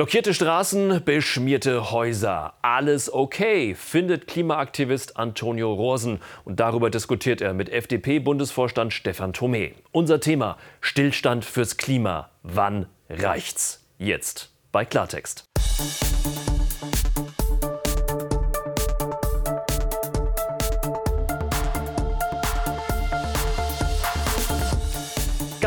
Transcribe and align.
Blockierte 0.00 0.32
Straßen, 0.32 1.04
beschmierte 1.04 1.90
Häuser. 1.90 2.54
Alles 2.62 3.12
okay, 3.12 3.74
findet 3.74 4.26
Klimaaktivist 4.26 5.18
Antonio 5.18 5.74
Rosen. 5.74 6.20
Und 6.46 6.58
darüber 6.58 6.88
diskutiert 6.88 7.42
er 7.42 7.52
mit 7.52 7.68
FDP-Bundesvorstand 7.68 8.94
Stefan 8.94 9.34
Thome. 9.34 9.72
Unser 9.92 10.18
Thema: 10.20 10.56
Stillstand 10.80 11.44
fürs 11.44 11.76
Klima. 11.76 12.30
Wann 12.42 12.86
reicht's? 13.10 13.84
Jetzt 13.98 14.50
bei 14.72 14.86
Klartext. 14.86 15.44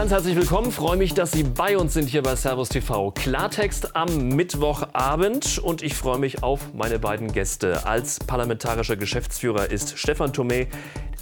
Ganz 0.04 0.12
herzlich 0.12 0.36
willkommen. 0.36 0.70
Freue 0.70 0.98
mich, 0.98 1.14
dass 1.14 1.32
Sie 1.32 1.44
bei 1.44 1.78
uns 1.78 1.94
sind 1.94 2.10
hier 2.10 2.24
bei 2.24 2.36
Servus 2.36 2.68
TV. 2.68 3.12
Klartext 3.12 3.96
am 3.96 4.28
Mittwochabend 4.28 5.60
und 5.60 5.82
ich 5.82 5.94
freue 5.94 6.20
mich 6.20 6.44
auf 6.44 6.74
meine 6.74 7.00
beiden 7.00 7.32
Gäste. 7.32 7.86
Als 7.86 8.20
parlamentarischer 8.20 8.98
Geschäftsführer 8.98 9.72
ist 9.72 9.98
Stefan 9.98 10.34
Thome, 10.34 10.68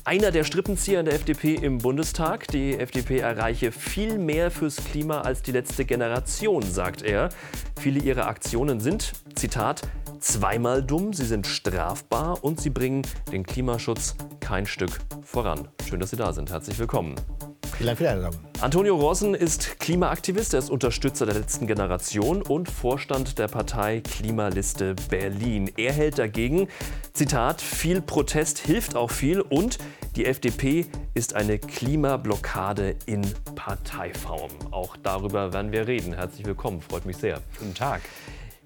einer 0.03 0.31
der 0.31 0.43
Strippenzieher 0.43 0.99
in 0.99 1.05
der 1.05 1.13
FDP 1.13 1.53
im 1.53 1.77
Bundestag. 1.77 2.47
Die 2.47 2.75
FDP 2.75 3.20
erreiche 3.20 3.71
viel 3.71 4.17
mehr 4.17 4.49
fürs 4.49 4.77
Klima 4.77 5.21
als 5.21 5.43
die 5.43 5.51
letzte 5.51 5.85
Generation, 5.85 6.63
sagt 6.63 7.03
er. 7.03 7.29
Viele 7.79 7.99
ihrer 7.99 8.25
Aktionen 8.25 8.79
sind, 8.79 9.13
Zitat, 9.35 9.84
zweimal 10.20 10.81
dumm, 10.81 11.13
sie 11.13 11.25
sind 11.25 11.45
strafbar 11.45 12.43
und 12.43 12.59
sie 12.59 12.71
bringen 12.71 13.03
den 13.31 13.45
Klimaschutz 13.45 14.15
kein 14.39 14.65
Stück 14.65 14.98
voran. 15.21 15.67
Schön, 15.87 15.99
dass 15.99 16.09
Sie 16.09 16.17
da 16.17 16.34
sind. 16.34 16.49
Herzlich 16.49 16.79
willkommen. 16.79 17.13
Vielen 17.77 17.88
Dank 17.88 17.97
für 17.97 18.03
die 18.03 18.09
Einladung. 18.09 18.39
Antonio 18.61 18.95
Rossen 18.95 19.33
ist 19.33 19.79
Klimaaktivist, 19.79 20.53
er 20.53 20.59
ist 20.59 20.70
Unterstützer 20.70 21.25
der 21.25 21.35
letzten 21.35 21.65
Generation 21.65 22.41
und 22.41 22.70
Vorstand 22.70 23.39
der 23.39 23.47
Partei 23.47 24.01
Klimaliste 24.01 24.95
Berlin. 25.09 25.71
Er 25.77 25.91
hält 25.93 26.20
dagegen, 26.20 26.67
Zitat, 27.13 27.59
viel 27.62 28.01
Protest 28.01 28.59
hilft 28.59 28.95
auch 28.95 29.09
viel 29.09 29.41
und 29.41 29.79
die 30.15 30.26
FDP 30.26 30.85
ist 31.13 31.35
eine 31.35 31.57
Klimablockade 31.57 32.95
in 33.05 33.21
Parteiform. 33.55 34.51
Auch 34.71 34.98
darüber 34.98 35.54
werden 35.54 35.71
wir 35.71 35.87
reden. 35.87 36.13
Herzlich 36.13 36.45
willkommen, 36.45 36.82
freut 36.82 37.05
mich 37.05 37.17
sehr. 37.17 37.41
Guten 37.57 37.73
Tag. 37.73 38.01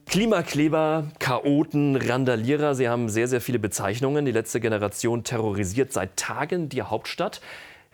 Klimakleber, 0.07 1.07
Chaoten, 1.19 1.95
Randalierer, 1.95 2.75
sie 2.75 2.89
haben 2.89 3.09
sehr, 3.09 3.27
sehr 3.27 3.41
viele 3.41 3.59
Bezeichnungen. 3.59 4.25
Die 4.25 4.31
letzte 4.31 4.59
Generation 4.59 5.23
terrorisiert 5.23 5.93
seit 5.93 6.17
Tagen 6.17 6.69
die 6.69 6.83
Hauptstadt. 6.83 7.41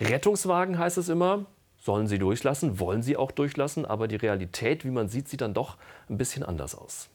Rettungswagen 0.06 0.78
heißt 0.78 0.98
es 0.98 1.10
immer, 1.10 1.46
sollen 1.78 2.08
sie 2.08 2.20
durchlassen, 2.20 2.80
wollen 2.80 3.02
sie 3.02 3.18
auch 3.18 3.32
durchlassen, 3.32 3.86
aber 3.86 4.08
die 4.08 4.16
Realität, 4.16 4.86
wie 4.86 4.92
man 4.92 5.10
sieht, 5.10 5.28
sieht 5.28 5.42
dann 5.42 5.54
doch 5.54 5.78
ein 6.10 6.18
bisschen 6.18 6.44
anders 6.44 6.76
aus. 6.76 7.10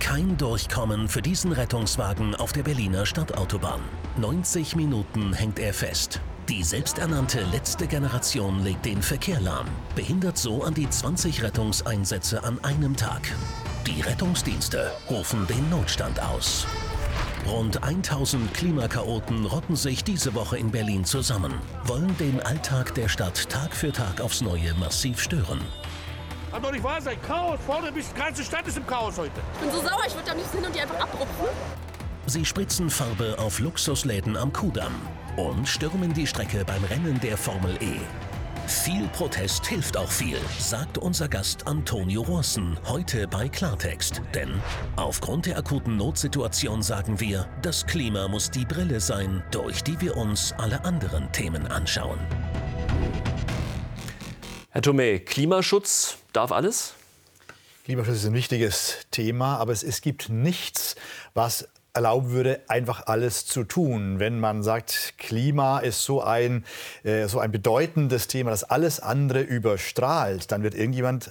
Kein 0.00 0.36
Durchkommen 0.36 1.08
für 1.08 1.22
diesen 1.22 1.52
Rettungswagen 1.52 2.34
auf 2.34 2.52
der 2.52 2.64
Berliner 2.64 3.06
Stadtautobahn. 3.06 3.80
90 4.18 4.76
Minuten 4.76 5.32
hängt 5.32 5.58
er 5.58 5.72
fest. 5.72 6.20
Die 6.48 6.62
selbsternannte 6.62 7.40
letzte 7.52 7.86
Generation 7.86 8.62
legt 8.64 8.84
den 8.84 9.00
Verkehr 9.00 9.40
lahm, 9.40 9.66
behindert 9.94 10.36
so 10.36 10.64
an 10.64 10.74
die 10.74 10.90
20 10.90 11.42
Rettungseinsätze 11.42 12.42
an 12.42 12.62
einem 12.64 12.96
Tag. 12.96 13.22
Die 13.86 14.00
Rettungsdienste 14.02 14.90
rufen 15.08 15.46
den 15.46 15.70
Notstand 15.70 16.20
aus. 16.20 16.66
Rund 17.46 17.82
1000 17.82 18.54
Klimakaoten 18.54 19.44
rotten 19.46 19.74
sich 19.74 20.04
diese 20.04 20.32
Woche 20.34 20.58
in 20.58 20.70
Berlin 20.70 21.04
zusammen, 21.04 21.52
wollen 21.84 22.16
den 22.18 22.40
Alltag 22.40 22.94
der 22.94 23.08
Stadt 23.08 23.50
Tag 23.50 23.74
für 23.74 23.90
Tag 23.90 24.20
aufs 24.20 24.42
Neue 24.42 24.72
massiv 24.74 25.20
stören. 25.20 25.60
Kann 26.52 26.62
doch 26.62 26.70
nicht 26.70 26.84
wahr 26.84 27.00
sein. 27.00 27.16
Chaos. 27.26 27.58
Vorne 27.66 27.90
bis 27.90 28.12
die 28.12 28.18
ganze 28.20 28.44
Stadt 28.44 28.66
ist 28.68 28.76
im 28.76 28.86
Chaos 28.86 29.18
heute. 29.18 29.32
Ich 29.54 29.60
bin 29.60 29.70
so 29.70 29.80
sauer, 29.80 30.02
ich 30.06 30.14
würde 30.14 30.28
da 30.28 30.34
nicht 30.34 30.50
hin 30.52 30.64
und 30.64 30.74
die 30.74 30.80
einfach 30.80 31.00
abrupfen. 31.00 31.46
Sie 32.26 32.44
spritzen 32.44 32.88
Farbe 32.88 33.36
auf 33.38 33.58
Luxusläden 33.58 34.36
am 34.36 34.52
Kudamm 34.52 34.94
und 35.36 35.66
stürmen 35.66 36.14
die 36.14 36.26
Strecke 36.26 36.64
beim 36.64 36.84
Rennen 36.84 37.18
der 37.20 37.36
Formel 37.36 37.76
E. 37.82 37.98
Viel 38.66 39.08
Protest 39.08 39.66
hilft 39.66 39.96
auch 39.96 40.10
viel, 40.10 40.38
sagt 40.58 40.96
unser 40.96 41.28
Gast 41.28 41.66
Antonio 41.66 42.22
Rossen 42.22 42.78
heute 42.86 43.26
bei 43.26 43.48
Klartext. 43.48 44.22
Denn 44.34 44.60
aufgrund 44.96 45.46
der 45.46 45.58
akuten 45.58 45.96
Notsituation 45.96 46.82
sagen 46.82 47.18
wir, 47.20 47.48
das 47.62 47.86
Klima 47.86 48.28
muss 48.28 48.50
die 48.50 48.64
Brille 48.64 49.00
sein, 49.00 49.42
durch 49.50 49.82
die 49.82 50.00
wir 50.00 50.16
uns 50.16 50.54
alle 50.58 50.84
anderen 50.84 51.30
Themen 51.32 51.66
anschauen. 51.66 52.18
Herr 54.70 54.82
Thome, 54.82 55.20
Klimaschutz 55.20 56.16
darf 56.32 56.52
alles? 56.52 56.94
Klimaschutz 57.84 58.18
ist 58.18 58.26
ein 58.26 58.34
wichtiges 58.34 58.98
Thema, 59.10 59.56
aber 59.58 59.72
es, 59.72 59.82
es 59.82 60.00
gibt 60.00 60.28
nichts, 60.28 60.94
was 61.34 61.68
erlauben 61.94 62.30
würde, 62.30 62.60
einfach 62.68 63.06
alles 63.06 63.44
zu 63.46 63.64
tun. 63.64 64.18
Wenn 64.18 64.40
man 64.40 64.62
sagt, 64.62 65.14
Klima 65.18 65.78
ist 65.80 66.02
so 66.04 66.22
ein, 66.22 66.64
äh, 67.02 67.26
so 67.26 67.38
ein 67.38 67.52
bedeutendes 67.52 68.28
Thema, 68.28 68.50
das 68.50 68.64
alles 68.64 69.00
andere 69.00 69.40
überstrahlt, 69.40 70.50
dann 70.52 70.62
wird 70.62 70.74
irgendjemand 70.74 71.30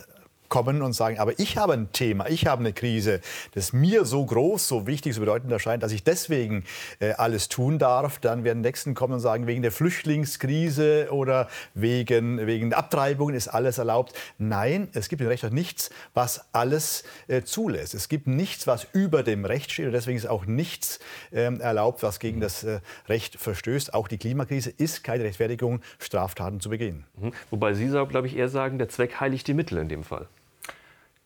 kommen 0.52 0.82
und 0.82 0.94
sagen, 0.94 1.18
aber 1.18 1.40
ich 1.40 1.58
habe 1.58 1.74
ein 1.74 1.92
Thema, 1.94 2.30
ich 2.30 2.46
habe 2.46 2.60
eine 2.60 2.74
Krise, 2.74 3.22
das 3.54 3.72
mir 3.72 4.04
so 4.04 4.24
groß, 4.24 4.68
so 4.68 4.86
wichtig, 4.86 5.16
so 5.16 5.22
bedeutend 5.22 5.52
erscheint, 5.52 5.82
dass 5.82 5.94
ich 5.94 6.04
deswegen 6.04 6.66
äh, 7.00 7.14
alles 7.14 7.48
tun 7.48 7.80
darf. 7.80 8.20
Dann 8.20 8.44
werden 8.44 8.62
Nächsten 8.62 8.94
kommen 8.94 9.14
und 9.14 9.22
sagen, 9.22 9.48
wegen 9.48 9.62
der 9.62 9.72
Flüchtlingskrise 9.72 11.08
oder 11.10 11.48
wegen, 11.74 12.46
wegen 12.46 12.74
Abtreibungen 12.74 13.34
ist 13.34 13.48
alles 13.48 13.78
erlaubt. 13.78 14.14
Nein, 14.38 14.90
es 14.94 15.08
gibt 15.08 15.22
im 15.22 15.30
Recht 15.30 15.46
auch 15.46 15.52
nichts, 15.52 15.90
was 16.14 16.46
alles 16.52 17.06
äh, 17.30 17.44
zulässt. 17.44 17.94
Es 17.94 18.10
gibt 18.10 18.28
nichts, 18.28 18.68
was 18.68 18.86
über 18.92 19.24
dem 19.24 19.46
Recht 19.46 19.72
steht 19.72 19.86
und 19.86 19.94
deswegen 19.94 20.18
ist 20.18 20.28
auch 20.28 20.46
nichts 20.46 21.00
ähm, 21.32 21.62
erlaubt, 21.62 22.04
was 22.04 22.20
gegen 22.20 22.42
das 22.42 22.66
äh, 22.66 22.82
Recht 23.08 23.38
verstößt. 23.38 23.94
Auch 23.94 24.10
die 24.10 24.18
Klimakrise 24.18 24.70
ist 24.70 25.06
keine 25.06 25.24
Rechtfertigung, 25.24 25.80
Straftaten 25.98 26.60
zu 26.60 26.70
begehen. 26.70 27.06
Mhm. 27.18 27.32
Wobei 27.52 27.74
Sie, 27.74 27.88
glaube 27.88 28.28
ich, 28.28 28.36
eher 28.36 28.50
sagen, 28.50 28.78
der 28.80 28.90
Zweck 28.90 29.22
heiligt 29.22 29.48
die 29.48 29.54
Mittel 29.54 29.78
in 29.78 29.88
dem 29.88 30.04
Fall. 30.04 30.28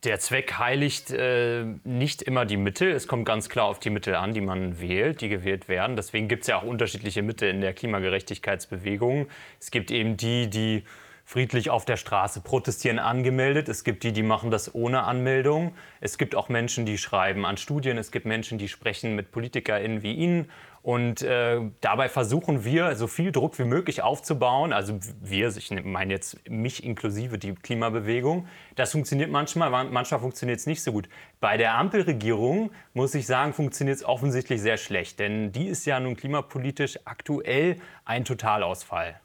Der 0.06 0.20
Zweck 0.20 0.60
heiligt 0.60 1.12
äh, 1.12 1.66
nicht 1.84 2.22
immer 2.22 2.46
die 2.46 2.58
Mittel. 2.58 2.92
Es 2.92 3.08
kommt 3.08 3.26
ganz 3.26 3.50
klar 3.50 3.66
auf 3.66 3.80
die 3.80 3.90
Mittel 3.90 4.14
an, 4.14 4.36
die 4.36 4.42
man 4.42 4.80
wählt, 4.80 5.22
die 5.22 5.30
gewählt 5.30 5.68
werden. 5.68 5.96
Deswegen 5.96 6.28
gibt 6.28 6.44
es 6.44 6.48
ja 6.48 6.58
auch 6.58 6.64
unterschiedliche 6.64 7.24
Mittel 7.24 7.50
in 7.50 7.60
der 7.60 7.74
Klimagerechtigkeitsbewegung. 7.74 9.28
Es 9.60 9.72
gibt 9.72 9.90
eben 9.90 10.16
die, 10.16 10.48
die 10.48 10.84
friedlich 11.26 11.72
auf 11.72 11.86
der 11.86 11.98
Straße 11.98 12.42
protestieren, 12.42 13.00
angemeldet. 13.00 13.68
Es 13.68 13.84
gibt 13.84 14.04
die, 14.04 14.14
die 14.14 14.22
machen 14.22 14.52
das 14.52 14.76
ohne 14.76 15.04
Anmeldung. 15.06 15.74
Es 16.02 16.20
gibt 16.20 16.36
auch 16.36 16.50
Menschen, 16.50 16.86
die 16.86 17.00
schreiben 17.00 17.44
an 17.44 17.58
Studien. 17.58 17.98
Es 17.98 18.12
gibt 18.12 18.28
Menschen, 18.28 18.60
die 18.60 18.70
sprechen 18.70 19.16
mit 19.16 19.32
PolitikerInnen 19.32 20.04
wie 20.04 20.14
Ihnen 20.14 20.52
und 20.86 21.24
äh, 21.24 21.62
dabei 21.82 22.10
versuchen 22.10 22.64
wir, 22.64 22.96
so 22.96 23.08
viel 23.08 23.32
Druck 23.32 23.58
wie 23.58 23.64
möglich 23.64 24.04
aufzubauen. 24.04 24.72
Also 24.72 25.00
wir, 25.20 25.48
ich 25.48 25.72
meine 25.84 26.14
jetzt 26.14 26.48
mich 26.48 26.84
inklusive 26.84 27.40
die 27.40 27.56
Klimabewegung. 27.56 28.48
Das 28.76 28.92
funktioniert 28.92 29.32
manchmal, 29.32 29.72
manchmal 29.86 30.20
funktioniert 30.20 30.60
es 30.60 30.68
nicht 30.68 30.84
so 30.84 30.92
gut. 30.92 31.10
Bei 31.40 31.58
der 31.58 31.74
Ampelregierung, 31.74 32.70
muss 32.94 33.16
ich 33.16 33.26
sagen, 33.26 33.52
funktioniert 33.54 33.98
es 33.98 34.06
offensichtlich 34.06 34.62
sehr 34.62 34.78
schlecht. 34.78 35.18
Denn 35.18 35.52
die 35.52 35.66
ist 35.66 35.88
ja 35.88 36.00
nun 36.00 36.16
klimapolitisch 36.16 37.00
aktuell 37.04 37.78
ein 38.06 38.24
Totalausfall. 38.24 39.20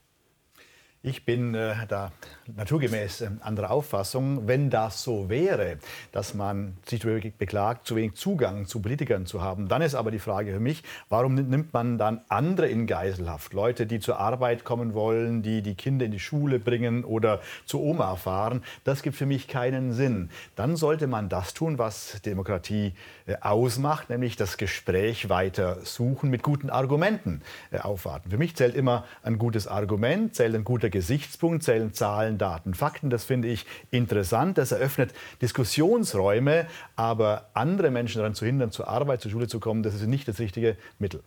Ich 1.03 1.25
bin 1.25 1.55
äh, 1.55 1.75
da 1.89 2.13
naturgemäß 2.47 3.23
äh, 3.23 3.31
anderer 3.41 3.71
Auffassung. 3.71 4.47
Wenn 4.47 4.69
das 4.69 5.03
so 5.03 5.31
wäre, 5.31 5.79
dass 6.13 6.35
man 6.35 6.77
sich 6.85 7.01
darüber 7.01 7.27
beklagt, 7.39 7.87
zu 7.87 7.97
wenig 7.97 8.17
Zugang 8.17 8.67
zu 8.67 8.83
Politikern 8.83 9.25
zu 9.25 9.41
haben, 9.41 9.67
dann 9.67 9.81
ist 9.81 9.95
aber 9.95 10.11
die 10.11 10.19
Frage 10.19 10.53
für 10.53 10.61
mich, 10.61 10.83
warum 11.09 11.37
nimmt 11.37 11.73
man 11.73 11.97
dann 11.97 12.21
andere 12.29 12.69
in 12.69 12.87
Geiselhaft? 12.87 13.55
Leute, 13.55 13.87
die 13.87 13.99
zur 13.99 14.19
Arbeit 14.19 14.65
kommen 14.65 14.93
wollen, 14.93 15.43
die 15.43 15.63
die 15.63 15.75
Kinder 15.75 16.05
in 16.05 16.13
die 16.13 16.21
Schule 16.21 16.59
bringen 16.59 17.03
oder 17.05 17.41
zu 17.65 17.81
Oma 17.81 18.17
fahren. 18.17 18.63
Das 18.85 19.01
gibt 19.01 19.17
für 19.17 19.25
mich 19.25 19.49
keinen 19.49 19.95
Sinn. 19.95 20.29
Dann 20.55 20.77
sollte 20.77 21.07
man 21.07 21.31
das 21.31 21.55
tun, 21.55 21.79
was 21.79 22.21
Demokratie 22.27 22.93
äh, 23.25 23.37
ausmacht, 23.41 24.11
nämlich 24.11 24.37
das 24.37 24.59
Gespräch 24.59 25.31
weiter 25.31 25.79
suchen, 25.83 26.29
mit 26.29 26.43
guten 26.43 26.69
Argumenten 26.69 27.41
äh, 27.71 27.79
aufwarten. 27.79 28.29
Für 28.29 28.39
mich 28.39 28.55
zählt 28.55 28.75
immer 28.75 29.07
ein 29.23 29.39
gutes 29.39 29.67
Argument, 29.67 30.35
zählt 30.35 30.55
ein 30.55 30.65
guter 30.65 30.90
Gesichtspunkt, 30.91 31.63
zählen 31.63 31.93
Zahlen, 31.93 32.39
Daten, 32.39 32.75
Fakten. 32.75 33.11
Das 33.11 33.25
finde 33.25 33.49
ich 33.49 33.67
interessant. 33.91 34.59
Das 34.59 34.73
eröffnet 34.73 35.13
Diskussionsräume, 35.43 36.67
aber 36.97 37.51
andere 37.55 37.91
Menschen 37.91 38.19
daran 38.19 38.35
zu 38.35 38.45
hindern, 38.47 38.71
zur 38.71 38.89
Arbeit, 38.89 39.21
zur 39.21 39.31
Schule 39.31 39.49
zu 39.49 39.61
kommen, 39.61 39.83
das 39.83 39.95
ist 39.95 40.07
nicht 40.07 40.29
das 40.29 40.39
richtige 40.39 40.77
Mittel. 40.99 41.23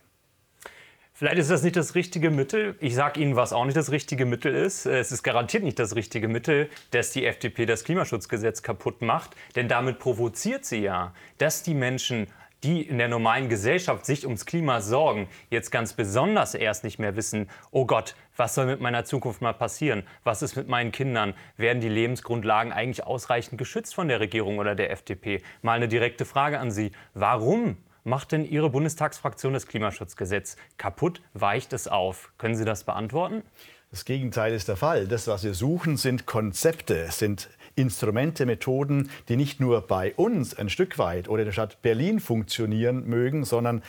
Vielleicht 1.15 1.37
ist 1.37 1.51
das 1.51 1.61
nicht 1.61 1.75
das 1.75 1.93
richtige 1.93 2.31
Mittel. 2.31 2.75
Ich 2.79 2.95
sage 2.95 3.21
Ihnen, 3.21 3.35
was 3.35 3.53
auch 3.53 3.65
nicht 3.65 3.77
das 3.77 3.91
richtige 3.91 4.25
Mittel 4.25 4.55
ist. 4.55 4.87
Es 4.87 5.11
ist 5.11 5.21
garantiert 5.21 5.63
nicht 5.63 5.77
das 5.77 5.95
richtige 5.95 6.27
Mittel, 6.27 6.69
dass 6.89 7.11
die 7.11 7.25
FDP 7.25 7.67
das 7.67 7.83
Klimaschutzgesetz 7.83 8.63
kaputt 8.63 9.03
macht. 9.03 9.35
Denn 9.55 9.67
damit 9.67 9.99
provoziert 9.99 10.65
sie 10.65 10.79
ja, 10.79 11.13
dass 11.37 11.61
die 11.61 11.75
Menschen 11.75 12.27
die 12.63 12.81
in 12.81 12.97
der 12.97 13.07
normalen 13.07 13.49
Gesellschaft 13.49 14.05
sich 14.05 14.25
ums 14.25 14.45
Klima 14.45 14.81
sorgen, 14.81 15.27
jetzt 15.49 15.71
ganz 15.71 15.93
besonders 15.93 16.55
erst 16.55 16.83
nicht 16.83 16.97
mehr 16.97 17.15
wissen, 17.15 17.49
oh 17.71 17.85
Gott, 17.85 18.15
was 18.37 18.55
soll 18.55 18.65
mit 18.65 18.79
meiner 18.79 19.05
Zukunft 19.05 19.41
mal 19.41 19.53
passieren? 19.53 20.03
Was 20.23 20.41
ist 20.41 20.55
mit 20.55 20.67
meinen 20.67 20.91
Kindern? 20.91 21.33
Werden 21.57 21.81
die 21.81 21.89
Lebensgrundlagen 21.89 22.71
eigentlich 22.71 23.05
ausreichend 23.05 23.57
geschützt 23.57 23.93
von 23.93 24.07
der 24.07 24.19
Regierung 24.19 24.59
oder 24.59 24.75
der 24.75 24.91
FDP? 24.91 25.41
Mal 25.61 25.73
eine 25.73 25.87
direkte 25.87 26.25
Frage 26.25 26.59
an 26.59 26.71
Sie. 26.71 26.91
Warum 27.13 27.77
macht 28.03 28.31
denn 28.31 28.45
Ihre 28.45 28.69
Bundestagsfraktion 28.69 29.53
das 29.53 29.67
Klimaschutzgesetz 29.67 30.55
kaputt? 30.77 31.21
Weicht 31.33 31.73
es 31.73 31.87
auf? 31.87 32.31
Können 32.37 32.55
Sie 32.55 32.65
das 32.65 32.83
beantworten? 32.85 33.43
Das 33.91 34.05
Gegenteil 34.05 34.53
ist 34.53 34.67
der 34.67 34.75
Fall. 34.75 35.07
Das, 35.07 35.27
was 35.27 35.43
wir 35.43 35.53
suchen, 35.53 35.97
sind 35.97 36.25
Konzepte, 36.25 37.11
sind 37.11 37.49
Instrumente, 37.75 38.45
Methoden, 38.45 39.09
die 39.29 39.35
nicht 39.35 39.59
nur 39.59 39.81
bei 39.81 40.13
uns 40.15 40.57
ein 40.57 40.69
Stück 40.69 40.97
weit 40.97 41.27
oder 41.27 41.41
in 41.41 41.47
der 41.47 41.53
Stadt 41.53 41.81
Berlin 41.81 42.19
funktionieren 42.19 43.07
mögen, 43.07 43.45
sondern 43.45 43.81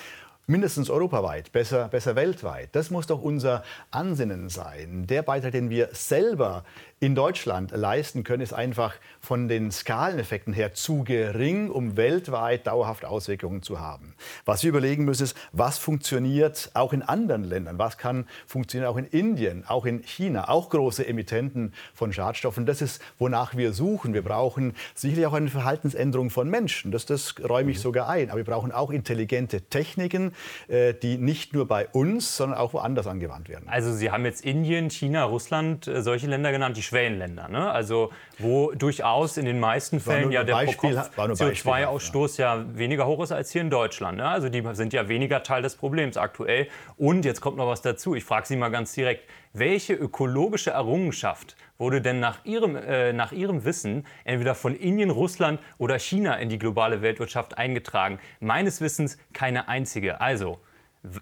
mindestens 0.47 0.91
europaweit, 0.91 1.53
besser, 1.53 1.89
besser 1.89 2.17
weltweit. 2.17 2.71
Das 2.73 2.91
muss 2.91 3.07
doch 3.07 3.23
unser 3.23 3.63
Ansinnen 3.91 4.49
sein. 4.49 5.07
Der 5.07 5.23
Beitrag, 5.23 5.53
den 5.53 5.71
wir 5.71 5.89
selber 5.93 6.65
in 7.01 7.15
Deutschland 7.15 7.73
leisten 7.73 8.25
können, 8.25 8.43
ist 8.43 8.53
einfach 8.53 8.95
von 9.21 9.49
den 9.49 9.71
Skaleneffekten 9.71 10.53
her 10.53 10.75
zu 10.75 11.05
gering, 11.05 11.71
um 11.71 11.97
weltweit 11.97 12.67
dauerhaft 12.67 13.05
Auswirkungen 13.05 13.63
zu 13.63 13.81
haben. 13.81 14.15
Was 14.45 14.63
wir 14.63 14.71
überlegen 14.71 15.05
müssen, 15.05 15.25
ist, 15.25 15.37
was 15.53 15.79
funktioniert 15.79 16.71
auch 16.75 16.93
in 16.93 17.03
anderen 17.03 17.45
Ländern? 17.45 17.79
Was 17.79 17.99
kann 17.99 18.27
funktionieren 18.47 18.91
auch 18.91 18.97
in 18.97 19.07
Indien, 19.07 19.65
auch 19.67 19.87
in 19.87 20.03
China, 20.03 20.49
auch 20.49 20.71
große 20.71 21.07
Emittenten 21.07 21.75
von 21.95 22.13
Schadstoffen? 22.13 22.65
Das 22.65 22.81
ist, 22.81 23.03
wonach 23.19 23.57
wir 23.57 23.73
suchen. 23.73 24.15
Wir 24.15 24.23
brauchen 24.23 24.75
sicherlich 24.95 25.27
auch 25.27 25.33
eine 25.33 25.49
Verhaltensänderung 25.49 26.31
von 26.31 26.49
Menschen. 26.49 26.93
Das, 26.93 27.07
das 27.07 27.35
räume 27.43 27.73
ich 27.73 27.81
sogar 27.81 28.09
ein. 28.09 28.31
Aber 28.31 28.39
wir 28.39 28.45
brauchen 28.45 28.73
auch 28.73 28.91
intelligente 28.91 29.63
Techniken, 29.63 30.33
äh, 30.69 30.95
die 30.95 31.19
nicht 31.19 31.53
nur 31.53 31.67
bei 31.67 31.89
uns, 31.89 32.37
sondern 32.37 32.59
auch 32.59 32.73
woanders 32.73 33.07
angewandt 33.07 33.49
werden. 33.49 33.69
Also 33.69 33.93
Sie 33.93 34.11
haben 34.11 34.25
jetzt 34.25 34.45
Indien, 34.45 34.91
China, 34.91 35.25
Russland, 35.25 35.87
äh, 35.87 36.03
solche 36.03 36.29
Länder 36.29 36.53
genannt, 36.53 36.77
die 36.77 36.83
Schwellenländer. 36.85 37.49
Ne? 37.49 37.71
Also 37.71 38.13
wo 38.39 38.73
durchaus 38.73 39.37
in 39.37 39.45
den 39.45 39.61
meisten 39.61 40.01
Fällen 40.01 40.31
ja 40.33 40.45
der 40.45 40.57
CO2-Ausstoß 40.57 42.39
ja. 42.39 42.57
ja. 42.57 42.65
weniger 42.77 43.07
hoch 43.07 43.23
ist 43.23 43.33
als 43.33 43.51
hier 43.51 43.63
in 43.63 43.71
Deutschland. 43.71 44.19
Ne? 44.19 44.29
Also 44.29 44.49
die 44.49 44.63
sind 44.73 44.93
ja 44.93 45.09
weniger 45.09 45.43
Teil 45.43 45.63
des 45.63 45.77
Problems 45.77 46.17
aktuell. 46.17 46.69
Und 46.97 47.25
jetzt 47.25 47.41
kommt 47.41 47.57
noch 47.57 47.67
was 47.67 47.83
dazu. 47.83 48.15
Ich 48.15 48.25
frage 48.25 48.47
Sie 48.47 48.57
mal 48.57 48.71
ganz 48.71 48.93
direkt, 48.93 49.29
welche 49.53 49.95
ökologische 49.95 50.71
Errungenschaft 50.71 51.57
wurde 51.79 52.01
denn 52.01 52.21
nach 52.21 52.45
Ihrem, 52.45 52.77
äh, 52.77 53.13
nach 53.13 53.33
Ihrem 53.33 53.65
Wissen 53.65 54.07
entweder 54.25 54.55
von 54.55 54.75
Indien, 54.75 55.11
Russland 55.11 55.61
oder 55.79 55.99
China 55.99 56.37
in 56.37 56.49
die 56.49 56.59
globale 56.59 57.03
Weltwirtschaft 57.03 57.59
eingetragen? 57.59 58.19
Meines 58.41 58.81
Wissens 58.81 59.19
keine 59.33 59.69
einzige. 59.69 60.21
Also 60.21 60.61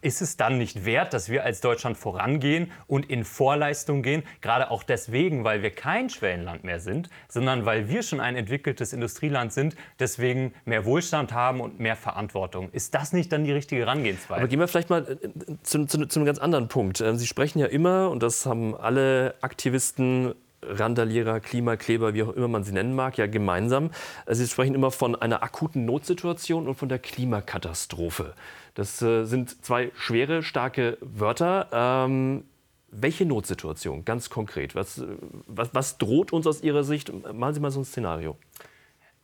ist 0.00 0.23
es 0.23 0.37
dann 0.37 0.58
nicht 0.58 0.84
wert, 0.84 1.12
dass 1.12 1.29
wir 1.29 1.44
als 1.44 1.61
Deutschland 1.61 1.96
vorangehen 1.96 2.70
und 2.87 3.08
in 3.11 3.25
Vorleistung 3.25 4.02
gehen? 4.02 4.23
Gerade 4.40 4.70
auch 4.70 4.82
deswegen, 4.82 5.44
weil 5.44 5.62
wir 5.62 5.70
kein 5.70 6.08
Schwellenland 6.08 6.64
mehr 6.64 6.81
sind, 6.81 7.11
sondern 7.29 7.67
weil 7.67 7.88
wir 7.88 8.02
schon 8.02 8.20
ein 8.20 8.37
entwickeltes 8.37 8.93
Industrieland 8.93 9.52
sind, 9.52 9.75
deswegen 9.99 10.55
mehr 10.64 10.84
Wohlstand 10.84 11.32
haben 11.32 11.61
und 11.61 11.81
mehr 11.81 11.96
Verantwortung. 11.96 12.70
Ist 12.73 12.94
das 12.94 13.12
nicht 13.12 13.32
dann 13.32 13.44
die 13.44 13.52
richtige 13.52 13.82
Herangehensweise? 13.82 14.40
Aber 14.40 14.49
gehen 14.49 14.61
wir 14.61 14.69
vielleicht 14.69 14.90
mal 14.90 15.19
äh, 15.20 15.29
zu, 15.62 15.85
zu, 15.87 16.06
zu 16.06 16.19
einem 16.19 16.26
ganz 16.26 16.38
anderen 16.38 16.69
Punkt. 16.69 17.00
Ähm, 17.00 17.17
Sie 17.17 17.26
sprechen 17.26 17.58
ja 17.58 17.67
immer, 17.67 18.11
und 18.11 18.23
das 18.23 18.46
haben 18.46 18.76
alle 18.76 19.35
Aktivisten 19.40 20.35
Randalierer, 20.64 21.40
Klimakleber, 21.40 22.14
wie 22.14 22.23
auch 22.23 22.31
immer 22.31 22.49
man 22.49 22.62
sie 22.62 22.73
nennen 22.73 22.94
mag, 22.94 23.19
ja 23.19 23.26
gemeinsam. 23.26 23.90
Sie 24.28 24.46
sprechen 24.46 24.75
immer 24.75 24.90
von 24.90 25.17
einer 25.17 25.43
akuten 25.43 25.85
Notsituation 25.85 26.69
und 26.69 26.76
von 26.76 26.88
der 26.88 27.00
Klimakatastrophe. 27.00 28.35
Das 28.74 29.02
äh, 29.02 29.24
sind 29.24 29.64
zwei 29.64 29.90
schwere, 29.94 30.42
starke 30.42 30.98
Wörter. 31.00 31.69
Ähm, 31.72 32.44
welche 32.90 33.24
Notsituation, 33.24 34.04
ganz 34.04 34.30
konkret? 34.30 34.74
Was, 34.74 34.98
äh, 34.98 35.06
was, 35.46 35.74
was 35.74 35.98
droht 35.98 36.32
uns 36.32 36.46
aus 36.46 36.62
Ihrer 36.62 36.84
Sicht? 36.84 37.12
Machen 37.32 37.54
Sie 37.54 37.60
mal 37.60 37.70
so 37.70 37.80
ein 37.80 37.84
Szenario. 37.84 38.36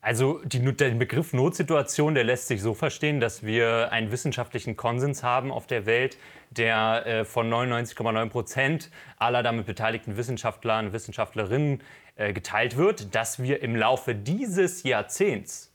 Also 0.01 0.41
die, 0.45 0.61
der 0.61 0.91
Begriff 0.91 1.33
Notsituation, 1.33 2.15
der 2.15 2.25
lässt 2.25 2.47
sich 2.47 2.63
so 2.63 2.73
verstehen, 2.73 3.19
dass 3.21 3.43
wir 3.43 3.91
einen 3.91 4.13
wissenschaftlichen 4.13 4.77
Konsens 4.77 5.23
haben 5.23 5.51
auf 5.51 5.67
der 5.67 5.87
Welt, 5.87 6.17
der 6.51 7.07
äh, 7.07 7.25
von 7.25 7.51
99,9 7.53 8.29
Prozent 8.29 8.91
aller 9.19 9.43
damit 9.43 9.67
beteiligten 9.67 10.17
Wissenschaftler 10.17 10.79
und 10.79 10.93
Wissenschaftlerinnen 10.93 11.83
äh, 12.15 12.33
geteilt 12.33 12.77
wird, 12.77 13.15
dass 13.15 13.43
wir 13.43 13.61
im 13.63 13.75
Laufe 13.75 14.15
dieses 14.15 14.85
Jahrzehnts 14.85 15.68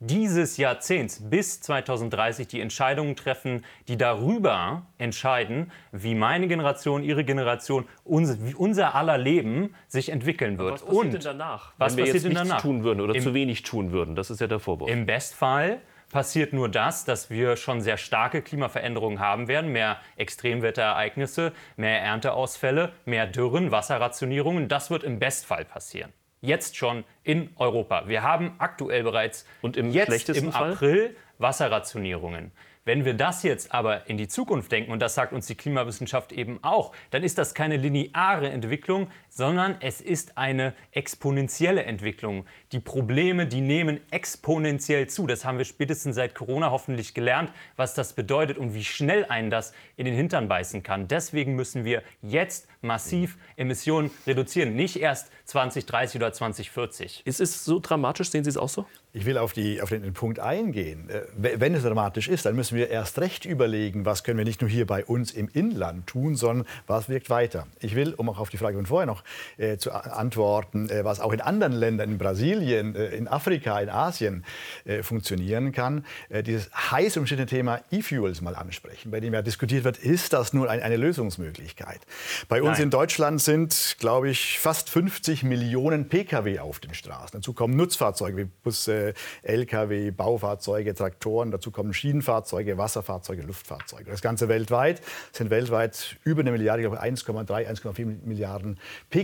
dieses 0.00 0.56
Jahrzehnts 0.56 1.20
bis 1.28 1.60
2030 1.60 2.46
die 2.46 2.60
Entscheidungen 2.60 3.16
treffen, 3.16 3.64
die 3.88 3.96
darüber 3.96 4.86
entscheiden, 4.98 5.72
wie 5.90 6.14
meine 6.14 6.46
Generation, 6.46 7.02
ihre 7.02 7.24
Generation, 7.24 7.86
unser, 8.04 8.36
wie 8.46 8.54
unser 8.54 8.94
aller 8.94 9.18
Leben 9.18 9.74
sich 9.88 10.10
entwickeln 10.10 10.58
wird. 10.58 10.74
was 10.74 10.84
passiert 10.84 11.04
Und 11.04 11.12
denn 11.14 11.20
danach? 11.22 11.72
Was 11.78 11.92
wenn 11.92 11.96
wir 11.96 12.04
passiert 12.04 12.14
jetzt 12.14 12.24
denn 12.26 12.34
danach? 12.34 12.62
tun 12.62 12.84
würden 12.84 13.00
oder 13.00 13.14
Im, 13.14 13.22
zu 13.22 13.34
wenig 13.34 13.62
tun 13.62 13.90
würden? 13.90 14.14
Das 14.14 14.30
ist 14.30 14.40
ja 14.40 14.46
der 14.46 14.60
Vorwurf. 14.60 14.88
Im 14.88 15.04
Bestfall 15.06 15.80
passiert 16.10 16.52
nur 16.52 16.68
das, 16.68 17.04
dass 17.04 17.28
wir 17.28 17.56
schon 17.56 17.80
sehr 17.80 17.96
starke 17.96 18.40
Klimaveränderungen 18.40 19.18
haben 19.18 19.48
werden, 19.48 19.72
mehr 19.72 19.98
Extremwetterereignisse, 20.16 21.52
mehr 21.76 22.00
Ernteausfälle, 22.00 22.92
mehr 23.04 23.26
Dürren, 23.26 23.72
Wasserrationierungen. 23.72 24.68
Das 24.68 24.90
wird 24.90 25.02
im 25.02 25.18
Bestfall 25.18 25.64
passieren 25.64 26.12
jetzt 26.40 26.76
schon 26.76 27.04
in 27.24 27.50
Europa. 27.56 28.06
Wir 28.06 28.22
haben 28.22 28.54
aktuell 28.58 29.02
bereits 29.02 29.46
und 29.62 29.76
im 29.76 29.90
jetzt 29.90 30.28
im 30.30 30.50
April 30.50 31.16
Wasserrationierungen. 31.38 32.52
Wenn 32.84 33.04
wir 33.04 33.12
das 33.12 33.42
jetzt 33.42 33.74
aber 33.74 34.08
in 34.08 34.16
die 34.16 34.28
Zukunft 34.28 34.72
denken, 34.72 34.92
und 34.92 35.00
das 35.00 35.14
sagt 35.14 35.34
uns 35.34 35.46
die 35.46 35.54
Klimawissenschaft 35.54 36.32
eben 36.32 36.58
auch, 36.62 36.92
dann 37.10 37.22
ist 37.22 37.36
das 37.36 37.52
keine 37.52 37.76
lineare 37.76 38.48
Entwicklung, 38.48 39.08
sondern 39.38 39.76
es 39.78 40.00
ist 40.00 40.36
eine 40.36 40.74
exponentielle 40.90 41.84
Entwicklung. 41.84 42.44
Die 42.72 42.80
Probleme, 42.80 43.46
die 43.46 43.60
nehmen 43.60 44.00
exponentiell 44.10 45.06
zu. 45.06 45.28
Das 45.28 45.44
haben 45.44 45.58
wir 45.58 45.64
spätestens 45.64 46.16
seit 46.16 46.34
Corona 46.34 46.72
hoffentlich 46.72 47.14
gelernt, 47.14 47.52
was 47.76 47.94
das 47.94 48.14
bedeutet 48.14 48.58
und 48.58 48.74
wie 48.74 48.82
schnell 48.82 49.24
einen 49.26 49.48
das 49.48 49.72
in 49.96 50.06
den 50.06 50.14
Hintern 50.14 50.48
beißen 50.48 50.82
kann. 50.82 51.06
Deswegen 51.06 51.54
müssen 51.54 51.84
wir 51.84 52.02
jetzt 52.20 52.66
massiv 52.80 53.38
Emissionen 53.56 54.10
reduzieren, 54.26 54.74
nicht 54.74 54.96
erst 54.96 55.30
2030 55.44 56.20
oder 56.20 56.32
2040. 56.32 57.22
Ist 57.24 57.40
es 57.40 57.64
so 57.64 57.78
dramatisch? 57.78 58.30
Sehen 58.30 58.42
Sie 58.42 58.50
es 58.50 58.56
auch 58.56 58.68
so? 58.68 58.86
Ich 59.12 59.24
will 59.24 59.38
auf, 59.38 59.52
die, 59.52 59.80
auf 59.80 59.88
den 59.88 60.12
Punkt 60.12 60.38
eingehen. 60.38 61.08
Äh, 61.08 61.22
wenn 61.36 61.74
es 61.74 61.82
dramatisch 61.82 62.28
ist, 62.28 62.44
dann 62.44 62.54
müssen 62.54 62.76
wir 62.76 62.90
erst 62.90 63.18
recht 63.20 63.46
überlegen, 63.46 64.04
was 64.04 64.22
können 64.22 64.36
wir 64.36 64.44
nicht 64.44 64.60
nur 64.60 64.68
hier 64.68 64.86
bei 64.86 65.04
uns 65.04 65.32
im 65.32 65.48
Inland 65.48 66.06
tun, 66.06 66.36
sondern 66.36 66.66
was 66.86 67.08
wirkt 67.08 67.30
weiter. 67.30 67.66
Ich 67.80 67.94
will, 67.94 68.14
um 68.14 68.28
auch 68.28 68.38
auf 68.38 68.50
die 68.50 68.58
Frage 68.58 68.76
von 68.76 68.86
vorher 68.86 69.06
noch 69.06 69.24
äh, 69.56 69.76
zu 69.76 69.92
antworten, 69.92 70.88
äh, 70.90 71.04
was 71.04 71.20
auch 71.20 71.32
in 71.32 71.40
anderen 71.40 71.72
Ländern, 71.72 72.10
in 72.10 72.18
Brasilien, 72.18 72.94
äh, 72.94 73.06
in 73.08 73.28
Afrika, 73.28 73.80
in 73.80 73.88
Asien 73.88 74.44
äh, 74.84 75.02
funktionieren 75.02 75.72
kann, 75.72 76.04
äh, 76.28 76.42
dieses 76.42 76.70
heiß 76.72 77.16
umstrittene 77.16 77.46
Thema 77.46 77.80
E-Fuels 77.90 78.40
mal 78.40 78.54
ansprechen, 78.54 79.10
bei 79.10 79.20
dem 79.20 79.34
ja 79.34 79.42
diskutiert 79.42 79.84
wird, 79.84 79.98
ist 79.98 80.32
das 80.32 80.52
nun 80.52 80.68
ein, 80.68 80.80
eine 80.80 80.96
Lösungsmöglichkeit? 80.96 82.00
Bei 82.48 82.62
uns 82.62 82.78
Nein. 82.78 82.84
in 82.84 82.90
Deutschland 82.90 83.40
sind, 83.40 83.96
glaube 83.98 84.30
ich, 84.30 84.58
fast 84.58 84.90
50 84.90 85.42
Millionen 85.42 86.08
Pkw 86.08 86.58
auf 86.60 86.80
den 86.80 86.94
Straßen. 86.94 87.40
Dazu 87.40 87.52
kommen 87.52 87.76
Nutzfahrzeuge 87.76 88.36
wie 88.36 88.44
Busse, 88.44 89.14
Lkw, 89.42 90.10
Baufahrzeuge, 90.10 90.94
Traktoren, 90.94 91.50
dazu 91.50 91.70
kommen 91.70 91.92
Schienenfahrzeuge, 91.94 92.78
Wasserfahrzeuge, 92.78 93.42
Luftfahrzeuge. 93.42 94.10
Das 94.10 94.22
Ganze 94.22 94.48
weltweit 94.48 95.00
sind 95.32 95.50
weltweit 95.50 96.16
über 96.24 96.40
eine 96.40 96.52
Milliarde, 96.52 96.82
ich 96.82 96.88
glaube 96.88 97.02
1,3, 97.02 97.68
1,4 97.68 98.24
Milliarden 98.24 98.78
Pkw 99.10 99.17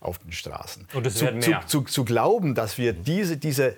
auf 0.00 0.18
den 0.18 0.32
Straßen. 0.32 0.86
Und 0.94 1.06
es 1.06 1.20
werden 1.20 1.40
mehr. 1.40 1.62
Zu, 1.66 1.82
zu, 1.82 1.82
zu 1.82 2.04
glauben, 2.04 2.54
dass 2.54 2.78
wir 2.78 2.92
diese, 2.92 3.36
diese 3.36 3.76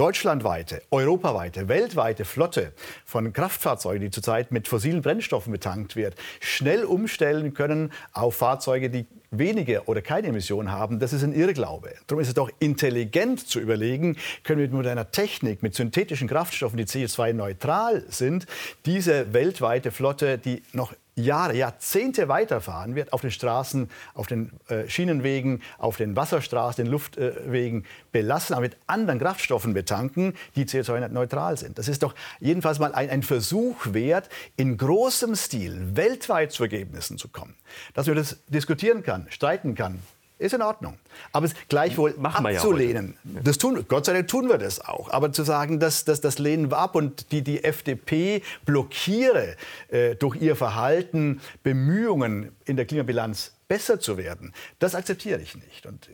deutschlandweite, 0.00 0.80
europaweite, 0.90 1.68
weltweite 1.68 2.24
Flotte 2.24 2.72
von 3.04 3.34
Kraftfahrzeugen, 3.34 4.00
die 4.00 4.10
zurzeit 4.10 4.50
mit 4.50 4.66
fossilen 4.66 5.02
Brennstoffen 5.02 5.52
betankt 5.52 5.94
wird, 5.94 6.14
schnell 6.40 6.84
umstellen 6.84 7.52
können 7.52 7.92
auf 8.14 8.36
Fahrzeuge, 8.36 8.88
die 8.88 9.06
wenige 9.30 9.84
oder 9.84 10.00
keine 10.00 10.28
Emissionen 10.28 10.72
haben, 10.72 11.00
das 11.00 11.12
ist 11.12 11.22
ein 11.22 11.34
Irrglaube. 11.34 11.92
Darum 12.06 12.22
ist 12.22 12.28
es 12.28 12.34
doch 12.34 12.50
intelligent 12.60 13.46
zu 13.46 13.60
überlegen, 13.60 14.16
können 14.42 14.60
wir 14.60 14.68
mit 14.68 14.72
moderner 14.72 15.10
Technik, 15.10 15.62
mit 15.62 15.74
synthetischen 15.74 16.28
Kraftstoffen, 16.28 16.78
die 16.78 16.84
CO2-neutral 16.84 18.04
sind, 18.08 18.46
diese 18.86 19.34
weltweite 19.34 19.90
Flotte, 19.90 20.38
die 20.38 20.62
noch 20.72 20.94
Jahre, 21.22 21.56
Jahrzehnte 21.56 22.28
weiterfahren 22.28 22.94
wird, 22.94 23.12
auf 23.12 23.20
den 23.20 23.30
Straßen, 23.30 23.90
auf 24.14 24.26
den 24.26 24.50
äh, 24.68 24.88
Schienenwegen, 24.88 25.62
auf 25.78 25.96
den 25.96 26.16
Wasserstraßen, 26.16 26.84
den 26.84 26.90
Luftwegen 26.90 27.84
belassen, 28.12 28.54
aber 28.54 28.62
mit 28.62 28.76
anderen 28.86 29.18
Kraftstoffen 29.18 29.74
betanken, 29.74 30.34
die 30.56 30.64
CO2-neutral 30.64 31.56
sind. 31.56 31.78
Das 31.78 31.88
ist 31.88 32.02
doch 32.02 32.14
jedenfalls 32.40 32.78
mal 32.78 32.94
ein, 32.94 33.10
ein 33.10 33.22
Versuch 33.22 33.92
wert, 33.92 34.28
in 34.56 34.76
großem 34.76 35.34
Stil 35.36 35.96
weltweit 35.96 36.52
zu 36.52 36.64
Ergebnissen 36.64 37.18
zu 37.18 37.28
kommen. 37.28 37.54
Dass 37.94 38.06
man 38.06 38.16
das 38.16 38.38
diskutieren 38.48 39.02
kann, 39.02 39.26
streiten 39.30 39.74
kann, 39.74 40.00
ist 40.40 40.54
in 40.54 40.62
Ordnung. 40.62 40.98
Aber 41.32 41.46
es 41.46 41.54
gleichwohl 41.68 42.14
Machen 42.18 42.44
wir 42.44 42.52
ja 42.52 42.58
abzulehnen, 42.58 43.14
das 43.24 43.58
tun, 43.58 43.84
Gott 43.86 44.06
sei 44.06 44.14
Dank 44.14 44.28
tun 44.28 44.48
wir 44.48 44.58
das 44.58 44.80
auch. 44.80 45.10
Aber 45.10 45.32
zu 45.32 45.44
sagen, 45.44 45.78
das, 45.78 46.04
das, 46.04 46.20
das 46.20 46.38
lehnen 46.38 46.70
wir 46.70 46.78
ab 46.78 46.94
und 46.94 47.30
die, 47.30 47.42
die 47.42 47.62
FDP 47.62 48.42
blockiere 48.64 49.56
äh, 49.88 50.16
durch 50.16 50.40
ihr 50.40 50.56
Verhalten 50.56 51.40
Bemühungen 51.62 52.50
in 52.64 52.76
der 52.76 52.86
Klimabilanz 52.86 53.52
besser 53.68 54.00
zu 54.00 54.16
werden, 54.16 54.52
das 54.80 54.94
akzeptiere 54.96 55.40
ich 55.40 55.54
nicht. 55.54 55.86
Und 55.86 56.08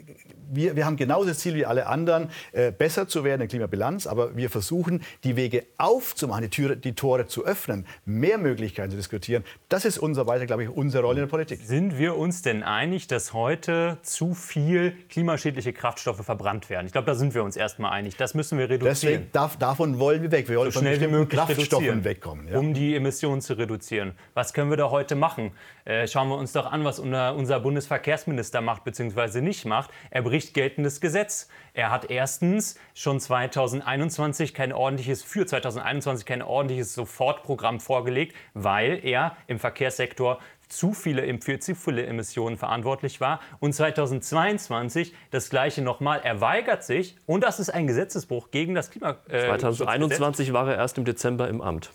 wir, 0.50 0.76
wir 0.76 0.86
haben 0.86 0.96
genauso 0.96 1.28
das 1.28 1.38
Ziel 1.38 1.54
wie 1.54 1.66
alle 1.66 1.86
anderen, 1.86 2.30
äh, 2.52 2.72
besser 2.72 3.08
zu 3.08 3.24
werden 3.24 3.34
in 3.34 3.40
der 3.40 3.48
Klimabilanz, 3.48 4.06
aber 4.06 4.36
wir 4.36 4.50
versuchen, 4.50 5.02
die 5.24 5.36
Wege 5.36 5.64
aufzumachen, 5.78 6.44
die, 6.44 6.50
Türe, 6.50 6.76
die 6.76 6.94
Tore 6.94 7.26
zu 7.26 7.44
öffnen, 7.44 7.86
mehr 8.04 8.38
Möglichkeiten 8.38 8.90
zu 8.90 8.96
diskutieren. 8.96 9.44
Das 9.68 9.84
ist 9.84 9.98
unser 9.98 10.26
weiter, 10.26 10.46
glaube 10.46 10.64
ich, 10.64 10.70
unsere 10.70 11.04
Rolle 11.04 11.20
in 11.20 11.26
der 11.26 11.30
Politik. 11.30 11.60
Sind 11.62 11.98
wir 11.98 12.16
uns 12.16 12.42
denn 12.42 12.62
einig, 12.62 13.06
dass 13.06 13.32
heute 13.32 13.98
zu 14.02 14.34
viel 14.34 14.92
klimaschädliche 15.08 15.72
Kraftstoffe 15.72 16.24
verbrannt 16.24 16.70
werden? 16.70 16.86
Ich 16.86 16.92
glaube, 16.92 17.06
da 17.06 17.14
sind 17.14 17.34
wir 17.34 17.42
uns 17.42 17.56
erstmal 17.56 17.92
einig. 17.92 18.16
Das 18.16 18.34
müssen 18.34 18.58
wir 18.58 18.68
reduzieren. 18.68 18.94
Deswegen 18.94 19.32
darf, 19.32 19.56
davon 19.56 19.98
wollen 19.98 20.22
wir 20.22 20.30
weg. 20.30 20.48
Wir 20.48 20.58
wollen 20.58 20.70
so 20.70 20.80
schnell 20.80 21.00
wie 21.00 21.06
möglich 21.06 21.38
Kraftstoffen 21.38 22.04
wegkommen. 22.04 22.48
Ja. 22.48 22.58
um 22.58 22.74
die 22.74 22.94
Emissionen 22.94 23.40
zu 23.40 23.54
reduzieren. 23.54 24.12
Was 24.34 24.52
können 24.52 24.70
wir 24.70 24.76
da 24.76 24.90
heute 24.90 25.14
machen? 25.14 25.52
Äh, 25.84 26.06
schauen 26.08 26.28
wir 26.28 26.36
uns 26.36 26.52
doch 26.52 26.70
an, 26.70 26.84
was 26.84 26.98
unser, 26.98 27.34
unser 27.34 27.60
Bundesverkehrsminister 27.60 28.60
macht 28.60 28.84
bzw. 28.84 29.40
nicht 29.40 29.64
macht. 29.64 29.90
Er 30.10 30.22
bricht 30.36 30.52
geltendes 30.52 31.00
Gesetz. 31.00 31.48
Er 31.72 31.90
hat 31.90 32.10
erstens 32.10 32.78
schon 32.92 33.20
2021 33.20 34.52
kein 34.52 34.70
ordentliches, 34.70 35.22
für 35.22 35.46
2021 35.46 36.26
kein 36.26 36.42
ordentliches 36.42 36.92
Sofortprogramm 36.92 37.80
vorgelegt, 37.80 38.36
weil 38.52 39.00
er 39.02 39.34
im 39.46 39.58
Verkehrssektor 39.58 40.38
zu 40.68 40.92
viele, 40.92 41.22
für 41.40 41.58
zu 41.58 41.74
viele 41.74 42.04
Emissionen 42.04 42.58
verantwortlich 42.58 43.18
war. 43.18 43.40
Und 43.60 43.72
2022 43.72 45.14
das 45.30 45.48
Gleiche 45.48 45.80
nochmal. 45.80 46.20
Er 46.22 46.42
weigert 46.42 46.84
sich, 46.84 47.16
und 47.24 47.42
das 47.42 47.58
ist 47.58 47.70
ein 47.70 47.86
Gesetzesbruch 47.86 48.50
gegen 48.50 48.74
das 48.74 48.90
Klima. 48.90 49.16
Äh, 49.30 49.46
2021 49.46 50.52
war 50.52 50.68
er 50.68 50.76
erst 50.76 50.98
im 50.98 51.06
Dezember 51.06 51.48
im 51.48 51.62
Amt. 51.62 51.92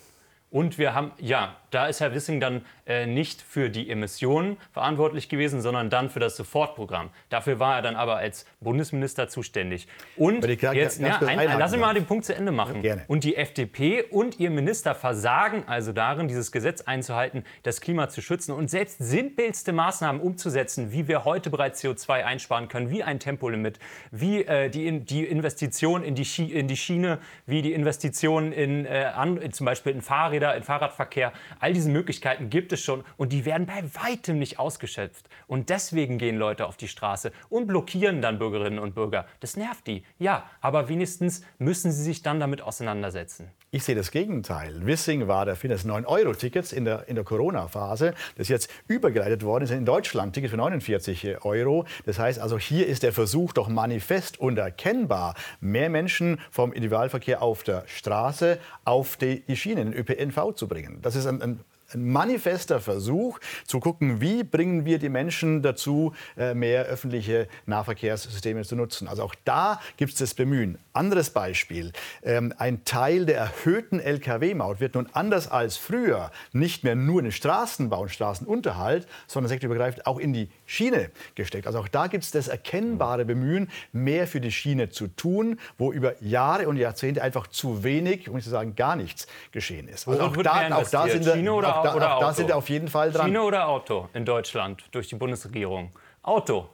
Und 0.51 0.77
wir 0.77 0.93
haben, 0.93 1.13
ja, 1.17 1.55
da 1.71 1.87
ist 1.87 2.01
Herr 2.01 2.13
Wissing 2.13 2.41
dann 2.41 2.65
äh, 2.85 3.05
nicht 3.05 3.41
für 3.41 3.69
die 3.69 3.89
Emissionen 3.89 4.57
verantwortlich 4.73 5.29
gewesen, 5.29 5.61
sondern 5.61 5.89
dann 5.89 6.09
für 6.09 6.19
das 6.19 6.35
Sofortprogramm. 6.35 7.09
Dafür 7.29 7.59
war 7.59 7.77
er 7.77 7.81
dann 7.81 7.95
aber 7.95 8.17
als 8.17 8.45
Bundesminister 8.59 9.29
zuständig. 9.29 9.87
Und 10.17 10.41
kann 10.59 10.75
jetzt, 10.75 10.99
ja, 10.99 11.17
ein, 11.19 11.39
einhaken 11.39 11.59
lassen 11.59 11.75
wir 11.75 11.85
mal 11.85 11.93
den 11.93 12.05
Punkt 12.05 12.25
zu 12.25 12.35
Ende 12.35 12.51
machen. 12.51 12.81
Gerne. 12.81 13.05
Und 13.07 13.23
die 13.23 13.37
FDP 13.37 14.03
und 14.03 14.39
ihr 14.41 14.49
Minister 14.49 14.93
versagen 14.93 15.63
also 15.67 15.93
darin, 15.93 16.27
dieses 16.27 16.51
Gesetz 16.51 16.81
einzuhalten, 16.81 17.45
das 17.63 17.79
Klima 17.79 18.09
zu 18.09 18.21
schützen 18.21 18.51
und 18.51 18.69
selbst 18.69 18.97
simpelste 18.99 19.71
Maßnahmen 19.71 20.21
umzusetzen, 20.21 20.91
wie 20.91 21.07
wir 21.07 21.23
heute 21.23 21.49
bereits 21.49 21.81
CO2 21.81 22.25
einsparen 22.25 22.67
können, 22.67 22.89
wie 22.89 23.03
ein 23.03 23.19
Tempolimit, 23.19 23.79
wie 24.11 24.43
äh, 24.43 24.69
die, 24.69 24.99
die 24.99 25.23
Investition 25.23 26.03
in 26.03 26.15
die, 26.15 26.25
Schi 26.25 26.51
in 26.51 26.67
die 26.67 26.75
Schiene, 26.75 27.19
wie 27.45 27.61
die 27.61 27.71
Investition 27.71 28.51
in, 28.51 28.85
äh, 28.85 29.09
an, 29.15 29.39
zum 29.53 29.65
Beispiel 29.65 29.93
in 29.93 30.01
Fahrräder, 30.01 30.40
in 30.49 30.63
Fahrradverkehr. 30.63 31.31
All 31.59 31.73
diese 31.73 31.89
Möglichkeiten 31.89 32.49
gibt 32.49 32.73
es 32.73 32.81
schon 32.81 33.03
und 33.17 33.31
die 33.31 33.45
werden 33.45 33.67
bei 33.67 33.83
weitem 34.03 34.39
nicht 34.39 34.59
ausgeschöpft. 34.59 35.29
Und 35.47 35.69
deswegen 35.69 36.17
gehen 36.17 36.37
Leute 36.37 36.65
auf 36.65 36.77
die 36.77 36.87
Straße 36.87 37.31
und 37.49 37.67
blockieren 37.67 38.21
dann 38.21 38.39
Bürgerinnen 38.39 38.79
und 38.79 38.95
Bürger. 38.95 39.27
Das 39.39 39.55
nervt 39.55 39.87
die, 39.87 40.03
ja, 40.19 40.49
aber 40.59 40.89
wenigstens 40.89 41.43
müssen 41.59 41.91
sie 41.91 42.03
sich 42.03 42.23
dann 42.23 42.39
damit 42.39 42.61
auseinandersetzen. 42.61 43.51
Ich 43.73 43.85
sehe 43.85 43.95
das 43.95 44.11
Gegenteil. 44.11 44.85
Wissing 44.85 45.29
war 45.29 45.45
der 45.45 45.53
Erfinder 45.53 45.77
des 45.77 45.85
9-Euro-Tickets 45.85 46.73
in 46.73 46.83
der, 46.83 47.07
in 47.07 47.15
der 47.15 47.23
Corona-Phase, 47.23 48.13
das 48.35 48.49
jetzt 48.49 48.69
übergeleitet 48.89 49.45
worden 49.45 49.63
ist 49.63 49.71
in 49.71 49.85
Deutschland, 49.85 50.33
Ticket 50.33 50.51
für 50.51 50.57
49 50.57 51.45
Euro. 51.45 51.85
Das 52.05 52.19
heißt 52.19 52.37
also, 52.37 52.59
hier 52.59 52.85
ist 52.85 53.03
der 53.03 53.13
Versuch 53.13 53.53
doch 53.53 53.69
manifest 53.69 54.41
und 54.41 54.57
erkennbar, 54.57 55.35
mehr 55.61 55.89
Menschen 55.89 56.41
vom 56.51 56.73
Individualverkehr 56.73 57.41
auf 57.41 57.63
der 57.63 57.85
Straße 57.87 58.59
auf 58.83 59.15
die, 59.15 59.39
die 59.47 59.55
Schiene, 59.55 59.85
den 59.85 59.93
ÖPNV 59.93 60.53
zu 60.53 60.67
bringen. 60.67 60.99
Das 61.01 61.15
ist 61.15 61.25
ein, 61.25 61.41
ein 61.41 61.61
ein 61.93 62.09
manifester 62.09 62.79
Versuch 62.79 63.39
zu 63.65 63.79
gucken, 63.79 64.21
wie 64.21 64.43
bringen 64.43 64.85
wir 64.85 64.99
die 64.99 65.09
Menschen 65.09 65.61
dazu, 65.61 66.13
äh, 66.37 66.53
mehr 66.53 66.85
öffentliche 66.85 67.47
Nahverkehrssysteme 67.65 68.63
zu 68.63 68.75
nutzen. 68.75 69.07
Also 69.07 69.23
auch 69.23 69.35
da 69.43 69.79
gibt 69.97 70.13
es 70.13 70.19
das 70.19 70.33
Bemühen. 70.33 70.77
Anderes 70.93 71.29
Beispiel. 71.29 71.91
Ähm, 72.23 72.53
ein 72.57 72.83
Teil 72.85 73.25
der 73.25 73.37
erhöhten 73.37 73.99
Lkw-Maut 73.99 74.79
wird 74.79 74.95
nun 74.95 75.07
anders 75.13 75.49
als 75.49 75.77
früher 75.77 76.31
nicht 76.51 76.83
mehr 76.83 76.95
nur 76.95 77.19
in 77.19 77.25
den 77.25 77.31
Straßenbau 77.31 78.01
und 78.01 78.09
Straßenunterhalt, 78.09 79.07
sondern 79.27 79.49
sektorübergreifend 79.49 80.05
auch 80.05 80.19
in 80.19 80.33
die 80.33 80.49
Schiene 80.65 81.11
gesteckt. 81.35 81.67
Also 81.67 81.79
auch 81.79 81.87
da 81.87 82.07
gibt 82.07 82.23
es 82.23 82.31
das 82.31 82.47
erkennbare 82.47 83.25
Bemühen, 83.25 83.69
mehr 83.91 84.27
für 84.27 84.41
die 84.41 84.51
Schiene 84.51 84.89
zu 84.89 85.07
tun, 85.07 85.59
wo 85.77 85.91
über 85.91 86.21
Jahre 86.21 86.67
und 86.67 86.77
Jahrzehnte 86.77 87.21
einfach 87.21 87.47
zu 87.47 87.83
wenig, 87.83 88.27
um 88.29 88.35
nicht 88.35 88.45
zu 88.45 88.49
sagen 88.49 88.75
gar 88.75 88.95
nichts 88.95 89.27
geschehen 89.51 89.87
ist. 89.87 90.07
Also 90.07 90.21
auch 90.23 90.37
da, 90.37 90.75
auch 90.75 90.89
da 90.89 91.07
sind 91.07 91.25
wir, 91.25 91.53
auch 91.53 91.99
da, 91.99 92.15
auch 92.15 92.19
da 92.19 92.33
sind 92.33 92.47
wir 92.47 92.57
auf 92.57 92.69
jeden 92.69 92.87
Fall 92.87 93.11
dran. 93.11 93.27
Schiene 93.27 93.43
oder 93.43 93.67
Auto 93.67 94.09
in 94.13 94.25
Deutschland 94.25 94.83
durch 94.91 95.07
die 95.07 95.15
Bundesregierung? 95.15 95.91
Auto. 96.23 96.69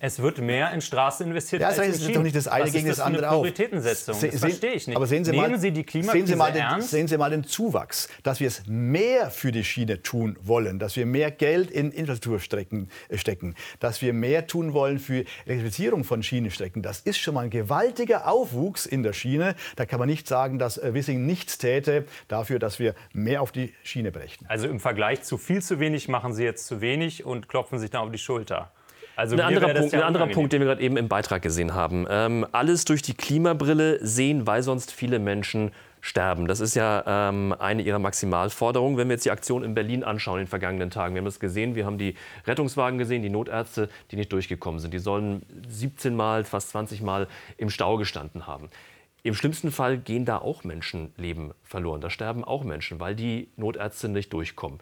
Es 0.00 0.20
wird 0.20 0.38
mehr 0.38 0.72
in 0.72 0.80
Straßen 0.80 1.26
investiert 1.26 1.62
Ja, 1.62 1.68
als 1.68 1.76
das 1.76 1.86
ist 1.88 2.14
doch 2.14 2.22
nicht 2.22 2.36
das 2.36 2.46
eine 2.48 2.64
Was 2.66 2.72
gegen 2.72 2.86
ist 2.86 2.98
das 2.98 3.06
eine 3.06 3.16
andere 3.16 3.30
auf. 3.30 3.42
Prioritätensetzung. 3.42 4.14
Se- 4.14 4.26
Das 4.28 4.40
sehen- 4.40 4.50
verstehe 4.50 4.72
ich 4.72 4.86
nicht. 4.86 4.96
Aber 4.96 5.06
sehen 5.06 5.24
Sie 5.24 5.30
Nehmen 5.30 5.52
mal, 5.52 5.58
Sie 5.58 5.70
die 5.70 5.76
sehen 5.80 5.86
Klimakrise 5.86 6.26
Sie 6.26 6.36
mal 6.36 6.52
den, 6.52 6.62
ernst? 6.62 6.90
Sehen 6.90 7.08
Sie 7.08 7.16
mal 7.16 7.30
den 7.30 7.44
Zuwachs, 7.44 8.08
dass 8.22 8.40
wir 8.40 8.48
es 8.48 8.62
mehr 8.66 9.30
für 9.30 9.52
die 9.52 9.64
Schiene 9.64 10.02
tun 10.02 10.36
wollen, 10.42 10.78
dass 10.78 10.96
wir 10.96 11.06
mehr 11.06 11.30
Geld 11.30 11.70
in 11.70 11.90
Infrastrukturstrecken 11.92 12.90
äh, 13.08 13.18
stecken, 13.18 13.54
dass 13.80 14.02
wir 14.02 14.12
mehr 14.12 14.46
tun 14.46 14.72
wollen 14.72 14.98
für 14.98 15.24
Elektrifizierung 15.46 16.04
von 16.04 16.22
Schienenstrecken. 16.22 16.82
Das 16.82 17.00
ist 17.00 17.18
schon 17.18 17.34
mal 17.34 17.42
ein 17.44 17.50
gewaltiger 17.50 18.28
Aufwuchs 18.28 18.86
in 18.86 19.02
der 19.02 19.12
Schiene. 19.12 19.54
Da 19.76 19.86
kann 19.86 19.98
man 19.98 20.08
nicht 20.08 20.26
sagen, 20.28 20.58
dass 20.58 20.78
äh, 20.78 20.92
Wissing 20.94 21.24
nichts 21.26 21.58
täte 21.58 22.04
dafür, 22.28 22.58
dass 22.58 22.78
wir 22.78 22.94
mehr 23.12 23.42
auf 23.42 23.52
die 23.52 23.72
Schiene 23.82 24.10
brächten. 24.12 24.44
Also 24.48 24.66
im 24.68 24.80
Vergleich 24.80 25.22
zu 25.22 25.38
viel 25.38 25.62
zu 25.62 25.80
wenig 25.80 26.08
machen 26.08 26.34
Sie 26.34 26.44
jetzt 26.44 26.66
zu 26.66 26.80
wenig 26.80 27.24
und 27.24 27.48
klopfen 27.48 27.78
sich 27.78 27.90
dann 27.90 28.02
auf 28.02 28.10
die 28.10 28.18
Schulter. 28.18 28.70
Also 29.16 29.36
Ein 29.36 29.42
anderer, 29.42 29.72
das 29.72 29.80
Punkt, 29.80 29.92
ja 29.92 30.00
ein 30.00 30.06
anderer. 30.06 30.26
Punkt, 30.26 30.52
den 30.52 30.60
wir 30.60 30.66
gerade 30.66 30.82
eben 30.82 30.96
im 30.96 31.08
Beitrag 31.08 31.42
gesehen 31.42 31.74
haben. 31.74 32.06
Ähm, 32.10 32.46
alles 32.52 32.84
durch 32.84 33.02
die 33.02 33.14
Klimabrille 33.14 34.04
sehen, 34.04 34.46
weil 34.46 34.62
sonst 34.62 34.92
viele 34.92 35.18
Menschen 35.18 35.70
sterben. 36.00 36.46
Das 36.46 36.60
ist 36.60 36.74
ja 36.74 37.28
ähm, 37.30 37.54
eine 37.58 37.82
ihrer 37.82 37.98
Maximalforderungen. 37.98 38.98
Wenn 38.98 39.08
wir 39.08 39.14
jetzt 39.14 39.24
die 39.24 39.30
Aktion 39.30 39.64
in 39.64 39.74
Berlin 39.74 40.04
anschauen 40.04 40.38
in 40.38 40.44
den 40.44 40.50
vergangenen 40.50 40.90
Tagen, 40.90 41.14
wir 41.14 41.20
haben 41.20 41.26
es 41.26 41.40
gesehen, 41.40 41.76
wir 41.76 41.86
haben 41.86 41.96
die 41.96 42.14
Rettungswagen 42.46 42.98
gesehen, 42.98 43.22
die 43.22 43.30
Notärzte, 43.30 43.88
die 44.10 44.16
nicht 44.16 44.30
durchgekommen 44.30 44.80
sind. 44.80 44.92
Die 44.92 44.98
sollen 44.98 45.42
17 45.68 46.14
Mal, 46.14 46.44
fast 46.44 46.70
20 46.70 47.00
Mal 47.00 47.26
im 47.56 47.70
Stau 47.70 47.96
gestanden 47.96 48.46
haben. 48.46 48.68
Im 49.22 49.34
schlimmsten 49.34 49.70
Fall 49.72 49.96
gehen 49.96 50.26
da 50.26 50.36
auch 50.36 50.64
Menschenleben 50.64 51.54
verloren. 51.62 52.02
Da 52.02 52.10
sterben 52.10 52.44
auch 52.44 52.64
Menschen, 52.64 53.00
weil 53.00 53.14
die 53.14 53.48
Notärzte 53.56 54.10
nicht 54.10 54.30
durchkommen. 54.34 54.80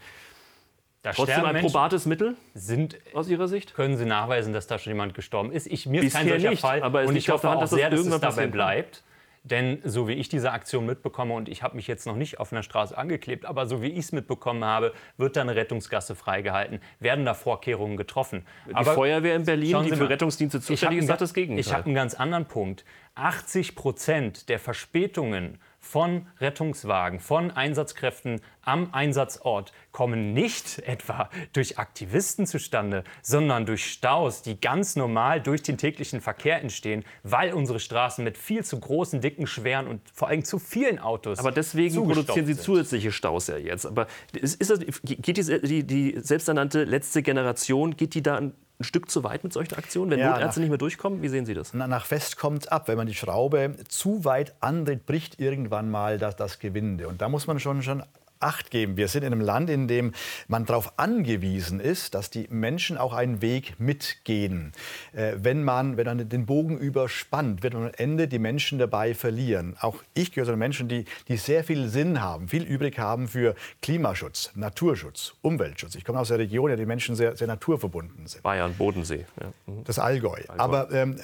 Da 1.03 1.11
Trotzdem 1.11 1.45
ein 1.45 1.55
Menschen, 1.55 1.73
probates 1.73 2.07
Mittel 2.07 2.37
sind 2.55 2.97
aus 3.13 3.29
Ihrer 3.29 3.49
Sicht? 3.49 3.75
Können 3.75 3.97
Sie 3.97 4.05
nachweisen, 4.05 4.53
dass 4.53 4.69
da 4.69 4.79
schon 4.79 4.93
jemand 4.93 5.15
gestorben 5.15 5.51
ist? 5.51 5.67
Ich, 5.67 5.87
mir 5.87 6.01
ist 6.01 6.15
kein 6.15 6.27
Bisher 6.27 6.39
solcher 6.39 6.51
nicht, 6.51 6.61
Fall. 6.61 6.83
aber 6.83 7.05
und 7.05 7.17
ich 7.17 7.29
hoffe 7.29 7.49
Hand, 7.49 7.57
auch 7.57 7.61
dass 7.63 7.71
das 7.71 7.79
sehr, 7.79 7.91
dass 7.91 8.07
es 8.07 8.21
dabei 8.21 8.47
bleibt. 8.47 9.03
Denn 9.45 9.81
so 9.83 10.07
wie 10.07 10.13
ich 10.13 10.29
diese 10.29 10.53
Aktion 10.53 10.87
mitbekomme, 10.87 11.35
und 11.35 11.49
ich 11.49 11.65
habe 11.65 11.75
mich 11.75 11.89
jetzt 11.89 12.07
noch 12.07 12.15
nicht 12.15 12.39
auf 12.39 12.53
einer 12.53 12.63
Straße 12.63 12.97
angeklebt, 12.97 13.45
aber 13.45 13.67
so 13.67 13.83
wie 13.83 13.89
ich 13.89 13.99
es 13.99 14.13
mitbekommen 14.13 14.65
habe, 14.65 14.93
wird 15.17 15.35
da 15.35 15.41
eine 15.41 15.57
Rettungsgasse 15.57 16.15
freigehalten, 16.15 16.81
werden 17.01 17.25
da 17.25 17.35
Vorkehrungen 17.35 17.97
getroffen. 17.97 18.47
Die 18.69 18.75
aber 18.77 18.95
Feuerwehr 18.95 19.35
in 19.35 19.45
Berlin, 19.45 19.83
die 19.83 19.91
für 19.91 19.97
mal, 19.97 20.07
Rettungsdienste 20.07 20.61
zuständig 20.61 21.01
ist, 21.01 21.07
sagt 21.09 21.23
das 21.23 21.35
Gegenteil. 21.35 21.59
Ich 21.59 21.73
habe 21.73 21.87
einen 21.87 21.97
ganz 21.97 22.15
anderen 22.15 22.47
Punkt. 22.47 22.85
80 23.17 23.75
Prozent 23.75 24.49
der 24.49 24.61
Verspätungen 24.61 25.59
von 25.83 26.29
Rettungswagen, 26.41 27.19
von 27.21 27.51
Einsatzkräften 27.51 28.41
am 28.63 28.95
Einsatzort 28.95 29.73
kommen 29.91 30.33
nicht 30.33 30.79
etwa 30.87 31.29
durch 31.53 31.79
Aktivisten 31.79 32.47
zustande, 32.47 33.03
sondern 33.21 33.67
durch 33.67 33.93
Staus, 33.93 34.43
die 34.43 34.59
ganz 34.61 34.97
normal 34.97 35.43
durch 35.43 35.63
den 35.63 35.77
täglichen 35.77 36.21
Verkehr 36.21 36.61
entstehen, 36.61 37.05
weil 37.25 37.53
unsere 37.53 37.81
Straßen 37.81 38.25
mit 38.25 38.39
viel 38.39 38.65
zu 38.65 38.79
großen, 38.79 39.21
dicken, 39.21 39.47
schweren 39.47 39.89
und 39.89 40.01
vor 40.15 40.29
allem 40.29 40.45
zu 40.45 40.59
vielen 40.59 41.01
Autos 41.01 41.41
Aber 41.41 41.51
deswegen 41.51 41.95
produzieren 41.97 42.47
Sie 42.47 42.55
sind. 42.55 42.65
zusätzliche 42.65 43.11
Staus 43.11 43.49
ja 43.49 43.57
jetzt. 43.57 43.85
Aber 43.85 44.07
ist, 44.33 44.61
ist 44.61 44.71
das, 44.71 44.79
geht 45.03 45.37
die, 45.37 45.61
die, 45.61 45.85
die 45.85 46.21
selbsternannte 46.21 46.85
letzte 46.85 47.23
Generation, 47.23 47.97
geht 47.97 48.15
die 48.15 48.23
da 48.23 48.53
ein, 48.83 48.85
Stück 48.85 49.11
zu 49.11 49.25
weit 49.25 49.45
mit 49.45 49.53
solchen 49.53 49.75
Aktionen, 49.77 50.11
wenn 50.11 50.19
Ja, 50.19 50.31
Notärzte 50.33 50.61
nach- 50.61 50.65
nicht 50.65 50.69
mehr 50.71 50.79
durchkommen? 50.79 51.23
Wie 51.23 51.29
sehen 51.29 51.47
Sie 51.47 51.55
das? 51.55 51.73
Na, 51.75 51.87
nach 51.87 52.05
Fest 52.07 52.37
kommt 52.37 52.71
ab. 52.71 52.89
Wenn 52.89 52.97
man 52.97 53.07
die 53.07 53.15
Schraube 53.15 53.77
zu 53.89 54.25
weit 54.25 54.55
andreht, 54.61 55.07
bricht 55.07 55.41
irgendwann 55.41 55.91
mal 55.91 56.19
das, 56.19 56.37
das 56.37 56.59
Gewinde. 56.59 57.09
Und 57.09 57.23
da 57.23 57.29
muss 57.29 57.47
man 57.47 57.59
schon, 57.61 57.83
schon 57.83 58.03
Acht 58.43 58.71
geben. 58.71 58.97
Wir 58.97 59.09
sind 59.09 59.23
in 59.23 59.33
einem 59.33 59.41
Land, 59.41 59.71
in 59.71 59.89
dem 59.89 60.13
man 60.49 60.65
darauf 60.67 60.99
angewiesen 60.99 61.81
ist, 61.81 62.15
dass 62.15 62.31
die 62.31 62.47
Menschen 62.51 62.99
auch 62.99 63.13
einen 63.13 63.43
Weg 63.43 63.79
mitgehen. 63.79 64.73
Äh, 65.13 65.35
wenn, 65.37 65.65
man, 65.65 65.97
wenn 65.97 66.07
man 66.07 66.29
den 66.29 66.47
Bogen 66.47 66.79
überspannt, 66.79 67.63
wird 67.63 67.75
man 67.75 67.85
am 67.85 67.93
Ende 67.97 68.29
die 68.29 68.39
Menschen 68.39 68.79
dabei 68.79 69.15
verlieren. 69.15 69.77
Auch 69.81 69.97
ich 70.15 70.33
gehöre 70.33 70.47
zu 70.47 70.53
den 70.53 70.59
Menschen, 70.59 70.89
die, 70.89 71.05
die 71.29 71.37
sehr 71.37 71.65
viel 71.65 71.89
Sinn 71.89 72.21
haben, 72.21 72.49
viel 72.49 72.65
übrig 72.65 72.99
haben 72.99 73.29
für 73.29 73.55
Klimaschutz, 73.81 74.51
Naturschutz, 74.55 75.35
Umweltschutz. 75.43 75.95
Ich 75.95 76.05
komme 76.05 76.19
aus 76.19 76.29
der 76.29 76.39
Region, 76.39 76.71
in 76.71 76.77
der 76.77 76.85
die 76.85 76.87
Menschen 76.87 77.15
sehr, 77.15 77.37
sehr 77.37 77.47
naturverbunden 77.47 78.27
sind. 78.27 78.43
Bayern, 78.43 78.75
Bodensee. 78.75 79.27
Ja. 79.41 79.53
Mhm. 79.67 79.85
Das 79.85 79.99
Allgäu. 79.99 80.31
Allgäu. 80.49 80.55
Aber 80.57 80.91
ähm, 80.93 81.17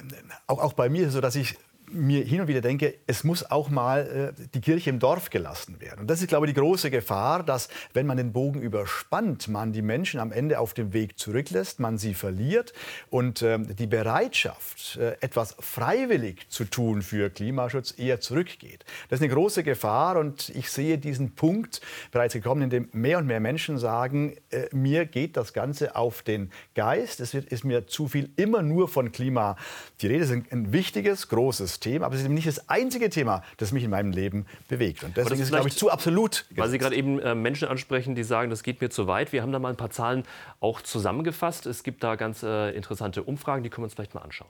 auch, 0.47 0.59
auch 0.59 0.73
bei 0.73 0.89
mir 0.89 1.01
ist 1.01 1.09
es 1.09 1.13
so, 1.13 1.21
dass 1.21 1.35
ich 1.35 1.57
mir 1.91 2.23
hin 2.23 2.41
und 2.41 2.47
wieder 2.47 2.61
denke, 2.61 2.95
es 3.07 3.23
muss 3.23 3.49
auch 3.49 3.69
mal 3.69 4.33
äh, 4.37 4.47
die 4.53 4.61
Kirche 4.61 4.89
im 4.89 4.99
Dorf 4.99 5.29
gelassen 5.29 5.79
werden. 5.79 6.01
Und 6.01 6.07
das 6.09 6.21
ist, 6.21 6.27
glaube 6.27 6.47
ich, 6.47 6.53
die 6.53 6.59
große 6.59 6.91
Gefahr, 6.91 7.43
dass, 7.43 7.69
wenn 7.93 8.05
man 8.05 8.17
den 8.17 8.31
Bogen 8.31 8.61
überspannt, 8.61 9.47
man 9.47 9.73
die 9.73 9.81
Menschen 9.81 10.19
am 10.19 10.31
Ende 10.31 10.59
auf 10.59 10.73
dem 10.73 10.93
Weg 10.93 11.17
zurücklässt, 11.17 11.79
man 11.79 11.97
sie 11.97 12.13
verliert 12.13 12.73
und 13.09 13.41
äh, 13.41 13.59
die 13.59 13.87
Bereitschaft, 13.87 14.97
äh, 14.97 15.17
etwas 15.21 15.55
freiwillig 15.59 16.49
zu 16.49 16.65
tun 16.65 17.01
für 17.01 17.29
Klimaschutz, 17.29 17.93
eher 17.97 18.19
zurückgeht. 18.19 18.85
Das 19.09 19.19
ist 19.19 19.23
eine 19.23 19.33
große 19.33 19.63
Gefahr 19.63 20.17
und 20.17 20.49
ich 20.49 20.69
sehe 20.69 20.97
diesen 20.97 21.35
Punkt 21.35 21.81
bereits 22.11 22.33
gekommen, 22.33 22.63
in 22.63 22.69
dem 22.69 22.89
mehr 22.91 23.17
und 23.17 23.27
mehr 23.27 23.39
Menschen 23.39 23.77
sagen, 23.77 24.35
äh, 24.51 24.67
mir 24.71 25.05
geht 25.05 25.37
das 25.37 25.53
Ganze 25.53 25.95
auf 25.95 26.21
den 26.21 26.51
Geist, 26.75 27.19
es 27.19 27.33
wird, 27.33 27.45
ist 27.45 27.63
mir 27.63 27.87
zu 27.87 28.07
viel 28.07 28.29
immer 28.35 28.61
nur 28.61 28.87
von 28.87 29.11
Klima 29.11 29.55
die 30.01 30.07
Rede. 30.07 30.23
ist 30.23 30.31
ein, 30.31 30.45
ein 30.51 30.71
wichtiges, 30.71 31.27
großes 31.27 31.78
Thema, 31.79 32.05
aber 32.05 32.15
es 32.15 32.21
ist 32.21 32.25
eben 32.25 32.33
nicht 32.33 32.47
das 32.47 32.69
einzige 32.69 33.09
Thema, 33.09 33.43
das 33.57 33.71
mich 33.71 33.83
in 33.83 33.89
meinem 33.89 34.11
Leben 34.11 34.45
bewegt. 34.67 35.03
Und 35.03 35.17
deswegen 35.17 35.35
ist 35.35 35.47
es, 35.47 35.51
glaube 35.51 35.67
ich, 35.67 35.77
zu 35.77 35.91
absolut. 35.91 36.45
Gesetzt. 36.49 36.57
Weil 36.57 36.69
Sie 36.69 36.77
gerade 36.77 36.95
eben 36.95 37.19
äh, 37.19 37.35
Menschen 37.35 37.67
ansprechen, 37.67 38.15
die 38.15 38.23
sagen, 38.23 38.49
das 38.49 38.63
geht 38.63 38.81
mir 38.81 38.89
zu 38.89 39.07
weit. 39.07 39.31
Wir 39.31 39.41
haben 39.41 39.51
da 39.51 39.59
mal 39.59 39.69
ein 39.69 39.77
paar 39.77 39.89
Zahlen 39.89 40.23
auch 40.59 40.81
zusammengefasst. 40.81 41.65
Es 41.65 41.83
gibt 41.83 42.03
da 42.03 42.15
ganz 42.15 42.43
äh, 42.43 42.71
interessante 42.71 43.23
Umfragen, 43.23 43.63
die 43.63 43.69
können 43.69 43.83
wir 43.83 43.85
uns 43.85 43.93
vielleicht 43.93 44.13
mal 44.13 44.21
anschauen. 44.21 44.49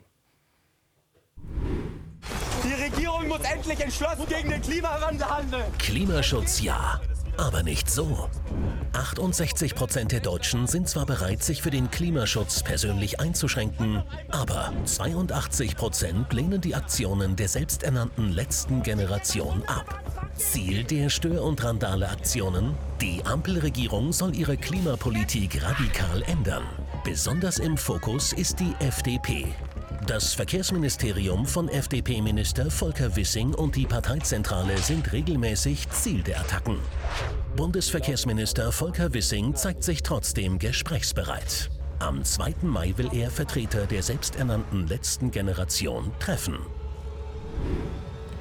Die 2.64 2.82
Regierung 2.82 3.28
muss 3.28 3.40
endlich 3.40 3.80
entschlossen 3.80 4.26
gegen 4.28 4.50
den 4.50 4.60
Klimawandel 4.60 5.28
handeln. 5.28 5.64
Klimaschutz 5.78 6.60
ja, 6.60 7.00
aber 7.36 7.62
nicht 7.62 7.90
so. 7.90 8.28
68 8.92 9.74
Prozent 9.74 10.12
der 10.12 10.20
Deutschen 10.20 10.66
sind 10.66 10.88
zwar 10.88 11.06
bereit, 11.06 11.42
sich 11.42 11.62
für 11.62 11.70
den 11.70 11.90
Klimaschutz 11.90 12.62
persönlich 12.62 13.20
einzuschränken, 13.20 14.02
aber 14.30 14.72
82 14.84 15.76
Prozent 15.76 16.32
lehnen 16.32 16.60
die 16.60 16.74
Aktionen 16.74 17.36
der 17.36 17.48
selbsternannten 17.48 18.30
letzten 18.32 18.82
Generation 18.82 19.62
ab. 19.66 20.02
Ziel 20.34 20.84
der 20.84 21.10
Stör- 21.10 21.44
und 21.44 21.62
Randale-Aktionen? 21.62 22.74
Die 23.00 23.24
Ampelregierung 23.24 24.12
soll 24.12 24.34
ihre 24.34 24.56
Klimapolitik 24.56 25.62
radikal 25.62 26.22
ändern. 26.22 26.64
Besonders 27.04 27.58
im 27.58 27.76
Fokus 27.76 28.32
ist 28.32 28.60
die 28.60 28.74
FDP. 28.78 29.46
Das 30.10 30.34
Verkehrsministerium 30.34 31.46
von 31.46 31.68
FDP-Minister 31.68 32.68
Volker 32.68 33.14
Wissing 33.14 33.54
und 33.54 33.76
die 33.76 33.86
Parteizentrale 33.86 34.76
sind 34.78 35.12
regelmäßig 35.12 35.88
Ziel 35.90 36.20
der 36.24 36.40
Attacken. 36.40 36.80
Bundesverkehrsminister 37.54 38.72
Volker 38.72 39.14
Wissing 39.14 39.54
zeigt 39.54 39.84
sich 39.84 40.02
trotzdem 40.02 40.58
gesprächsbereit. 40.58 41.70
Am 42.00 42.24
2. 42.24 42.54
Mai 42.62 42.92
will 42.96 43.08
er 43.12 43.30
Vertreter 43.30 43.86
der 43.86 44.02
selbsternannten 44.02 44.88
letzten 44.88 45.30
Generation 45.30 46.10
treffen. 46.18 46.58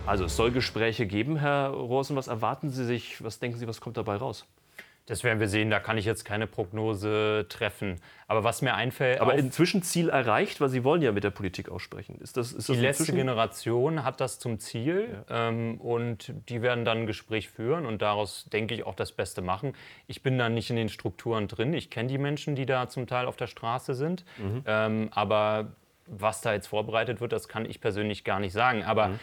Also 0.08 0.26
es 0.26 0.36
soll 0.36 0.52
Gespräche 0.52 1.06
geben, 1.06 1.38
Herr 1.38 1.68
Rosen. 1.68 2.16
Was 2.16 2.30
erwarten 2.30 2.72
Sie 2.72 2.84
sich? 2.84 3.24
Was 3.24 3.38
denken 3.38 3.60
Sie, 3.60 3.68
was 3.68 3.80
kommt 3.80 3.96
dabei 3.96 4.16
raus? 4.16 4.48
Das 5.10 5.24
werden 5.24 5.40
wir 5.40 5.48
sehen, 5.48 5.72
da 5.72 5.80
kann 5.80 5.98
ich 5.98 6.06
jetzt 6.06 6.24
keine 6.24 6.46
Prognose 6.46 7.48
treffen. 7.50 7.96
Aber 8.28 8.44
was 8.44 8.62
mir 8.62 8.76
einfällt. 8.76 9.20
Aber 9.22 9.34
inzwischen 9.34 9.82
Ziel 9.82 10.10
erreicht, 10.10 10.62
weil 10.62 10.70
Sie 10.70 10.84
wollen 10.84 11.02
ja 11.02 11.12
mit 11.12 11.24
der 11.24 11.32
Politik 11.32 11.70
aussprechen. 11.70 12.20
Ist 12.22 12.38
das, 12.38 12.52
ist 12.52 12.70
das 12.70 12.76
die 12.76 12.80
letzte 12.80 13.12
Generation 13.12 14.04
hat 14.04 14.22
das 14.22 14.38
zum 14.38 14.60
Ziel 14.60 15.24
ja. 15.28 15.50
ähm, 15.50 15.82
und 15.82 16.32
die 16.48 16.62
werden 16.62 16.86
dann 16.86 17.00
ein 17.00 17.08
Gespräch 17.08 17.50
führen 17.50 17.88
und 17.88 18.04
daraus, 18.04 18.46
denke 18.54 18.76
ich, 18.76 18.86
auch 18.86 18.94
das 18.94 19.12
Beste 19.12 19.42
machen. 19.42 19.74
Ich 20.06 20.22
bin 20.22 20.38
da 20.38 20.48
nicht 20.48 20.70
in 20.70 20.76
den 20.76 20.90
Strukturen 20.90 21.48
drin. 21.48 21.74
Ich 21.74 21.90
kenne 21.90 22.08
die 22.08 22.20
Menschen, 22.20 22.56
die 22.56 22.68
da 22.68 22.88
zum 22.88 23.08
Teil 23.08 23.26
auf 23.26 23.36
der 23.36 23.48
Straße 23.48 23.96
sind. 23.96 24.24
Mhm. 24.38 24.64
Ähm, 24.68 25.10
aber 25.12 25.72
was 26.06 26.42
da 26.42 26.54
jetzt 26.54 26.68
vorbereitet 26.68 27.20
wird, 27.20 27.32
das 27.32 27.48
kann 27.48 27.66
ich 27.66 27.82
persönlich 27.82 28.24
gar 28.24 28.40
nicht 28.40 28.54
sagen. 28.54 28.84
Aber. 28.84 29.08
Mhm 29.10 29.20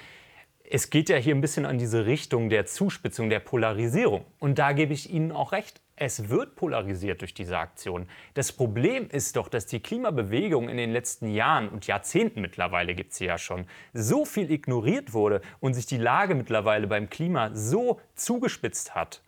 es 0.71 0.91
geht 0.91 1.09
ja 1.09 1.17
hier 1.17 1.35
ein 1.35 1.41
bisschen 1.41 1.67
an 1.67 1.79
diese 1.79 2.07
Richtung 2.07 2.49
der 2.49 2.67
Zuspitzung, 2.67 3.31
der 3.31 3.41
Polarisierung. 3.41 4.25
Und 4.39 4.59
da 4.59 4.73
gebe 4.73 4.93
ich 4.93 5.11
Ihnen 5.11 5.33
auch 5.33 5.53
recht. 5.53 5.81
Es 5.97 6.29
wird 6.29 6.57
polarisiert 6.57 7.23
durch 7.23 7.33
diese 7.33 7.59
Aktion. 7.59 8.07
Das 8.35 8.53
Problem 8.53 9.09
ist 9.09 9.37
doch, 9.37 9.49
dass 9.49 9.67
die 9.67 9.81
Klimabewegung 9.81 10.69
in 10.69 10.77
den 10.77 10.93
letzten 10.93 11.29
Jahren 11.29 11.69
und 11.69 11.87
Jahrzehnten 11.87 12.43
mittlerweile 12.43 12.95
gibt 12.95 13.13
es 13.13 13.19
sie 13.19 13.27
ja 13.27 13.39
schon, 13.39 13.67
so 13.95 14.27
viel 14.27 14.51
ignoriert 14.51 15.15
wurde 15.15 15.41
und 15.61 15.75
sich 15.75 15.87
die 15.87 15.97
Lage 15.97 16.35
mittlerweile 16.35 16.87
beim 16.87 17.09
Klima 17.09 17.51
so 17.55 18.01
zugespitzt 18.15 18.95
hat, 18.95 19.23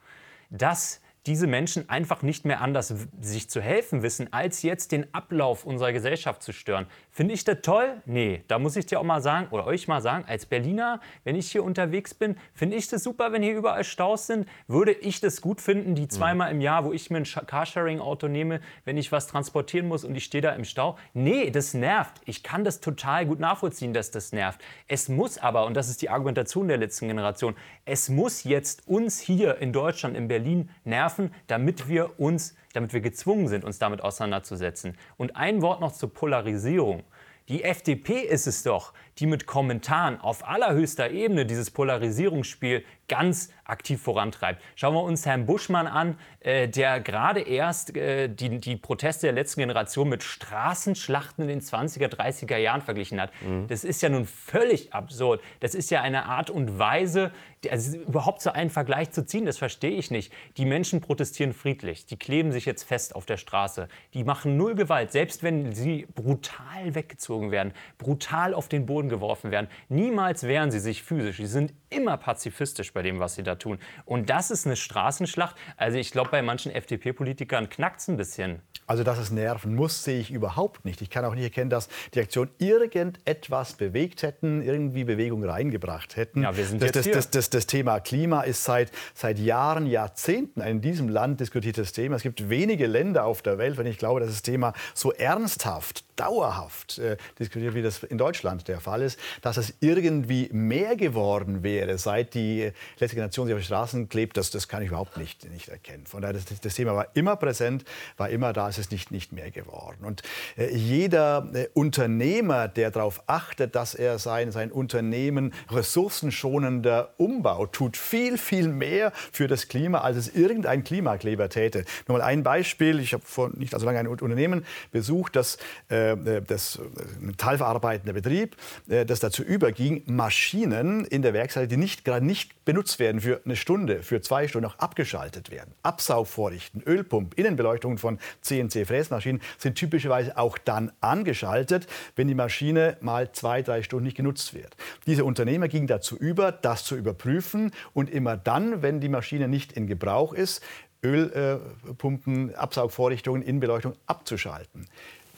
dass 0.50 1.00
diese 1.28 1.46
Menschen 1.46 1.88
einfach 1.90 2.22
nicht 2.22 2.46
mehr 2.46 2.62
anders 2.62 2.94
sich 3.20 3.50
zu 3.50 3.60
helfen 3.60 4.02
wissen, 4.02 4.32
als 4.32 4.62
jetzt 4.62 4.92
den 4.92 5.12
Ablauf 5.12 5.66
unserer 5.66 5.92
Gesellschaft 5.92 6.42
zu 6.42 6.52
stören. 6.52 6.86
Finde 7.10 7.34
ich 7.34 7.44
das 7.44 7.58
toll? 7.62 8.00
Nee, 8.06 8.44
da 8.48 8.58
muss 8.58 8.76
ich 8.76 8.86
dir 8.86 8.98
auch 8.98 9.04
mal 9.04 9.20
sagen, 9.20 9.48
oder 9.50 9.66
euch 9.66 9.88
mal 9.88 10.00
sagen, 10.00 10.24
als 10.26 10.46
Berliner, 10.46 11.00
wenn 11.24 11.36
ich 11.36 11.52
hier 11.52 11.62
unterwegs 11.62 12.14
bin, 12.14 12.36
finde 12.54 12.76
ich 12.76 12.88
das 12.88 13.02
super, 13.02 13.30
wenn 13.32 13.42
hier 13.42 13.54
überall 13.54 13.84
Staus 13.84 14.26
sind. 14.26 14.48
Würde 14.68 14.92
ich 14.92 15.20
das 15.20 15.42
gut 15.42 15.60
finden, 15.60 15.94
die 15.94 16.08
zweimal 16.08 16.50
im 16.50 16.62
Jahr, 16.62 16.84
wo 16.84 16.92
ich 16.92 17.10
mir 17.10 17.18
ein 17.18 17.24
Carsharing-Auto 17.24 18.28
nehme, 18.28 18.60
wenn 18.86 18.96
ich 18.96 19.12
was 19.12 19.26
transportieren 19.26 19.86
muss 19.86 20.04
und 20.04 20.14
ich 20.16 20.24
stehe 20.24 20.40
da 20.40 20.52
im 20.52 20.64
Stau? 20.64 20.96
Nee, 21.12 21.50
das 21.50 21.74
nervt. 21.74 22.22
Ich 22.24 22.42
kann 22.42 22.64
das 22.64 22.80
total 22.80 23.26
gut 23.26 23.38
nachvollziehen, 23.38 23.92
dass 23.92 24.10
das 24.10 24.32
nervt. 24.32 24.62
Es 24.86 25.10
muss 25.10 25.36
aber, 25.36 25.66
und 25.66 25.74
das 25.74 25.90
ist 25.90 26.00
die 26.00 26.08
Argumentation 26.08 26.68
der 26.68 26.78
letzten 26.78 27.08
Generation, 27.08 27.54
es 27.84 28.08
muss 28.08 28.44
jetzt 28.44 28.88
uns 28.88 29.20
hier 29.20 29.58
in 29.58 29.74
Deutschland, 29.74 30.16
in 30.16 30.28
Berlin 30.28 30.70
nerven, 30.84 31.17
schaffen, 31.18 31.35
damit 31.46 31.88
wir 31.88 32.18
uns, 32.18 32.54
damit 32.72 32.92
wir 32.92 33.00
gezwungen 33.00 33.48
sind, 33.48 33.64
uns 33.64 33.78
damit 33.78 34.02
auseinanderzusetzen. 34.02 34.96
Und 35.16 35.37
ein 35.37 35.62
Wort 35.62 35.81
noch 35.81 35.92
zur 35.92 36.12
Polarisierung. 36.12 37.02
Die 37.48 37.64
FDP 37.64 38.20
ist 38.20 38.46
es 38.46 38.62
doch, 38.62 38.92
die 39.18 39.26
mit 39.26 39.46
Kommentaren 39.46 40.20
auf 40.20 40.46
allerhöchster 40.46 41.11
Ebene 41.11 41.46
dieses 41.46 41.70
Polarisierungsspiel 41.70 42.85
ganz 43.09 43.50
aktiv 43.64 44.00
vorantreibt. 44.00 44.62
Schauen 44.76 44.94
wir 44.94 45.02
uns 45.02 45.26
Herrn 45.26 45.46
Buschmann 45.46 45.87
an, 45.87 46.18
äh, 46.40 46.68
der 46.68 47.00
gerade 47.00 47.40
erst 47.40 47.96
äh, 47.96 48.28
die, 48.28 48.61
die 48.61 48.76
Proteste 48.76 49.26
der 49.26 49.35
letzten 49.35 49.61
Generation 49.61 50.09
mit 50.09 50.22
Straßenschlachten 50.22 51.42
in 51.42 51.48
den 51.48 51.61
20er, 51.61 52.09
30er 52.09 52.57
Jahren 52.57 52.83
verglichen 52.83 53.20
hat. 53.20 53.31
Mhm. 53.42 53.66
Das 53.66 53.85
ist 53.85 54.02
ja 54.02 54.09
nun 54.09 54.26
völlig 54.26 54.92
absurd. 54.92 55.42
Das 55.61 55.74
ist 55.74 55.90
ja 55.90 56.02
eine 56.02 56.26
Art 56.26 56.50
und 56.50 56.78
Weise, 56.78 57.33
also 57.70 57.98
überhaupt 57.98 58.40
so 58.40 58.50
einen 58.50 58.70
Vergleich 58.70 59.11
zu 59.11 59.26
ziehen, 59.26 59.44
das 59.44 59.59
verstehe 59.59 59.98
ich 59.98 60.11
nicht. 60.11 60.33
Die 60.57 60.64
Menschen 60.64 61.00
protestieren 61.00 61.52
friedlich, 61.52 62.07
die 62.07 62.16
kleben 62.16 62.52
sich 62.52 62.66
jetzt 62.66 62.85
fest 62.85 63.16
auf 63.16 63.26
der 63.26 63.37
Straße, 63.37 63.88
die 64.14 64.22
machen 64.22 64.57
null 64.57 64.74
Gewalt, 64.74 65.12
selbst 65.12 65.42
wenn 65.42 65.72
sie 65.72 66.07
brutal 66.14 66.94
weggezogen 66.94 67.50
werden, 67.50 67.72
brutal 67.98 68.54
auf 68.54 68.68
den 68.68 68.87
Boden 68.87 69.07
geworfen 69.08 69.50
werden. 69.50 69.68
Niemals 69.88 70.44
wehren 70.44 70.70
sie 70.70 70.80
sich 70.80 71.02
physisch. 71.02 71.36
Sie 71.36 71.46
sind 71.46 71.74
immer 71.90 72.16
pazifistisch 72.16 72.92
bei 72.92 73.02
dem, 73.02 73.20
was 73.20 73.34
sie 73.34 73.42
da 73.42 73.56
tun. 73.56 73.78
Und 74.04 74.30
das 74.30 74.50
ist 74.50 74.66
eine 74.66 74.76
Straßenschlacht. 74.76 75.56
Also 75.76 75.98
ich 75.98 76.10
glaube, 76.10 76.30
bei 76.30 76.42
manchen 76.42 76.72
FDP-Politikern 76.72 77.68
knackt 77.68 78.00
es 78.00 78.08
ein 78.08 78.16
bisschen. 78.16 78.62
Also, 78.86 79.04
dass 79.04 79.18
es 79.18 79.30
nerven 79.30 79.74
muss, 79.74 80.02
sehe 80.02 80.18
ich 80.18 80.30
überhaupt 80.30 80.86
nicht. 80.86 81.02
Ich 81.02 81.10
kann 81.10 81.22
auch 81.26 81.34
nicht 81.34 81.44
erkennen, 81.44 81.68
dass 81.68 81.88
die 82.14 82.20
Aktion 82.20 82.48
irgendetwas 82.56 83.74
bewegt 83.74 84.22
hätten, 84.22 84.62
irgendwie 84.62 85.04
Bewegung 85.04 85.44
reingebracht 85.44 86.16
hätten. 86.16 86.42
Ja, 86.42 86.56
wir 86.56 86.64
sind 86.64 86.80
das, 86.80 86.86
jetzt 86.86 86.96
das, 86.96 87.04
hier. 87.04 87.14
Das, 87.14 87.30
das, 87.30 87.50
das, 87.50 87.66
Thema 87.66 88.00
Klima 88.00 88.42
ist 88.42 88.64
seit, 88.64 88.90
seit 89.12 89.38
Jahren, 89.38 89.86
Jahrzehnten 89.86 90.62
ein 90.62 90.78
in 90.78 90.80
diesem 90.80 91.08
Land 91.08 91.40
diskutiertes 91.40 91.92
Thema. 91.92 92.14
Es 92.14 92.22
gibt 92.22 92.48
wenige 92.48 92.86
Länder 92.86 93.24
auf 93.24 93.42
der 93.42 93.58
Welt, 93.58 93.78
wenn 93.78 93.86
ich 93.86 93.98
glaube, 93.98 94.20
dass 94.20 94.30
das 94.30 94.42
Thema 94.42 94.72
so 94.94 95.12
ernsthaft, 95.12 96.04
dauerhaft 96.18 96.98
äh, 96.98 97.16
diskutiert, 97.38 97.74
wie 97.74 97.83
das 97.83 98.02
in 98.02 98.18
Deutschland 98.18 98.68
der 98.68 98.81
Fall 98.81 99.02
ist, 99.02 99.18
dass 99.42 99.57
es 99.57 99.74
irgendwie 99.81 100.48
mehr 100.52 100.96
geworden 100.96 101.62
wäre, 101.62 101.96
seit 101.98 102.35
die 102.35 102.72
letzte 102.98 103.16
Generation 103.16 103.46
sich 103.46 103.54
auf 103.54 103.61
die 103.61 103.66
Straßen 103.66 104.09
klebt, 104.09 104.37
das, 104.37 104.50
das 104.50 104.68
kann 104.68 104.83
ich 104.83 104.88
überhaupt 104.88 105.16
nicht, 105.16 105.48
nicht 105.50 105.68
erkennen. 105.68 106.07
Von 106.07 106.22
daher, 106.22 106.35
das, 106.35 106.44
das 106.61 106.74
Thema 106.74 106.94
war 106.94 107.09
immer 107.14 107.37
präsent, 107.37 107.85
war 108.16 108.28
immer 108.31 108.52
da, 108.52 108.68
es 108.68 108.78
ist 108.78 108.90
nicht, 108.90 109.11
nicht 109.11 109.33
mehr 109.33 109.50
geworden. 109.50 110.04
Und 110.04 110.22
äh, 110.57 110.74
jeder 110.74 111.48
äh, 111.54 111.68
Unternehmer, 111.74 112.68
der 112.68 112.90
darauf 112.90 113.22
achtet, 113.26 113.74
dass 113.74 113.94
er 113.94 114.18
sein, 114.18 114.50
sein 114.50 114.72
Unternehmen 114.72 115.54
ressourcenschonender 115.70 117.14
umbaut, 117.16 117.72
tut 117.72 117.96
viel, 117.96 118.38
viel 118.38 118.68
mehr 118.68 119.12
für 119.33 119.46
das 119.46 119.68
Klima, 119.68 120.00
als 120.00 120.16
es 120.16 120.35
irgendein 120.35 120.83
Klimakleber 120.85 121.48
täte. 121.48 121.85
Nur 122.07 122.18
mal 122.18 122.24
ein 122.24 122.42
Beispiel. 122.42 123.00
Ich 123.00 123.12
habe 123.12 123.24
vor 123.24 123.50
nicht 123.54 123.74
allzu 123.74 123.87
lange 123.87 124.00
ein 124.00 124.09
Unternehmen 124.09 124.64
besucht, 124.90 125.37
das, 125.37 125.59
äh, 125.88 126.07
das 126.16 126.78
metallverarbeitende 127.20 128.12
Betrieb, 128.12 128.56
äh, 128.88 129.04
das 129.04 129.20
dazu 129.20 129.42
überging, 129.42 130.02
Maschinen 130.06 131.04
in 131.04 131.22
der 131.22 131.34
Werkstatt, 131.34 131.70
die 131.70 131.76
nicht 131.76 132.04
gerade 132.04 132.24
nicht 132.24 132.64
benutzt 132.64 132.98
werden 132.98 133.20
für 133.20 133.40
eine 133.44 133.56
Stunde, 133.56 134.02
für 134.02 134.20
zwei 134.20 134.48
Stunden, 134.48 134.68
auch 134.68 134.78
abgeschaltet 134.78 135.50
werden. 135.50 135.74
Absaugvorrichten, 135.82 136.82
Ölpump, 136.82 137.38
Innenbeleuchtung 137.38 137.98
von 137.98 138.18
CNC-Fräsmaschinen 138.42 139.40
sind 139.58 139.76
typischerweise 139.76 140.36
auch 140.36 140.58
dann 140.58 140.92
angeschaltet, 141.00 141.86
wenn 142.16 142.28
die 142.28 142.34
Maschine 142.34 142.96
mal 143.00 143.32
zwei, 143.32 143.62
drei 143.62 143.82
Stunden 143.82 144.04
nicht 144.04 144.16
genutzt 144.16 144.54
wird. 144.54 144.76
Diese 145.06 145.24
Unternehmer 145.24 145.68
gingen 145.68 145.86
dazu 145.86 146.16
über, 146.16 146.52
das 146.52 146.84
zu 146.84 146.96
überprüfen 146.96 147.72
und 147.94 148.10
immer 148.10 148.36
dann, 148.36 148.82
wenn 148.82 149.00
die 149.00 149.08
Maschine 149.08 149.48
nicht 149.48 149.72
in 149.72 149.86
Gebrauch 149.86 150.32
ist, 150.32 150.62
Ölpumpen, 151.04 152.54
Absaugvorrichtungen, 152.54 153.42
Innenbeleuchtung 153.42 153.94
abzuschalten. 154.06 154.86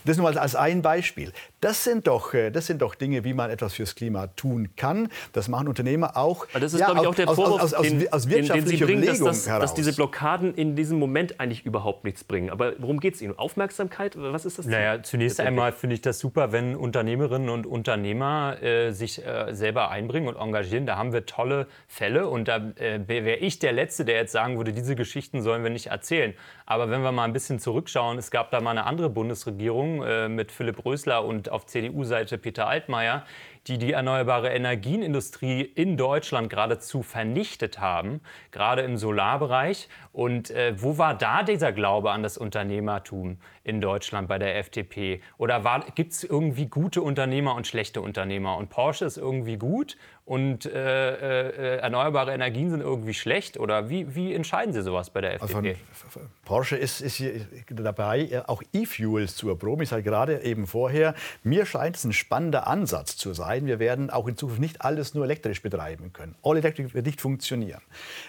Das 0.04 0.16
nur 0.16 0.30
mal 0.30 0.38
als 0.38 0.54
ein 0.54 0.82
Beispiel. 0.82 1.32
Das 1.60 1.84
sind, 1.84 2.06
doch, 2.06 2.32
äh, 2.32 2.50
das 2.50 2.66
sind 2.66 2.80
doch 2.80 2.94
Dinge, 2.94 3.24
wie 3.24 3.34
man 3.34 3.50
etwas 3.50 3.74
fürs 3.74 3.94
Klima 3.94 4.28
tun 4.28 4.70
kann. 4.76 5.08
Das 5.32 5.48
machen 5.48 5.68
Unternehmer 5.68 6.16
auch. 6.16 6.46
Aber 6.50 6.60
das 6.60 6.72
ist, 6.72 6.80
ja, 6.80 6.86
glaube 6.86 7.02
ich, 7.02 7.06
auch 7.06 7.14
der 7.14 7.26
Vorwurf, 7.26 7.62
aus, 7.62 7.74
aus, 7.74 7.74
aus, 7.74 7.88
den, 7.88 8.12
aus 8.12 8.26
den, 8.26 8.46
den 8.46 8.66
Sie 8.66 8.76
bringen, 8.78 9.04
dass, 9.04 9.18
das, 9.18 9.44
dass, 9.44 9.74
diese 9.74 9.92
Blockaden 9.92 10.54
in 10.54 10.74
diesem 10.74 10.98
Moment 10.98 11.38
eigentlich 11.38 11.66
überhaupt 11.66 12.04
nichts 12.04 12.24
bringen. 12.24 12.50
Aber 12.50 12.72
worum 12.78 12.98
geht 13.00 13.14
es 13.14 13.22
Ihnen? 13.22 13.38
Aufmerksamkeit? 13.38 14.14
Was 14.16 14.46
ist 14.46 14.58
das? 14.58 14.66
Naja, 14.66 15.02
zunächst 15.02 15.40
einmal 15.40 15.72
finde 15.72 15.94
ich 15.94 16.00
das 16.00 16.18
super, 16.18 16.52
wenn 16.52 16.76
Unternehmerinnen 16.76 17.50
und 17.50 17.66
Unternehmer 17.66 18.62
äh, 18.62 18.92
sich 18.92 19.24
äh, 19.24 19.52
selber 19.54 19.90
einbringen 19.90 20.28
und 20.28 20.36
engagieren. 20.36 20.86
Da 20.86 20.96
haben 20.96 21.12
wir 21.12 21.26
tolle 21.26 21.66
Fälle. 21.88 22.28
Und 22.28 22.48
da 22.48 22.56
äh, 22.76 23.00
wäre 23.06 23.36
ich 23.36 23.58
der 23.58 23.72
Letzte, 23.72 24.04
der 24.04 24.16
jetzt 24.16 24.32
sagen 24.32 24.56
würde, 24.56 24.72
diese 24.72 24.96
Geschichten 24.96 25.42
sollen 25.42 25.62
wir 25.62 25.70
nicht 25.70 25.88
erzählen. 25.88 26.34
Aber 26.64 26.88
wenn 26.90 27.02
wir 27.02 27.12
mal 27.12 27.24
ein 27.24 27.32
bisschen 27.32 27.58
zurückschauen, 27.58 28.16
es 28.16 28.30
gab 28.30 28.50
da 28.50 28.60
mal 28.60 28.70
eine 28.70 28.86
andere 28.86 29.10
Bundesregierung 29.10 29.89
äh, 30.02 30.28
mit 30.28 30.52
Philipp 30.52 30.84
Rösler 30.84 31.24
und 31.24 31.50
auf 31.50 31.66
CDU-Seite 31.66 32.38
Peter 32.38 32.66
Altmaier, 32.66 33.24
die 33.66 33.76
die 33.76 33.92
erneuerbare 33.92 34.48
Energienindustrie 34.50 35.60
in 35.60 35.96
Deutschland 35.96 36.48
geradezu 36.48 37.02
vernichtet 37.02 37.78
haben, 37.78 38.20
gerade 38.52 38.82
im 38.82 38.96
Solarbereich. 38.96 39.88
Und 40.12 40.50
äh, 40.50 40.74
wo 40.80 40.96
war 40.98 41.14
da 41.16 41.42
dieser 41.42 41.72
Glaube 41.72 42.10
an 42.12 42.22
das 42.22 42.38
Unternehmertum 42.38 43.38
in 43.70 43.80
Deutschland 43.80 44.28
bei 44.28 44.38
der 44.38 44.58
FDP? 44.58 45.22
Oder 45.38 45.84
gibt 45.94 46.12
es 46.12 46.24
irgendwie 46.24 46.66
gute 46.66 47.00
Unternehmer 47.00 47.54
und 47.54 47.66
schlechte 47.66 48.02
Unternehmer? 48.02 48.56
Und 48.58 48.68
Porsche 48.68 49.06
ist 49.06 49.16
irgendwie 49.16 49.56
gut 49.56 49.96
und 50.30 50.66
äh, 50.66 50.68
äh, 50.70 51.76
erneuerbare 51.78 52.32
Energien 52.32 52.70
sind 52.70 52.82
irgendwie 52.82 53.14
schlecht? 53.14 53.58
Oder 53.58 53.88
wie, 53.88 54.14
wie 54.14 54.34
entscheiden 54.34 54.72
Sie 54.72 54.82
sowas 54.82 55.10
bei 55.10 55.20
der 55.20 55.34
FDP? 55.42 55.76
Also 56.04 56.20
Porsche 56.44 56.76
ist, 56.76 57.00
ist 57.00 57.22
dabei, 57.68 58.42
auch 58.46 58.62
E-Fuels 58.72 59.34
zu 59.34 59.48
erproben. 59.48 59.82
Ich 59.82 59.88
sage 59.88 60.02
gerade 60.02 60.42
eben 60.42 60.66
vorher, 60.66 61.14
mir 61.42 61.66
scheint 61.66 61.96
es 61.96 62.04
ein 62.04 62.12
spannender 62.12 62.66
Ansatz 62.66 63.16
zu 63.16 63.32
sein. 63.34 63.66
Wir 63.66 63.78
werden 63.78 64.10
auch 64.10 64.28
in 64.28 64.36
Zukunft 64.36 64.60
nicht 64.60 64.82
alles 64.82 65.14
nur 65.14 65.24
elektrisch 65.24 65.62
betreiben 65.62 66.12
können. 66.12 66.36
All 66.42 66.56
Electric 66.56 66.94
wird 66.94 67.06
nicht 67.06 67.20
funktionieren. 67.20 67.80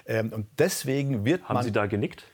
Ähm, 0.06 0.32
und 0.34 0.47
deswegen 0.58 1.25
wird 1.25 1.43
Haben 1.43 1.56
man... 1.56 1.63
Sie 1.63 1.71
da 1.71 1.86
genickt? 1.86 2.25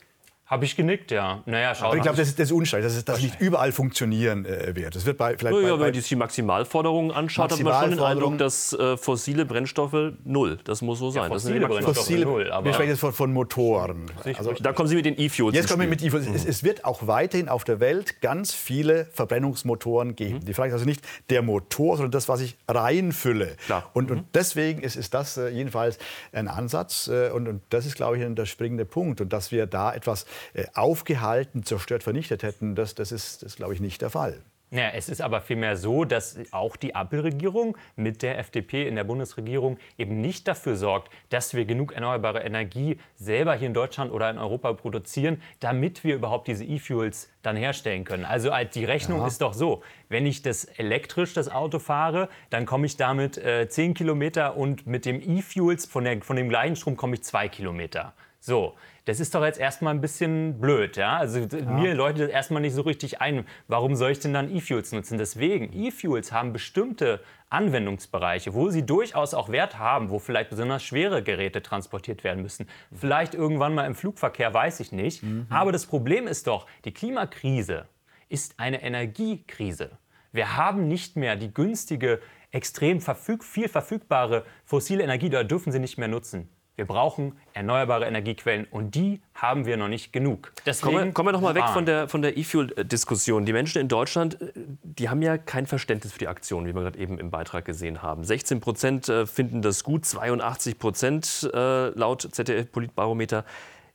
Habe 0.47 0.63
ich 0.63 0.77
genickt, 0.77 1.11
ja. 1.11 1.43
Naja, 1.45 1.75
schau 1.75 1.87
Aber 1.87 1.97
ich 1.97 2.03
glaube, 2.03 2.15
das 2.15 2.29
ist, 2.29 2.39
das 2.39 2.45
ist 2.45 2.51
unstreitig, 2.53 2.85
dass 2.85 2.95
es 2.95 3.03
das 3.03 3.21
nicht 3.21 3.41
überall 3.41 3.73
funktionieren 3.73 4.45
äh, 4.45 4.73
wird. 4.77 4.95
Das 4.95 5.05
wird 5.05 5.17
bei, 5.17 5.37
vielleicht 5.37 5.53
ja, 5.53 5.61
bei, 5.61 5.67
ja, 5.67 5.73
wenn 5.73 5.87
man 5.87 5.93
sich 5.93 6.07
die 6.07 6.15
Maximalforderungen 6.15 7.11
anschaut, 7.11 7.51
hat 7.51 7.59
man 7.59 7.81
schon 7.81 7.89
den 7.91 7.99
Eindruck, 7.99 8.37
dass 8.37 8.71
äh, 8.71 8.95
fossile 8.95 9.45
Brennstoffe 9.45 10.13
null. 10.23 10.57
Das 10.63 10.81
muss 10.81 10.99
so 10.99 11.11
sein. 11.11 11.23
Ja, 11.23 11.27
fossile 11.27 11.59
das 11.59 11.69
Brennstoffe 11.69 11.97
fossile, 11.97 12.23
null. 12.23 12.49
Aber 12.49 12.65
wir 12.65 12.73
sprechen 12.73 12.91
jetzt 12.91 13.01
von, 13.01 13.11
von 13.11 13.33
Motoren. 13.33 14.09
Also, 14.37 14.53
da 14.53 14.71
kommen 14.71 14.87
Sie 14.87 14.95
mit 14.95 15.05
den 15.05 15.19
E-Fuels. 15.19 15.53
Jetzt 15.53 15.67
kommen 15.67 15.81
wir 15.81 15.89
mit 15.89 16.01
E-Fuels. 16.01 16.29
Mhm. 16.29 16.35
Es, 16.35 16.45
es, 16.45 16.63
wird 16.63 16.85
auch 16.85 17.07
weiterhin 17.07 17.49
auf 17.49 17.65
der 17.65 17.81
Welt 17.81 18.21
ganz 18.21 18.53
viele 18.53 19.07
Verbrennungsmotoren 19.11 20.15
geben. 20.15 20.35
Mhm. 20.35 20.45
Die 20.45 20.53
Frage 20.53 20.69
ist 20.69 20.75
also 20.75 20.85
nicht 20.85 21.01
der 21.29 21.41
Motor, 21.41 21.97
sondern 21.97 22.11
das, 22.11 22.29
was 22.29 22.39
ich 22.39 22.55
reinfülle. 22.69 23.57
Klar. 23.65 23.89
Und, 23.93 24.11
und 24.11 24.17
mhm. 24.17 24.27
deswegen 24.33 24.81
ist, 24.81 24.95
ist 24.95 25.13
das 25.13 25.35
äh, 25.35 25.49
jedenfalls 25.49 25.97
ein 26.31 26.47
Ansatz. 26.47 27.09
Äh, 27.09 27.31
und, 27.31 27.49
und, 27.49 27.63
das 27.69 27.85
ist, 27.85 27.95
glaube 27.95 28.17
ich, 28.17 28.35
der 28.35 28.45
springende 28.45 28.85
Punkt. 28.85 29.19
Und 29.19 29.33
dass 29.33 29.51
wir 29.51 29.65
da 29.65 29.93
etwas 29.93 30.25
aufgehalten 30.73 31.27
gehalten, 31.27 31.63
zerstört, 31.63 32.03
vernichtet 32.03 32.43
hätten, 32.43 32.75
das, 32.75 32.95
das 32.95 33.11
ist, 33.11 33.43
das 33.43 33.55
glaube 33.55 33.73
ich, 33.73 33.79
nicht 33.79 34.01
der 34.01 34.09
Fall. 34.09 34.41
Ja, 34.69 34.89
es 34.89 35.07
ist 35.07 35.21
aber 35.21 35.39
vielmehr 35.39 35.77
so, 35.77 36.03
dass 36.03 36.37
auch 36.51 36.75
die 36.75 36.93
Ampelregierung 36.93 37.77
mit 37.95 38.21
der 38.21 38.37
FDP 38.37 38.85
in 38.85 38.95
der 38.95 39.05
Bundesregierung 39.05 39.77
eben 39.97 40.19
nicht 40.19 40.45
dafür 40.45 40.75
sorgt, 40.75 41.09
dass 41.29 41.53
wir 41.53 41.63
genug 41.63 41.93
erneuerbare 41.93 42.41
Energie 42.41 42.99
selber 43.15 43.55
hier 43.55 43.67
in 43.67 43.73
Deutschland 43.73 44.11
oder 44.11 44.29
in 44.29 44.37
Europa 44.37 44.73
produzieren, 44.73 45.41
damit 45.61 46.03
wir 46.03 46.15
überhaupt 46.15 46.49
diese 46.49 46.65
E-Fuels 46.65 47.29
dann 47.43 47.55
herstellen 47.55 48.03
können. 48.03 48.25
Also 48.25 48.51
die 48.73 48.83
Rechnung 48.83 49.21
ja. 49.21 49.27
ist 49.27 49.41
doch 49.41 49.53
so, 49.53 49.83
wenn 50.09 50.25
ich 50.25 50.41
das 50.41 50.65
elektrisch 50.65 51.33
das 51.33 51.49
Auto 51.49 51.79
fahre, 51.79 52.27
dann 52.49 52.65
komme 52.65 52.87
ich 52.87 52.97
damit 52.97 53.37
äh, 53.37 53.69
10 53.69 53.93
Kilometer 53.93 54.57
und 54.57 54.85
mit 54.85 55.05
dem 55.05 55.21
E-Fuels 55.21 55.85
von, 55.85 56.21
von 56.21 56.35
dem 56.35 56.49
gleichen 56.49 56.75
Strom 56.75 56.97
komme 56.97 57.15
ich 57.15 57.23
2 57.23 57.47
Kilometer. 57.47 58.13
So, 58.41 58.75
das 59.07 59.21
ist 59.21 59.33
doch 59.33 59.43
jetzt 59.43 59.57
erstmal 59.57 59.93
ein 59.93 60.01
bisschen 60.01 60.59
blöd. 60.59 60.97
Ja? 60.97 61.15
Also 61.15 61.39
ja. 61.39 61.61
mir 61.71 61.95
leuchtet 61.95 62.23
das 62.23 62.29
erstmal 62.29 62.61
nicht 62.61 62.73
so 62.73 62.81
richtig 62.81 63.21
ein. 63.21 63.45
Warum 63.69 63.95
soll 63.95 64.11
ich 64.11 64.19
denn 64.19 64.33
dann 64.33 64.53
E-Fuels 64.53 64.91
nutzen? 64.91 65.17
Deswegen, 65.17 65.71
E-Fuels 65.71 66.33
haben 66.33 66.51
bestimmte 66.51 67.21
Anwendungsbereiche, 67.49 68.53
wo 68.53 68.69
sie 68.69 68.85
durchaus 68.85 69.33
auch 69.33 69.47
Wert 69.47 69.79
haben, 69.79 70.09
wo 70.09 70.19
vielleicht 70.19 70.49
besonders 70.49 70.83
schwere 70.83 71.23
Geräte 71.23 71.61
transportiert 71.63 72.25
werden 72.25 72.43
müssen. 72.43 72.67
Vielleicht 72.91 73.33
irgendwann 73.33 73.73
mal 73.73 73.85
im 73.85 73.95
Flugverkehr, 73.95 74.53
weiß 74.53 74.81
ich 74.81 74.91
nicht. 74.91 75.23
Mhm. 75.23 75.47
Aber 75.49 75.71
das 75.71 75.85
Problem 75.85 76.27
ist 76.27 76.47
doch, 76.47 76.67
die 76.83 76.93
Klimakrise 76.93 77.87
ist 78.27 78.59
eine 78.59 78.83
Energiekrise. 78.83 79.91
Wir 80.33 80.57
haben 80.57 80.89
nicht 80.89 81.15
mehr 81.15 81.37
die 81.37 81.53
günstige, 81.53 82.19
extrem 82.51 82.99
verfüg 82.99 83.45
viel 83.45 83.69
verfügbare 83.69 84.43
fossile 84.65 85.03
Energie, 85.03 85.29
da 85.29 85.45
dürfen 85.45 85.71
sie 85.71 85.79
nicht 85.79 85.97
mehr 85.97 86.09
nutzen. 86.09 86.49
Wir 86.77 86.85
brauchen 86.85 87.35
erneuerbare 87.53 88.05
Energiequellen 88.05 88.67
und 88.69 88.93
die 88.93 89.19
haben 89.33 89.65
wir 89.65 89.77
noch 89.77 89.87
nicht 89.87 90.13
genug. 90.13 90.53
Deswegen 90.63 90.93
kommen, 90.93 91.05
wir, 91.07 91.13
kommen 91.13 91.27
wir 91.29 91.33
doch 91.33 91.41
mal 91.41 91.55
weg 91.55 91.65
von 91.73 91.87
der 91.87 92.07
von 92.07 92.21
der 92.21 92.37
E-Fuel-Diskussion. 92.37 93.47
Die 93.47 93.51
Menschen 93.51 93.81
in 93.81 93.87
Deutschland, 93.87 94.39
äh, 94.39 94.51
die 94.83 95.09
haben 95.09 95.23
ja 95.23 95.39
kein 95.39 95.65
Verständnis 95.65 96.13
für 96.13 96.19
die 96.19 96.27
Aktion, 96.27 96.67
wie 96.67 96.75
wir 96.75 96.83
gerade 96.83 96.99
eben 96.99 97.17
im 97.17 97.31
Beitrag 97.31 97.65
gesehen 97.65 98.03
haben. 98.03 98.23
16 98.23 98.59
Prozent 98.59 99.09
äh, 99.09 99.25
finden 99.25 99.63
das 99.63 99.83
gut, 99.83 100.05
82 100.05 100.77
Prozent 100.77 101.49
äh, 101.51 101.89
laut 101.89 102.21
ZDF-Politbarometer 102.31 103.43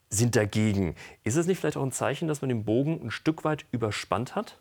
sind 0.09 0.35
dagegen. 0.35 0.97
Ist 1.23 1.37
es 1.37 1.47
nicht 1.47 1.61
vielleicht 1.61 1.77
auch 1.77 1.85
ein 1.85 1.93
Zeichen, 1.93 2.27
dass 2.27 2.43
man 2.43 2.49
den 2.49 2.65
Bogen 2.65 3.01
ein 3.01 3.13
Stück 3.13 3.45
weit 3.45 3.65
überspannt 3.71 4.35
hat? 4.35 4.59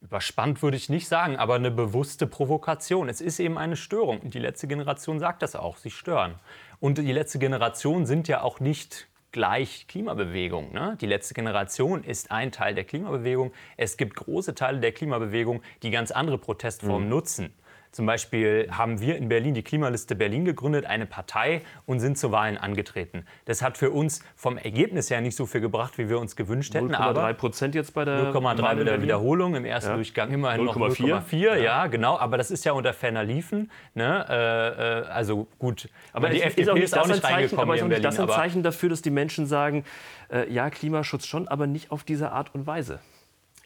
Überspannt 0.00 0.62
würde 0.62 0.76
ich 0.76 0.88
nicht 0.88 1.08
sagen, 1.08 1.36
aber 1.36 1.54
eine 1.54 1.70
bewusste 1.70 2.26
Provokation. 2.26 3.08
Es 3.08 3.20
ist 3.20 3.38
eben 3.38 3.58
eine 3.58 3.76
Störung. 3.76 4.20
Und 4.20 4.34
die 4.34 4.38
letzte 4.38 4.66
Generation 4.66 5.18
sagt 5.18 5.42
das 5.42 5.56
auch. 5.56 5.76
Sie 5.78 5.90
stören. 5.90 6.34
Und 6.80 6.98
die 6.98 7.12
letzte 7.12 7.38
Generation 7.38 8.06
sind 8.06 8.28
ja 8.28 8.42
auch 8.42 8.60
nicht 8.60 9.08
gleich 9.32 9.86
Klimabewegung. 9.86 10.72
Ne? 10.72 10.96
Die 11.00 11.06
letzte 11.06 11.34
Generation 11.34 12.04
ist 12.04 12.30
ein 12.30 12.52
Teil 12.52 12.74
der 12.74 12.84
Klimabewegung. 12.84 13.52
Es 13.76 13.96
gibt 13.96 14.16
große 14.16 14.54
Teile 14.54 14.80
der 14.80 14.92
Klimabewegung, 14.92 15.62
die 15.82 15.90
ganz 15.90 16.10
andere 16.10 16.38
Protestformen 16.38 17.04
mhm. 17.04 17.10
nutzen. 17.10 17.54
Zum 17.96 18.04
Beispiel 18.04 18.68
haben 18.70 19.00
wir 19.00 19.16
in 19.16 19.30
Berlin 19.30 19.54
die 19.54 19.62
Klimaliste 19.62 20.16
Berlin 20.16 20.44
gegründet, 20.44 20.84
eine 20.84 21.06
Partei, 21.06 21.62
und 21.86 21.98
sind 21.98 22.18
zu 22.18 22.30
Wahlen 22.30 22.58
angetreten. 22.58 23.24
Das 23.46 23.62
hat 23.62 23.78
für 23.78 23.90
uns 23.90 24.22
vom 24.34 24.58
Ergebnis 24.58 25.08
her 25.08 25.22
nicht 25.22 25.34
so 25.34 25.46
viel 25.46 25.62
gebracht, 25.62 25.96
wie 25.96 26.10
wir 26.10 26.18
uns 26.18 26.36
gewünsht 26.36 26.74
hätten. 26.74 26.94
0,3 26.94 27.32
Prozent 27.32 27.74
jetzt 27.74 27.94
bei 27.94 28.04
der 28.04 28.34
0,3 28.34 28.60
bei 28.60 28.84
der 28.84 29.00
Wiederholung, 29.00 29.54
im 29.54 29.64
ersten 29.64 29.92
ja. 29.92 29.96
Durchgang 29.96 30.30
immerhin 30.30 30.66
0, 30.66 30.66
noch 30.66 30.76
0,4. 30.76 31.36
Ja. 31.38 31.56
ja. 31.56 31.86
genau. 31.86 32.18
Aber 32.18 32.36
das 32.36 32.50
ist 32.50 32.66
ja 32.66 32.72
unter 32.72 32.92
ferner 32.92 33.24
Liefen. 33.24 33.70
Ne? 33.94 34.26
Äh, 34.28 34.98
äh, 35.00 35.06
also 35.06 35.46
gut. 35.58 35.88
Aber 36.12 36.28
die 36.28 36.42
FDP 36.42 36.60
ist 36.64 36.68
auch 36.68 36.74
nicht, 36.74 36.84
ist 36.84 36.98
auch 36.98 37.06
nicht 37.06 37.24
reingekommen 37.24 37.62
aber 37.62 37.76
ist 37.76 37.80
in 37.80 37.88
Berlin. 37.88 38.02
Das 38.02 38.16
ist 38.16 38.20
ein 38.20 38.28
Zeichen 38.28 38.62
dafür, 38.62 38.90
dass 38.90 39.00
die 39.00 39.10
Menschen 39.10 39.46
sagen, 39.46 39.84
äh, 40.30 40.52
ja, 40.52 40.68
Klimaschutz 40.68 41.24
schon, 41.24 41.48
aber 41.48 41.66
nicht 41.66 41.90
auf 41.90 42.04
diese 42.04 42.30
Art 42.30 42.54
und 42.54 42.66
Weise. 42.66 43.00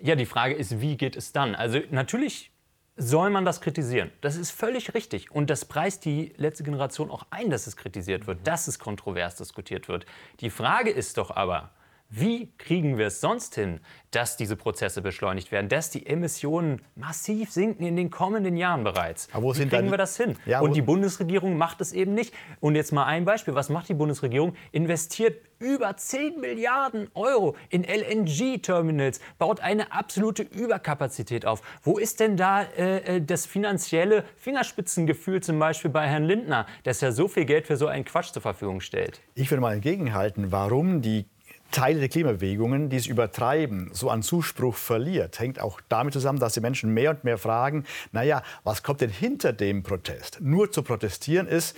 Ja, 0.00 0.14
die 0.14 0.24
Frage 0.24 0.54
ist, 0.54 0.80
wie 0.80 0.96
geht 0.96 1.16
es 1.16 1.32
dann? 1.32 1.56
Also 1.56 1.80
natürlich 1.90 2.52
soll 2.96 3.30
man 3.30 3.44
das 3.44 3.60
kritisieren. 3.60 4.10
Das 4.20 4.36
ist 4.36 4.50
völlig 4.50 4.94
richtig. 4.94 5.30
Und 5.30 5.50
das 5.50 5.64
preist 5.64 6.04
die 6.04 6.32
letzte 6.36 6.64
Generation 6.64 7.10
auch 7.10 7.26
ein, 7.30 7.50
dass 7.50 7.66
es 7.66 7.76
kritisiert 7.76 8.26
wird, 8.26 8.46
dass 8.46 8.68
es 8.68 8.78
kontrovers 8.78 9.36
diskutiert 9.36 9.88
wird. 9.88 10.06
Die 10.40 10.50
Frage 10.50 10.90
ist 10.90 11.16
doch 11.16 11.30
aber, 11.30 11.70
wie 12.10 12.52
kriegen 12.58 12.98
wir 12.98 13.06
es 13.06 13.20
sonst 13.20 13.54
hin, 13.54 13.78
dass 14.10 14.36
diese 14.36 14.56
Prozesse 14.56 15.00
beschleunigt 15.00 15.52
werden, 15.52 15.68
dass 15.68 15.90
die 15.90 16.06
Emissionen 16.06 16.82
massiv 16.96 17.52
sinken 17.52 17.84
in 17.86 17.94
den 17.94 18.10
kommenden 18.10 18.56
Jahren 18.56 18.82
bereits? 18.82 19.28
Aber 19.32 19.44
wo 19.44 19.54
wie 19.54 19.58
kriegen 19.58 19.70
dann, 19.70 19.90
wir 19.92 19.96
das 19.96 20.16
hin? 20.16 20.36
Ja, 20.44 20.60
und 20.60 20.74
die 20.74 20.82
Bundesregierung 20.82 21.56
macht 21.56 21.80
es 21.80 21.92
eben 21.92 22.14
nicht. 22.14 22.34
Und 22.58 22.74
jetzt 22.74 22.92
mal 22.92 23.04
ein 23.04 23.24
Beispiel. 23.24 23.54
Was 23.54 23.68
macht 23.68 23.88
die 23.88 23.94
Bundesregierung? 23.94 24.54
Investiert 24.72 25.40
über 25.60 25.96
10 25.96 26.40
Milliarden 26.40 27.08
Euro 27.14 27.54
in 27.68 27.84
LNG-Terminals, 27.84 29.20
baut 29.38 29.60
eine 29.60 29.92
absolute 29.92 30.42
Überkapazität 30.42 31.46
auf. 31.46 31.62
Wo 31.82 31.98
ist 31.98 32.18
denn 32.18 32.36
da 32.36 32.62
äh, 32.62 33.16
äh, 33.16 33.22
das 33.22 33.46
finanzielle 33.46 34.24
Fingerspitzengefühl 34.36 35.42
zum 35.42 35.58
Beispiel 35.58 35.90
bei 35.90 36.08
Herrn 36.08 36.24
Lindner, 36.24 36.66
dass 36.82 37.02
er 37.02 37.12
so 37.12 37.28
viel 37.28 37.44
Geld 37.44 37.66
für 37.66 37.76
so 37.76 37.86
einen 37.86 38.04
Quatsch 38.04 38.32
zur 38.32 38.42
Verfügung 38.42 38.80
stellt? 38.80 39.20
Ich 39.34 39.50
würde 39.50 39.60
mal 39.60 39.74
entgegenhalten, 39.74 40.50
warum 40.50 41.02
die 41.02 41.26
Teile 41.70 42.00
der 42.00 42.08
Klimabewegungen, 42.08 42.88
die 42.88 42.96
es 42.96 43.06
übertreiben, 43.06 43.90
so 43.92 44.10
an 44.10 44.22
Zuspruch 44.22 44.74
verliert, 44.74 45.38
hängt 45.38 45.60
auch 45.60 45.80
damit 45.88 46.12
zusammen, 46.12 46.38
dass 46.38 46.54
die 46.54 46.60
Menschen 46.60 46.92
mehr 46.92 47.10
und 47.10 47.24
mehr 47.24 47.38
fragen, 47.38 47.84
naja, 48.12 48.42
was 48.64 48.82
kommt 48.82 49.00
denn 49.00 49.10
hinter 49.10 49.52
dem 49.52 49.82
Protest? 49.82 50.38
Nur 50.40 50.70
zu 50.72 50.82
protestieren 50.82 51.46
ist, 51.46 51.76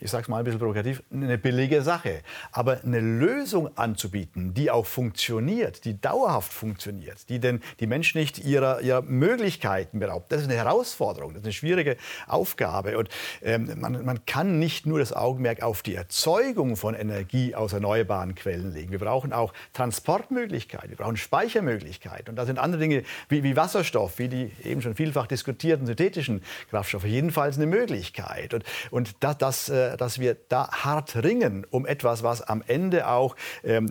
ich 0.00 0.10
sage 0.10 0.22
es 0.22 0.28
mal 0.28 0.38
ein 0.38 0.44
bisschen 0.44 0.60
provokativ, 0.60 1.02
eine 1.12 1.38
billige 1.38 1.82
Sache. 1.82 2.22
Aber 2.52 2.80
eine 2.84 3.00
Lösung 3.00 3.76
anzubieten, 3.76 4.54
die 4.54 4.70
auch 4.70 4.86
funktioniert, 4.86 5.84
die 5.84 6.00
dauerhaft 6.00 6.52
funktioniert, 6.52 7.28
die 7.28 7.40
den, 7.40 7.60
die 7.80 7.86
Menschen 7.86 8.18
nicht 8.20 8.38
ihrer, 8.38 8.80
ihrer 8.80 9.02
Möglichkeiten 9.02 9.98
beraubt, 9.98 10.30
das 10.30 10.42
ist 10.42 10.46
eine 10.48 10.56
Herausforderung, 10.56 11.32
das 11.32 11.40
ist 11.40 11.46
eine 11.46 11.52
schwierige 11.52 11.96
Aufgabe. 12.26 12.96
Und 12.98 13.08
ähm, 13.42 13.72
man, 13.76 14.04
man 14.04 14.24
kann 14.24 14.58
nicht 14.58 14.86
nur 14.86 15.00
das 15.00 15.12
Augenmerk 15.12 15.62
auf 15.62 15.82
die 15.82 15.94
Erzeugung 15.94 16.76
von 16.76 16.94
Energie 16.94 17.54
aus 17.54 17.72
erneuerbaren 17.72 18.34
Quellen 18.34 18.72
legen. 18.72 18.92
Wir 18.92 19.00
brauchen 19.00 19.32
auch 19.32 19.52
Transportmöglichkeiten, 19.72 20.90
wir 20.90 20.96
brauchen 20.96 21.16
Speichermöglichkeiten. 21.16 22.30
Und 22.30 22.36
da 22.36 22.46
sind 22.46 22.58
andere 22.58 22.80
Dinge 22.80 23.02
wie, 23.28 23.42
wie 23.42 23.56
Wasserstoff, 23.56 24.18
wie 24.18 24.28
die 24.28 24.52
eben 24.64 24.80
schon 24.80 24.94
vielfach 24.94 25.26
diskutierten 25.26 25.86
synthetischen 25.86 26.42
Kraftstoffe, 26.70 27.04
jedenfalls 27.04 27.56
eine 27.56 27.66
Möglichkeit. 27.66 28.54
Und, 28.54 28.64
und 28.90 29.16
das, 29.20 29.38
das 29.38 29.68
äh, 29.68 29.87
dass 29.96 30.18
wir 30.18 30.36
da 30.48 30.70
hart 30.70 31.16
ringen 31.22 31.66
um 31.70 31.86
etwas, 31.86 32.22
was 32.22 32.42
am 32.42 32.62
Ende 32.66 33.08
auch 33.08 33.36
ähm, 33.64 33.90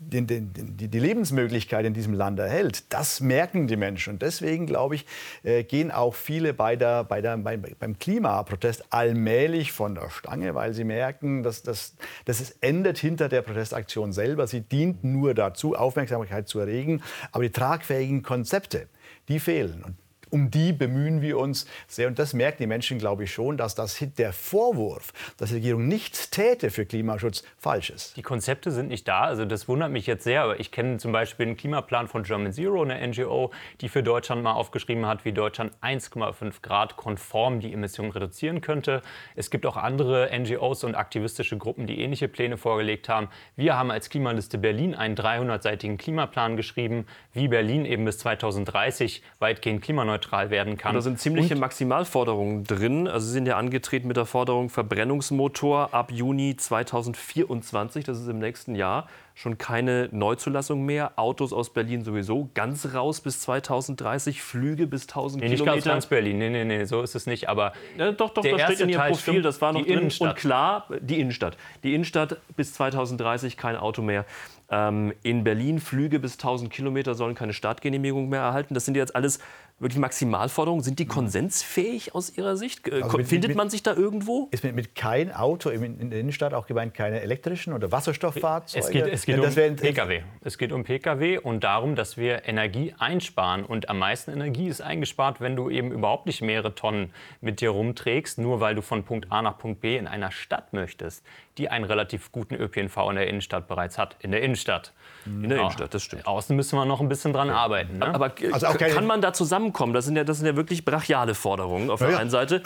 den, 0.00 0.26
den, 0.26 0.52
die, 0.54 0.88
die 0.88 0.98
Lebensmöglichkeit 0.98 1.84
in 1.84 1.94
diesem 1.94 2.14
Land 2.14 2.38
erhält. 2.38 2.92
Das 2.92 3.20
merken 3.20 3.66
die 3.66 3.76
Menschen. 3.76 4.14
Und 4.14 4.22
deswegen, 4.22 4.66
glaube 4.66 4.96
ich, 4.96 5.06
äh, 5.42 5.64
gehen 5.64 5.90
auch 5.90 6.14
viele 6.14 6.54
bei 6.54 6.76
der, 6.76 7.04
bei 7.04 7.20
der, 7.20 7.36
bei, 7.38 7.56
beim 7.56 7.98
Klimaprotest 7.98 8.84
allmählich 8.90 9.72
von 9.72 9.94
der 9.94 10.10
Stange, 10.10 10.54
weil 10.54 10.74
sie 10.74 10.84
merken, 10.84 11.42
dass, 11.42 11.62
dass, 11.62 11.94
dass 12.24 12.40
es 12.40 12.50
endet 12.60 12.98
hinter 12.98 13.28
der 13.28 13.42
Protestaktion 13.42 14.12
selber. 14.12 14.46
Sie 14.46 14.60
dient 14.60 15.04
nur 15.04 15.34
dazu, 15.34 15.74
Aufmerksamkeit 15.74 16.48
zu 16.48 16.58
erregen. 16.58 17.02
Aber 17.32 17.44
die 17.44 17.52
tragfähigen 17.52 18.22
Konzepte, 18.22 18.88
die 19.28 19.40
fehlen. 19.40 19.84
Und 19.84 19.96
um 20.30 20.50
die 20.50 20.72
bemühen 20.72 21.22
wir 21.22 21.38
uns 21.38 21.66
sehr. 21.86 22.08
Und 22.08 22.18
das 22.18 22.34
merken 22.34 22.58
die 22.62 22.66
Menschen, 22.66 22.98
glaube 22.98 23.24
ich, 23.24 23.32
schon, 23.32 23.56
dass 23.56 23.74
das 23.74 23.98
der 24.18 24.32
Vorwurf, 24.32 25.12
dass 25.36 25.50
die 25.50 25.56
Regierung 25.56 25.88
nichts 25.88 26.30
täte 26.30 26.70
für 26.70 26.86
Klimaschutz, 26.86 27.42
falsch 27.56 27.90
ist. 27.90 28.16
Die 28.16 28.22
Konzepte 28.22 28.70
sind 28.70 28.88
nicht 28.88 29.08
da. 29.08 29.22
Also 29.22 29.44
das 29.44 29.68
wundert 29.68 29.90
mich 29.90 30.06
jetzt 30.06 30.24
sehr. 30.24 30.42
Aber 30.42 30.60
ich 30.60 30.70
kenne 30.70 30.98
zum 30.98 31.12
Beispiel 31.12 31.46
den 31.46 31.56
Klimaplan 31.56 32.08
von 32.08 32.22
German 32.22 32.52
Zero, 32.52 32.82
eine 32.82 33.06
NGO, 33.06 33.50
die 33.80 33.88
für 33.88 34.02
Deutschland 34.02 34.42
mal 34.42 34.52
aufgeschrieben 34.52 35.06
hat, 35.06 35.24
wie 35.24 35.32
Deutschland 35.32 35.72
1,5 35.82 36.62
Grad 36.62 36.96
konform 36.96 37.60
die 37.60 37.72
Emissionen 37.72 38.10
reduzieren 38.10 38.60
könnte. 38.60 39.02
Es 39.34 39.50
gibt 39.50 39.66
auch 39.66 39.76
andere 39.76 40.30
NGOs 40.38 40.84
und 40.84 40.94
aktivistische 40.94 41.56
Gruppen, 41.56 41.86
die 41.86 42.00
ähnliche 42.00 42.28
Pläne 42.28 42.56
vorgelegt 42.56 43.08
haben. 43.08 43.28
Wir 43.56 43.76
haben 43.76 43.90
als 43.90 44.10
Klimaliste 44.10 44.58
Berlin 44.58 44.94
einen 44.94 45.16
300-seitigen 45.16 45.96
Klimaplan 45.96 46.56
geschrieben, 46.56 47.06
wie 47.32 47.48
Berlin 47.48 47.84
eben 47.84 48.04
bis 48.04 48.18
2030 48.18 49.22
weitgehend 49.38 49.82
klimaneutral 49.82 50.17
klimaneutral 50.18 50.50
werden 50.50 50.76
kann. 50.76 50.90
Und 50.90 50.96
da 50.96 51.02
sind 51.02 51.18
ziemliche 51.18 51.54
und 51.54 51.60
Maximalforderungen 51.60 52.64
drin. 52.64 53.08
Also 53.08 53.26
Sie 53.26 53.32
sind 53.32 53.46
ja 53.46 53.56
angetreten 53.56 54.08
mit 54.08 54.16
der 54.16 54.26
Forderung 54.26 54.68
Verbrennungsmotor 54.68 55.94
ab 55.94 56.10
Juni 56.12 56.56
2024, 56.56 58.04
das 58.04 58.20
ist 58.20 58.28
im 58.28 58.38
nächsten 58.38 58.74
Jahr 58.74 59.06
schon 59.38 59.56
keine 59.56 60.08
Neuzulassung 60.10 60.84
mehr. 60.84 61.12
Autos 61.14 61.52
aus 61.52 61.72
Berlin 61.72 62.02
sowieso 62.02 62.50
ganz 62.54 62.92
raus 62.92 63.20
bis 63.20 63.38
2030. 63.40 64.42
Flüge 64.42 64.88
bis 64.88 65.02
1000 65.02 65.42
nee, 65.42 65.50
nicht 65.50 65.60
Kilometer. 65.60 65.76
Nicht 65.76 65.86
ganz 65.86 66.06
Berlin, 66.06 66.38
nee, 66.38 66.50
nee, 66.50 66.64
nee, 66.64 66.84
so 66.84 67.02
ist 67.02 67.14
es 67.14 67.26
nicht. 67.26 67.48
Aber 67.48 67.72
ja, 67.96 68.10
doch, 68.10 68.30
doch, 68.30 68.42
das 68.42 68.62
steht 68.62 68.80
in 68.80 68.88
Ihrem 68.88 69.12
Profil, 69.12 69.42
das 69.42 69.60
war 69.60 69.72
noch 69.72 69.82
drin. 69.82 69.98
Innenstadt. 69.98 70.30
Und 70.30 70.36
klar, 70.36 70.88
die 71.00 71.20
Innenstadt. 71.20 71.56
Die 71.84 71.94
Innenstadt 71.94 72.38
bis 72.56 72.74
2030 72.74 73.56
kein 73.56 73.76
Auto 73.76 74.02
mehr. 74.02 74.24
Ähm, 74.70 75.14
in 75.22 75.44
Berlin 75.44 75.78
Flüge 75.78 76.18
bis 76.18 76.32
1000 76.34 76.70
Kilometer 76.72 77.14
sollen 77.14 77.36
keine 77.36 77.52
Startgenehmigung 77.52 78.28
mehr 78.28 78.40
erhalten. 78.40 78.74
Das 78.74 78.84
sind 78.84 78.96
jetzt 78.96 79.14
alles 79.14 79.38
wirklich 79.78 79.98
Maximalforderungen. 79.98 80.82
Sind 80.82 80.98
die 80.98 81.04
mhm. 81.04 81.08
konsensfähig 81.08 82.14
aus 82.14 82.36
Ihrer 82.36 82.56
Sicht? 82.56 82.90
Also 82.90 83.16
mit, 83.16 83.28
Findet 83.28 83.48
mit, 83.48 83.56
man 83.56 83.70
sich 83.70 83.82
da 83.82 83.94
irgendwo? 83.94 84.48
Ist 84.50 84.64
mit, 84.64 84.74
mit 84.74 84.94
kein 84.94 85.32
Auto 85.32 85.70
in, 85.70 86.10
der 86.10 86.20
Innenstadt 86.20 86.54
auch 86.54 86.66
gemeint 86.66 86.94
keine 86.94 87.20
elektrischen 87.20 87.72
oder 87.72 87.92
Wasserstofffahrzeuge? 87.92 88.84
Es 88.84 88.90
geht, 88.90 89.06
es 89.06 89.26
geht 89.26 89.38
um 89.38 89.76
Pkw. 89.76 90.22
Es 90.42 90.58
geht 90.58 90.72
um 90.72 90.84
Pkw 90.84 91.38
und 91.38 91.64
darum, 91.64 91.94
dass 91.94 92.16
wir 92.16 92.46
Energie 92.46 92.94
einsparen. 92.98 93.64
Und 93.64 93.88
am 93.88 93.98
meisten 93.98 94.32
Energie 94.32 94.68
ist 94.68 94.80
eingespart, 94.80 95.40
wenn 95.40 95.56
du 95.56 95.70
eben 95.70 95.92
überhaupt 95.92 96.26
nicht 96.26 96.42
mehrere 96.42 96.74
Tonnen 96.74 97.12
mit 97.40 97.60
dir 97.60 97.70
rumträgst, 97.70 98.38
nur 98.38 98.60
weil 98.60 98.74
du 98.74 98.82
von 98.82 99.04
Punkt 99.04 99.30
A 99.30 99.42
nach 99.42 99.58
Punkt 99.58 99.80
B 99.80 99.96
in 99.96 100.06
einer 100.06 100.30
Stadt 100.30 100.72
möchtest, 100.72 101.24
die 101.58 101.68
einen 101.68 101.84
relativ 101.84 102.32
guten 102.32 102.54
ÖPNV 102.54 102.96
in 103.10 103.16
der 103.16 103.26
Innenstadt 103.26 103.68
bereits 103.68 103.98
hat. 103.98 104.16
In 104.20 104.30
der 104.30 104.42
Innenstadt. 104.42 104.92
In 105.26 105.48
der. 105.48 105.58
Innenstadt, 105.58 105.92
das 105.92 106.02
stimmt. 106.02 106.26
Außen 106.26 106.54
müssen 106.54 106.76
wir 106.76 106.84
noch 106.84 107.00
ein 107.00 107.08
bisschen 107.08 107.32
dran 107.32 107.50
arbeiten. 107.50 107.98
Ne? 107.98 108.06
Aber 108.06 108.32
also 108.52 108.66
kann 108.78 109.06
man 109.06 109.20
da 109.20 109.32
zusammenkommen? 109.32 109.92
Das 109.92 110.04
sind, 110.04 110.16
ja, 110.16 110.24
das 110.24 110.38
sind 110.38 110.46
ja 110.46 110.56
wirklich 110.56 110.84
brachiale 110.84 111.34
Forderungen 111.34 111.90
auf 111.90 111.98
der 111.98 112.10
ja. 112.10 112.18
einen 112.18 112.30
Seite. 112.30 112.62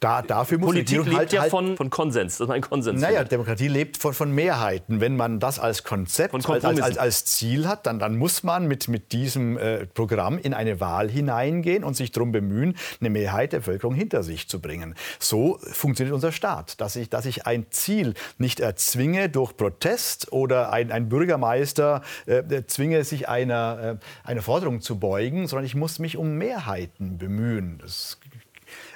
Da, 0.00 0.22
dafür 0.22 0.58
muss 0.58 0.68
Politik 0.68 1.04
lebt 1.04 1.16
halt, 1.16 1.32
ja 1.32 1.42
von, 1.44 1.76
von 1.76 1.90
Konsens. 1.90 2.38
Das 2.38 2.48
ist 2.48 2.54
ein 2.54 2.60
Konsens. 2.60 3.00
Naja, 3.00 3.24
Demokratie 3.24 3.68
lebt 3.68 3.96
von, 3.96 4.14
von 4.14 4.32
Mehrheiten. 4.32 5.00
Wenn 5.00 5.16
man 5.16 5.40
das 5.40 5.58
als 5.58 5.84
Konzept, 5.84 6.34
als, 6.34 6.64
als, 6.64 6.98
als, 6.98 7.24
Ziel 7.24 7.68
hat, 7.68 7.86
dann, 7.86 7.98
dann 7.98 8.16
muss 8.16 8.42
man 8.42 8.66
mit, 8.66 8.88
mit 8.88 9.12
diesem 9.12 9.58
äh, 9.58 9.86
Programm 9.86 10.38
in 10.38 10.54
eine 10.54 10.80
Wahl 10.80 11.10
hineingehen 11.10 11.84
und 11.84 11.94
sich 11.94 12.12
darum 12.12 12.32
bemühen, 12.32 12.76
eine 13.00 13.10
Mehrheit 13.10 13.52
der 13.52 13.58
Bevölkerung 13.58 13.94
hinter 13.94 14.22
sich 14.22 14.48
zu 14.48 14.60
bringen. 14.60 14.94
So 15.18 15.58
funktioniert 15.60 16.14
unser 16.14 16.32
Staat, 16.32 16.80
dass 16.80 16.96
ich, 16.96 17.10
dass 17.10 17.26
ich 17.26 17.46
ein 17.46 17.66
Ziel 17.70 18.11
nicht 18.38 18.60
erzwinge 18.60 19.28
durch 19.28 19.56
Protest 19.56 20.32
oder 20.32 20.72
ein, 20.72 20.92
ein 20.92 21.08
Bürgermeister 21.08 22.02
äh, 22.26 22.62
zwinge, 22.66 23.04
sich 23.04 23.28
einer, 23.28 23.98
äh, 24.24 24.28
einer 24.28 24.42
Forderung 24.42 24.80
zu 24.80 24.98
beugen, 24.98 25.46
sondern 25.46 25.66
ich 25.66 25.74
muss 25.74 25.98
mich 25.98 26.16
um 26.16 26.36
Mehrheiten 26.36 27.18
bemühen. 27.18 27.78
Das 27.78 28.18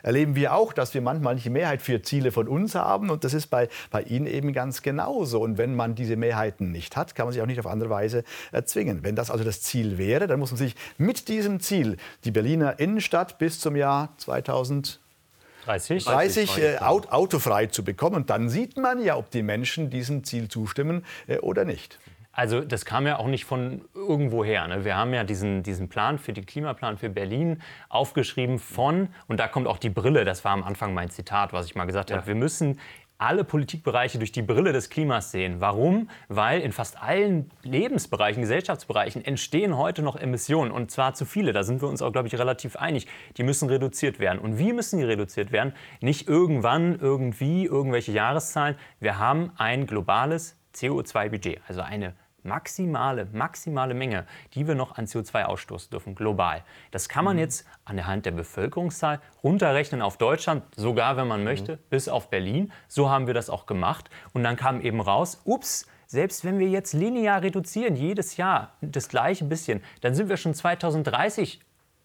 erleben 0.03 0.37
wir 0.37 0.55
auch, 0.55 0.73
dass 0.73 0.95
wir 0.95 1.01
manchmal 1.01 1.35
nicht 1.35 1.47
die 1.47 1.51
Mehrheit 1.51 1.83
für 1.83 2.03
Ziele 2.03 2.33
von 2.33 2.49
uns 2.49 2.75
haben. 2.75 3.11
Und 3.11 3.25
das 3.25 3.35
ist 3.35 3.49
bei, 3.49 3.69
bei 3.91 4.03
Ihnen 4.03 4.27
eben 4.27 4.53
ganz 4.53 4.83
genauso. 4.83 5.41
Und 5.41 5.59
wenn 5.59 5.75
man 5.75 5.95
diese 5.95 6.17
Mehrheiten 6.17 6.71
nicht 6.71 6.97
hat, 6.97 7.15
kann 7.15 7.27
man 7.27 7.33
sich 7.33 7.43
auch 7.43 7.47
nicht 7.47 7.61
auf 7.61 7.67
andere 7.67 7.91
Weise 7.91 8.25
erzwingen. 8.53 9.01
Wenn 9.03 9.17
das 9.17 9.31
also 9.31 9.45
das 9.45 9.63
Ziel 9.63 9.99
wäre, 9.99 10.27
dann 10.27 10.39
muss 10.39 10.51
man 10.51 10.59
sich 10.59 10.75
mit 10.99 11.29
diesem 11.29 11.61
Ziel 11.61 11.97
die 12.25 12.31
Berliner 12.31 12.79
Innenstadt 12.79 13.39
bis 13.39 13.61
zum 13.61 13.77
Jahr 13.77 14.15
2000 14.19 15.01
30, 15.67 16.05
30 16.05 16.59
äh, 16.59 16.77
autofrei 16.79 17.67
zu 17.67 17.85
bekommen. 17.85 18.17
Und 18.17 18.31
dann 18.31 18.49
sieht 18.49 18.77
man 18.77 19.03
ja, 19.03 19.17
ob 19.17 19.31
die 19.31 19.43
Menschen 19.43 19.91
diesem 19.91 20.25
Ziel 20.25 20.49
zustimmen 20.49 21.05
äh, 21.27 21.39
oder 21.39 21.65
nicht. 21.65 21.99
Also 22.37 22.61
das 22.61 22.85
kam 22.85 23.07
ja 23.07 23.19
auch 23.19 23.29
nicht 23.29 23.47
von 23.47 23.81
irgendwoher. 23.95 24.69
Ne? 24.69 24.85
Wir 24.85 24.95
haben 24.95 25.15
ja 25.15 25.25
diesen, 25.25 25.63
diesen 25.63 25.89
Plan 25.89 26.19
für 26.19 26.35
den 26.35 26.45
Klimaplan 26.45 26.99
für 26.99 27.09
Berlin 27.09 27.63
aufgeschrieben 27.89 28.59
von, 28.59 29.09
und 29.27 29.41
da 29.41 29.49
kommt 29.49 29.67
auch 29.67 29.79
die 29.79 29.89
Brille, 29.89 30.27
das 30.27 30.45
war 30.45 30.53
am 30.53 30.63
Anfang 30.63 30.93
mein 30.93 31.09
Zitat, 31.09 31.55
was 31.55 31.65
ich 31.65 31.75
mal 31.75 31.87
gesagt 31.87 32.11
ja. 32.11 32.17
habe, 32.17 32.27
wir 32.27 32.35
müssen 32.35 32.79
alle 33.19 33.45
Politikbereiche 33.45 34.19
durch 34.19 34.33
die 34.33 34.43
Brille 34.43 34.73
des 34.73 34.91
Klimas 34.91 35.31
sehen. 35.31 35.61
Warum? 35.61 36.11
Weil 36.29 36.61
in 36.61 36.73
fast 36.73 37.03
allen 37.03 37.51
Lebensbereichen, 37.63 38.43
Gesellschaftsbereichen 38.43 39.25
entstehen 39.25 39.77
heute 39.77 40.03
noch 40.03 40.17
Emissionen 40.17 40.71
und 40.71 40.91
zwar 40.91 41.15
zu 41.15 41.25
viele. 41.25 41.53
Da 41.53 41.63
sind 41.63 41.83
wir 41.83 41.89
uns 41.89 42.03
auch, 42.03 42.13
glaube 42.13 42.29
ich, 42.29 42.39
relativ 42.39 42.77
einig. 42.77 43.07
Die 43.37 43.43
müssen 43.43 43.69
reduziert 43.69 44.19
werden. 44.19 44.39
Und 44.39 44.59
wie 44.59 44.73
müssen 44.73 44.99
die 44.99 45.05
reduziert 45.05 45.53
werden? 45.53 45.73
Nicht 46.01 46.29
irgendwann, 46.29 46.99
irgendwie, 46.99 47.65
irgendwelche 47.65 48.13
Jahreszahlen. 48.13 48.77
Wir 49.01 49.19
haben 49.19 49.51
ein 49.57 49.87
globales 49.87 50.57
CO2-Budget, 50.75 51.61
also 51.67 51.81
eine 51.81 52.15
maximale, 52.47 53.27
maximale 53.33 53.95
Menge, 53.95 54.27
die 54.55 54.67
wir 54.67 54.75
noch 54.75 54.97
an 54.97 55.07
CO2 55.07 55.45
ausstoßen 55.45 55.91
dürfen, 55.91 56.15
global. 56.15 56.63
Das 56.91 57.09
kann 57.09 57.25
man 57.25 57.37
mhm. 57.37 57.41
jetzt 57.41 57.67
an 57.85 57.97
der 57.97 58.07
Hand 58.07 58.27
der 58.27 58.31
Bevölkerungszahl 58.31 59.21
runterrechnen 59.43 60.03
auf 60.03 60.17
Deutschland, 60.17 60.65
sogar 60.77 61.17
wenn 61.17 61.29
man 61.29 61.41
mhm. 61.41 61.45
möchte, 61.45 61.79
bis 61.91 62.09
auf 62.09 62.31
Berlin. 62.31 62.73
So 62.89 63.11
haben 63.11 63.27
wir 63.27 63.35
das 63.35 63.51
auch 63.51 63.67
gemacht. 63.67 64.09
Und 64.33 64.45
dann 64.45 64.57
kam 64.57 64.81
eben 64.81 65.01
raus, 65.01 65.41
ups, 65.45 65.87
selbst 66.07 66.45
wenn 66.45 66.59
wir 66.59 66.69
jetzt 66.69 66.93
linear 66.93 67.43
reduzieren, 67.43 67.97
jedes 67.97 68.37
Jahr 68.37 68.73
das 68.81 69.09
gleiche 69.09 69.45
bisschen, 69.45 69.83
dann 70.03 70.15
sind 70.15 70.29
wir 70.29 70.37
schon 70.37 70.55
2030 70.55 71.61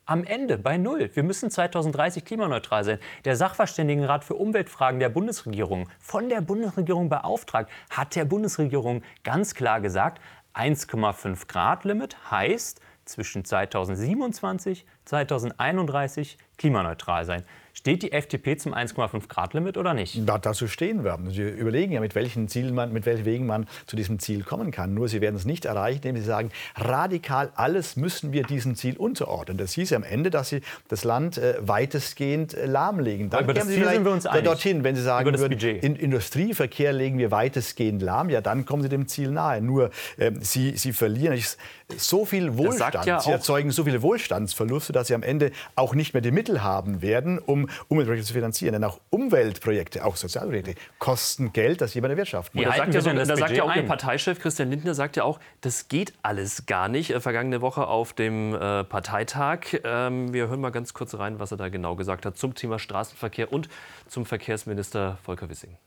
am 0.06 0.24
Ende 0.24 0.58
bei 0.58 0.78
Null. 0.78 1.10
Wir 1.14 1.24
müssen 1.24 1.50
2030 1.50 2.26
klimaneutral 2.26 2.84
sein. 2.84 3.00
Der 3.26 3.36
Sachverständigenrat 3.36 4.24
für 4.24 4.36
Umweltfragen 4.36 5.00
der 5.00 5.10
Bundesregierung, 5.10 5.90
von 6.00 6.30
der 6.30 6.42
Bundesregierung 6.42 7.10
beauftragt, 7.10 7.70
hat 7.90 8.16
der 8.16 8.26
Bundesregierung 8.26 9.04
ganz 9.24 9.56
klar 9.56 9.82
gesagt, 9.82 10.22
1,5 10.54 11.48
Grad 11.48 11.86
Limit 11.86 12.18
heißt 12.30 12.82
zwischen 13.06 13.46
2027 13.46 14.86
und 14.86 15.10
2031 15.10 16.38
klimaneutral 16.58 17.26
sein. 17.26 17.44
Steht 17.74 18.04
die 18.04 18.12
FDP 18.12 18.58
zum 18.58 18.74
1,5 18.74 19.28
Grad 19.28 19.54
Limit 19.54 19.78
oder 19.78 19.94
nicht? 19.94 20.28
Da, 20.28 20.38
dazu 20.38 20.68
stehen 20.68 21.04
wir. 21.04 21.18
Sie 21.30 21.42
überlegen 21.42 21.94
ja, 21.94 22.00
mit 22.02 22.16
welchen 22.16 22.48
Zielen 22.48 22.76
man, 22.76 22.92
mit 22.92 23.06
welchen 23.06 23.26
Wegen 23.26 23.46
man 23.46 23.68
zu 23.86 23.96
diesem 23.96 24.20
Ziel 24.20 24.44
kommen 24.44 24.72
kann. 24.72 24.94
Nur 24.94 25.08
sie 25.08 25.22
werden 25.22 25.36
es 25.36 25.46
nicht 25.46 25.66
erreichen, 25.66 25.98
indem 26.04 26.18
sie 26.18 26.28
sagen, 26.28 26.52
radikal 26.76 27.52
alles 27.56 27.96
müssen 27.96 28.34
wir 28.34 28.44
diesem 28.44 28.76
Ziel 28.76 28.98
unterordnen. 28.98 29.58
Das 29.58 29.74
hieß 29.74 29.92
ja 29.92 29.98
am 29.98 30.04
Ende, 30.04 30.30
dass 30.30 30.50
sie 30.50 30.62
das 30.90 31.04
Land 31.04 31.38
äh, 31.38 31.56
weitestgehend 31.60 32.54
äh, 32.54 32.66
lahmlegen. 32.66 33.30
Dann 33.30 33.46
über 33.46 33.54
das 33.54 33.68
Ziel 33.68 33.88
sind 33.88 34.06
wir 34.06 34.12
uns 34.12 34.26
einig. 34.26 34.46
dorthin, 34.46 34.84
wenn 34.84 34.96
sie 34.96 35.04
sagen 35.04 35.38
würden, 35.38 35.60
in 35.60 35.96
Industrieverkehr 35.96 36.94
legen 36.94 37.18
wir 37.18 37.32
weitestgehend 37.32 38.02
lahm, 38.02 38.30
ja, 38.30 38.42
dann 38.42 38.66
kommen 38.66 38.84
sie 38.84 38.90
dem 38.90 39.08
Ziel 39.08 39.32
nahe. 39.32 39.62
Nur 39.62 39.92
äh, 40.18 40.32
sie, 40.40 40.78
sie 40.78 40.94
verlieren 40.94 41.34
so 41.97 42.25
viel 42.25 42.58
Wohlstand, 42.58 43.06
ja 43.06 43.19
sie 43.19 43.32
erzeugen 43.32 43.71
so 43.71 43.84
viele 43.84 44.01
Wohlstandsverluste, 44.01 44.93
dass 44.93 45.08
sie 45.08 45.15
am 45.15 45.23
Ende 45.23 45.51
auch 45.75 45.93
nicht 45.95 46.13
mehr 46.13 46.21
die 46.21 46.32
Mittel 46.32 46.63
haben 46.63 47.01
werden, 47.01 47.39
um 47.39 47.69
Umweltprojekte 47.88 48.27
zu 48.27 48.34
finanzieren. 48.34 48.73
Denn 48.73 48.84
auch 48.84 48.99
Umweltprojekte, 49.10 50.06
auch 50.06 50.15
Sozialprojekte, 50.15 50.75
kosten 50.99 51.54
Geld, 51.54 51.82
das 51.82 51.93
jemand 51.93 52.12
erwirtschaften 52.12 52.60
muss. 52.60 52.69
Da 52.69 52.77
sagt 52.77 52.93
ja, 52.93 53.01
so, 53.01 53.13
da 53.13 53.36
sagt 53.36 53.56
ja 53.56 53.63
auch 53.63 53.75
Ihr 53.75 53.84
Parteichef 53.84 54.39
Christian 54.39 54.69
Lindner 54.69 54.93
sagt 54.93 55.17
ja 55.17 55.23
auch, 55.23 55.39
das 55.62 55.88
geht 55.88 56.13
alles 56.21 56.65
gar 56.65 56.88
nicht. 56.88 57.12
Äh, 57.12 57.19
vergangene 57.19 57.62
Woche 57.62 57.88
auf 57.88 58.13
dem 58.13 58.54
äh, 58.54 58.84
Parteitag. 58.84 59.60
Ähm, 59.84 60.34
wir 60.34 60.47
hören 60.47 60.62
mal 60.62 60.71
ganz 60.71 60.93
kurz 60.93 61.15
rein, 61.15 61.39
was 61.39 61.51
er 61.51 61.58
da 61.58 61.69
genau 61.69 61.95
gesagt 61.95 62.25
hat 62.25 62.38
zum 62.38 62.56
Thema 62.56 62.80
Straßenverkehr 62.80 63.51
und 63.51 63.69
zum 64.08 64.25
Verkehrsminister 64.25 65.17
Volker 65.23 65.49
Wissing. 65.49 65.77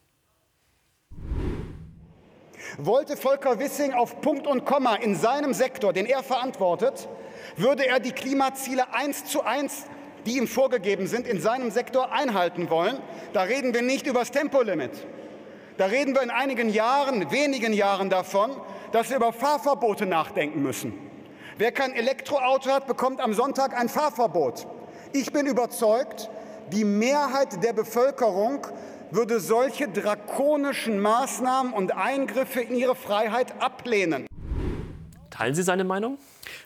Wollte 2.78 3.16
Volker 3.16 3.60
Wissing 3.60 3.92
auf 3.92 4.20
Punkt 4.20 4.46
und 4.46 4.64
Komma 4.64 4.96
in 4.96 5.14
seinem 5.14 5.54
Sektor, 5.54 5.92
den 5.92 6.06
er 6.06 6.22
verantwortet, 6.22 7.08
würde 7.56 7.87
er 7.87 8.00
die 8.00 8.10
Klimaziele 8.10 8.92
eins 8.92 9.24
zu 9.26 9.44
eins, 9.44 9.84
die 10.26 10.38
ihm 10.38 10.48
vorgegeben 10.48 11.06
sind, 11.06 11.28
in 11.28 11.40
seinem 11.40 11.70
Sektor 11.70 12.12
einhalten 12.12 12.70
wollen. 12.70 12.98
Da 13.32 13.42
reden 13.42 13.74
wir 13.74 13.82
nicht 13.82 14.06
über 14.06 14.20
das 14.20 14.32
Tempolimit. 14.32 14.90
Da 15.76 15.87
reden 15.87 16.14
wir 16.14 16.22
in 16.22 16.30
einigen 16.30 16.68
Jahren, 16.68 17.30
wenigen 17.30 17.72
Jahren 17.72 18.10
davon, 18.10 18.50
dass 18.90 19.10
wir 19.10 19.16
über 19.16 19.32
Fahrverbote 19.32 20.06
nachdenken 20.06 20.62
müssen. 20.62 20.98
Wer 21.56 21.70
kein 21.70 21.94
Elektroauto 21.94 22.70
hat, 22.70 22.88
bekommt 22.88 23.20
am 23.20 23.34
Sonntag 23.34 23.78
ein 23.78 23.88
Fahrverbot. 23.88 24.66
Ich 25.12 25.32
bin 25.32 25.46
überzeugt, 25.46 26.28
die 26.72 26.84
Mehrheit 26.84 27.62
der 27.62 27.72
Bevölkerung 27.72 28.66
würde 29.14 29.40
solche 29.40 29.88
drakonischen 29.88 31.00
Maßnahmen 31.00 31.72
und 31.72 31.96
Eingriffe 31.96 32.61
in 32.61 32.74
ihre 32.74 32.94
Freiheit 32.94 33.62
ablehnen. 33.62 34.27
Teilen 35.31 35.55
Sie 35.55 35.62
seine 35.62 35.85
Meinung? 35.85 36.18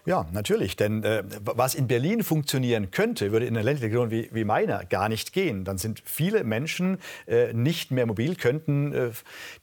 Ja, 0.05 0.27
natürlich. 0.33 0.77
Denn 0.77 1.05
äh, 1.05 1.23
was 1.41 1.75
in 1.75 1.87
Berlin 1.87 2.23
funktionieren 2.23 2.91
könnte, 2.91 3.33
würde 3.33 3.47
in 3.47 3.57
einer 3.57 3.65
ländlichen 3.65 3.91
Region 3.93 4.11
wie, 4.11 4.29
wie 4.33 4.45
meiner 4.45 4.85
gar 4.85 5.09
nicht 5.09 5.33
gehen. 5.33 5.65
Dann 5.65 5.79
sind 5.79 6.03
viele 6.05 6.45
Menschen 6.45 6.99
äh, 7.27 7.53
nicht 7.53 7.91
mehr 7.91 8.07
mobil, 8.07 8.37
könnten 8.37 8.93
äh, 8.93 9.11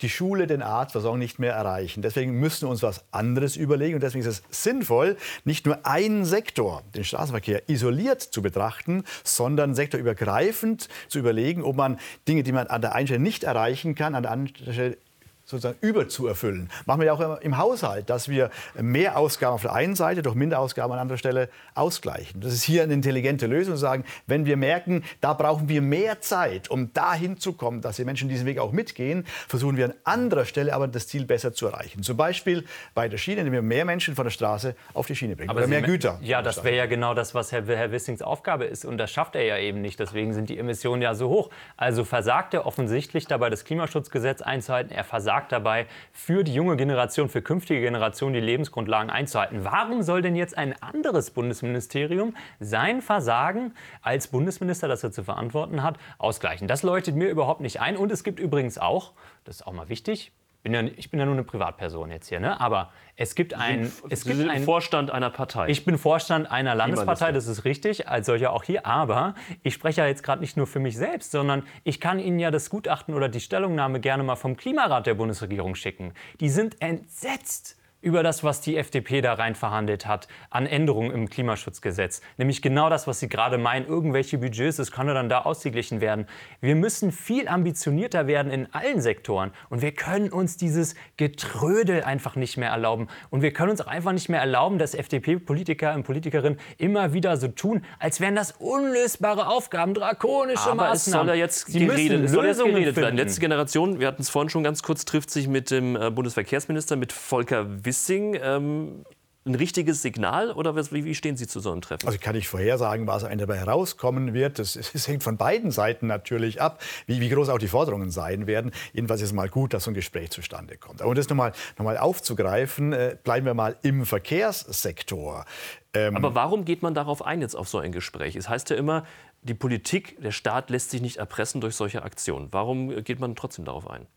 die 0.01 0.10
Schule, 0.10 0.47
den 0.47 0.62
Arztversorgung 0.62 1.19
nicht 1.19 1.39
mehr 1.39 1.54
erreichen. 1.54 2.01
Deswegen 2.01 2.39
müssen 2.39 2.63
wir 2.63 2.69
uns 2.69 2.84
was 2.84 3.04
anderes 3.12 3.56
überlegen. 3.56 3.95
Und 3.95 4.04
deswegen 4.04 4.25
ist 4.25 4.43
es 4.49 4.63
sinnvoll, 4.63 5.17
nicht 5.43 5.65
nur 5.65 5.86
einen 5.86 6.25
Sektor, 6.25 6.84
den 6.93 7.04
Straßenverkehr, 7.04 7.69
isoliert 7.69 8.21
zu 8.21 8.41
betrachten, 8.41 9.04
sondern 9.23 9.75
sektorübergreifend 9.75 10.88
zu 11.08 11.19
überlegen, 11.19 11.63
ob 11.63 11.75
man 11.75 11.99
Dinge, 12.28 12.43
die 12.43 12.51
man 12.51 12.67
an 12.67 12.82
der 12.82 12.95
einen 12.95 13.08
Stelle 13.08 13.21
nicht 13.21 13.43
erreichen 13.43 13.95
kann, 13.95 14.15
an 14.15 14.23
der 14.23 14.32
anderen 14.32 14.56
Stelle 14.73 14.97
sozusagen 15.45 15.77
überzuerfüllen. 15.81 16.69
Machen 16.86 17.01
wir 17.01 17.08
ja 17.08 17.13
auch 17.13 17.39
im 17.39 17.58
Haushalt, 17.58 18.10
dass 18.10 18.29
wir 18.29 18.49
mehr 18.79 19.17
Ausgaben 19.17 19.55
auf 19.55 19.62
der 19.62 19.73
einen 19.73 19.95
Seite 19.95 20.21
durch 20.21 20.36
Minderausgaben 20.36 20.91
an 20.93 20.99
anderer 20.99 21.17
Stelle 21.17 21.49
ausgleichen. 21.75 22.41
Das 22.41 22.53
ist 22.53 22.63
hier 22.63 22.84
eine 22.84 22.93
intelligente 22.93 23.47
Lösung, 23.47 23.77
sagen, 23.77 24.05
wenn 24.27 24.45
wir 24.45 24.58
merken, 24.58 25.03
da 25.21 25.34
brauchen 25.34 25.69
wir 25.69 25.81
mehr 25.81 26.21
Zeit, 26.21 26.69
um 26.69 26.91
dahin 26.93 27.39
zu 27.39 27.53
kommen, 27.53 27.81
dass 27.81 27.97
die 27.97 28.05
Menschen 28.05 28.29
diesen 28.29 28.45
Weg 28.45 28.60
auch 28.60 28.71
mitgehen, 28.71 29.25
versuchen 29.47 29.77
wir 29.77 29.86
an 29.86 29.93
anderer 30.03 30.45
Stelle 30.45 30.73
aber 30.73 30.88
das 30.88 31.08
Ziel 31.08 31.25
besser 31.25 31.53
zu 31.53 31.67
erreichen. 31.67 32.03
Zum 32.03 32.17
Beispiel 32.17 32.65
bei 32.93 33.08
der 33.08 33.17
Schiene, 33.17 33.41
indem 33.41 33.53
wir 33.53 33.62
mehr 33.62 33.86
Menschen 33.86 34.15
von 34.15 34.25
der 34.25 34.31
Straße 34.31 34.75
auf 34.93 35.08
die 35.08 35.15
Schiene 35.15 35.36
bringen 35.36 35.49
aber 35.49 35.60
oder 35.60 35.67
mehr 35.67 35.81
Güter. 35.81 36.19
Ja, 36.21 36.41
das 36.41 36.63
wäre 36.63 36.75
ja 36.75 36.86
genau 36.86 37.13
das, 37.13 37.36
was 37.36 37.51
Herr, 37.51 37.65
Herr 37.65 37.91
Wissings 37.91 38.21
Aufgabe 38.21 38.65
ist. 38.65 38.86
Und 38.86 38.97
das 38.97 39.12
schafft 39.12 39.36
er 39.36 39.43
ja 39.43 39.58
eben 39.58 39.81
nicht. 39.81 39.99
Deswegen 39.99 40.34
sind 40.34 40.49
die 40.49 40.58
Emissionen 40.58 41.01
ja 41.01 41.13
so 41.15 41.29
hoch. 41.29 41.49
Also 41.77 42.03
versagt 42.03 42.53
er 42.53 42.65
offensichtlich 42.65 43.27
dabei, 43.27 43.49
das 43.49 43.63
Klimaschutzgesetz 43.63 44.41
einzuhalten. 44.41 44.91
Er 44.91 45.03
versagt 45.03 45.35
versagt 45.36 45.52
dabei, 45.52 45.88
für 46.13 46.43
die 46.43 46.54
junge 46.54 46.78
Generation, 46.78 47.28
für 47.28 47.41
künftige 47.41 47.82
Generationen 47.82 48.34
die 48.34 48.39
Lebensgrundlagen 48.39 49.10
einzuhalten. 49.10 49.65
Warum 49.65 50.02
soll 50.02 50.21
denn 50.21 50.36
jetzt 50.36 50.58
ein 50.58 50.82
anderes 50.82 51.32
Bundesministerium 51.32 52.36
sein 52.60 53.02
Versagen 53.02 53.74
als 54.02 54.28
Bundesminister, 54.28 54.88
das 54.88 55.04
er 55.04 55.12
zu 55.12 55.24
verantworten 55.24 55.84
hat, 55.84 55.98
ausgleichen? 56.19 56.67
Das 56.67 56.84
leuchtet 56.84 57.15
mir 57.15 57.30
überhaupt 57.30 57.60
nicht 57.60 57.82
ein. 57.82 57.98
Und 57.98 58.12
es 58.12 58.24
gibt 58.24 58.39
übrigens 58.39 58.78
auch, 58.78 59.12
das 59.43 59.58
ist 59.58 59.67
auch 59.67 59.74
mal 59.74 59.89
wichtig, 59.89 60.32
bin 60.65 60.73
ja, 60.73 60.82
ich 60.82 61.12
bin 61.12 61.19
ja 61.19 61.28
nur 61.28 61.36
eine 61.36 61.43
Privatperson 61.43 62.10
jetzt 62.10 62.28
hier, 62.28 62.39
ne? 62.39 62.60
aber 62.60 62.91
es 63.15 63.36
gibt 63.36 63.54
ein... 63.54 63.91
Es 64.10 64.21
Sie 64.21 64.34
gibt 64.34 64.49
einen 64.49 64.65
Vorstand 64.65 65.12
einer 65.12 65.30
Partei. 65.30 65.69
Ich 65.69 65.86
bin 65.86 65.99
Vorstand 65.99 66.49
einer 66.49 66.73
Landespartei, 66.73 67.32
das 67.32 67.45
ist 67.45 67.65
richtig, 67.65 68.10
als 68.10 68.25
solcher 68.25 68.51
auch 68.51 68.63
hier. 68.63 68.84
Aber 68.86 69.36
ich 69.62 69.75
spreche 69.75 70.01
ja 70.01 70.08
jetzt 70.08 70.23
gerade 70.23 70.41
nicht 70.41 70.58
nur 70.58 70.65
für 70.65 70.80
mich 70.80 70.97
selbst, 70.97 71.30
sondern 71.30 71.63
ich 71.84 72.01
kann 72.01 72.17
Ihnen 72.17 72.39
ja 72.39 72.49
das 72.49 72.71
Gutachten 72.71 73.13
oder 73.13 73.30
die 73.30 73.41
Stellungnahme 73.41 73.99
gerne 73.99 74.23
mal 74.23 74.36
vom 74.36 74.58
Klimarat 74.58 75.06
der 75.06 75.13
Bundesregierung 75.13 75.75
schicken. 75.75 76.13
Die 76.39 76.49
sind 76.49 76.82
entsetzt 76.82 77.78
über 78.06 78.22
das, 78.22 78.44
was 78.44 78.62
die 78.62 78.78
FDP 78.78 79.22
da 79.22 79.34
rein 79.34 79.56
verhandelt 79.56 80.06
hat 80.06 80.28
an 80.52 80.68
Änderungen 80.68 81.10
im 81.10 81.28
Klimaschutzgesetz. 81.28 82.22
Nämlich 82.38 82.62
genau 82.62 82.88
das, 82.88 83.08
was 83.08 83.20
Sie 83.20 83.28
gerade 83.28 83.58
meinen, 83.58 83.88
irgendwelche 83.88 84.38
Budgets, 84.38 84.78
das 84.78 84.91
kann 84.91 85.08
dann 85.08 85.28
da 85.28 85.41
ausgeglichen 85.41 86.02
werden. 86.02 86.28
Wir 86.62 86.76
müssen 86.76 87.12
viel 87.12 87.48
ambitionierter 87.48 88.28
werden 88.28 88.52
in 88.52 88.72
allen 88.74 89.02
Sektoren 89.02 89.52
und 89.70 89.82
wir 89.82 89.91
können 89.91 90.30
uns 90.30 90.56
dieses 90.56 90.94
Getrödel 91.18 92.04
einfach 92.04 92.36
nicht 92.36 92.58
mehr 92.58 92.70
erlauben. 92.70 93.08
Und 93.32 93.41
wir 93.41 93.52
können 93.52 93.72
uns 93.72 93.82
auch 93.82 93.88
einfach 93.88 94.12
nicht 94.12 94.30
mehr 94.30 94.39
erlauben, 94.39 94.78
dass 94.78 94.94
FDP-Politiker 94.94 95.96
und 95.96 96.04
Politikerinnen 96.04 96.60
immer 96.78 97.13
wieder 97.13 97.38
so 97.38 97.48
tun, 97.48 97.84
als 97.98 98.22
wären 98.22 98.36
das 98.36 98.52
unlösbare 98.60 99.48
Aufgaben, 99.48 99.96
drakonische 99.96 100.70
Aber 100.70 100.89
Maßnahmen. 100.89 100.94
es 100.94 101.06
soll 101.06 101.28
ja 101.28 101.34
jetzt 101.34 101.65
geredet, 101.65 102.26
es 102.26 102.32
soll 102.32 102.46
jetzt 102.46 102.63
geredet 102.63 102.96
werden. 102.98 103.18
Letzte 103.18 103.41
Generation, 103.41 104.00
wir 104.00 104.06
hatten 104.06 104.22
es 104.22 104.30
vorhin 104.30 104.50
schon 104.50 104.63
ganz 104.63 104.84
kurz, 104.84 105.06
trifft 105.06 105.32
sich 105.32 105.48
mit 105.48 105.72
dem 105.72 105.96
äh, 105.96 106.12
Bundesverkehrsminister, 106.12 106.98
mit 106.98 107.12
Volker 107.12 107.84
Wissing 107.84 107.94
Wissing 107.95 108.38
ähm, 108.41 109.05
ein 109.47 109.53
richtiges 109.53 110.01
Signal 110.01 110.51
oder 110.51 110.75
wie, 110.75 111.13
stehen 111.13 111.38
Sie 111.38 111.45
zu 111.45 111.60
so 111.60 111.71
einem 111.71 111.81
Treffen? 111.81 112.08
Also 112.08 112.17
kann 112.19 112.36
ich 112.36 112.47
vorhersagen, 112.47 113.05
was 113.05 113.23
am 113.23 113.38
dabei 113.38 113.58
herauskommen 113.58 114.34
wird. 114.34 114.58
Das, 114.58 114.73
das, 114.73 115.08
hängt 115.08 115.21
von 115.21 115.38
beiden 115.38 115.69
Seiten 115.69 116.08
natürlich 116.08 116.62
ab, 116.62 116.81
wie, 117.05 117.21
wie, 117.21 117.29
groß 117.29 117.49
auch 117.49 117.60
die 117.60 117.67
Forderungen 117.67 118.10
sein 118.10 118.47
werden. 118.47 118.71
Jedenfalls 118.93 119.21
ist 119.21 119.27
es 119.27 119.34
mal 119.34 119.47
gut, 119.47 119.73
dass 119.73 119.84
so 119.84 119.91
ein 119.91 119.93
Gespräch 119.93 120.31
zustande 120.31 120.77
kommt. 120.77 121.01
Aber 121.01 121.10
um 121.10 121.15
das 121.15 121.29
nochmal 121.29 121.51
noch 121.77 121.86
mal 121.86 121.97
aufzugreifen, 121.97 122.91
äh, 122.91 123.17
bleiben 123.23 123.45
wir 123.45 123.53
mal 123.53 123.77
im 123.84 124.08
Verkehrssektor. 124.08 125.45
Ähm 125.93 126.15
Aber 126.15 126.34
warum 126.34 126.65
geht 126.65 126.81
man 126.81 126.95
darauf 126.95 127.23
ein 127.23 127.41
jetzt 127.41 127.55
auf 127.55 127.69
so 127.69 127.77
ein 127.77 127.91
Gespräch? 127.91 128.36
Es 128.36 128.49
heißt 128.49 128.71
ja 128.71 128.77
immer, 128.77 129.03
die 129.43 129.53
Politik, 129.53 130.19
der 130.23 130.31
Staat 130.31 130.71
lässt 130.71 130.89
sich 130.89 131.01
nicht 131.01 131.17
erpressen 131.17 131.62
durch 131.62 131.75
solche 131.75 132.01
Aktionen. 132.01 132.47
Warum 132.49 133.03
geht 133.03 133.19
man 133.19 133.36
trotzdem 133.36 133.65
darauf 133.65 133.88
ein? 133.88 134.08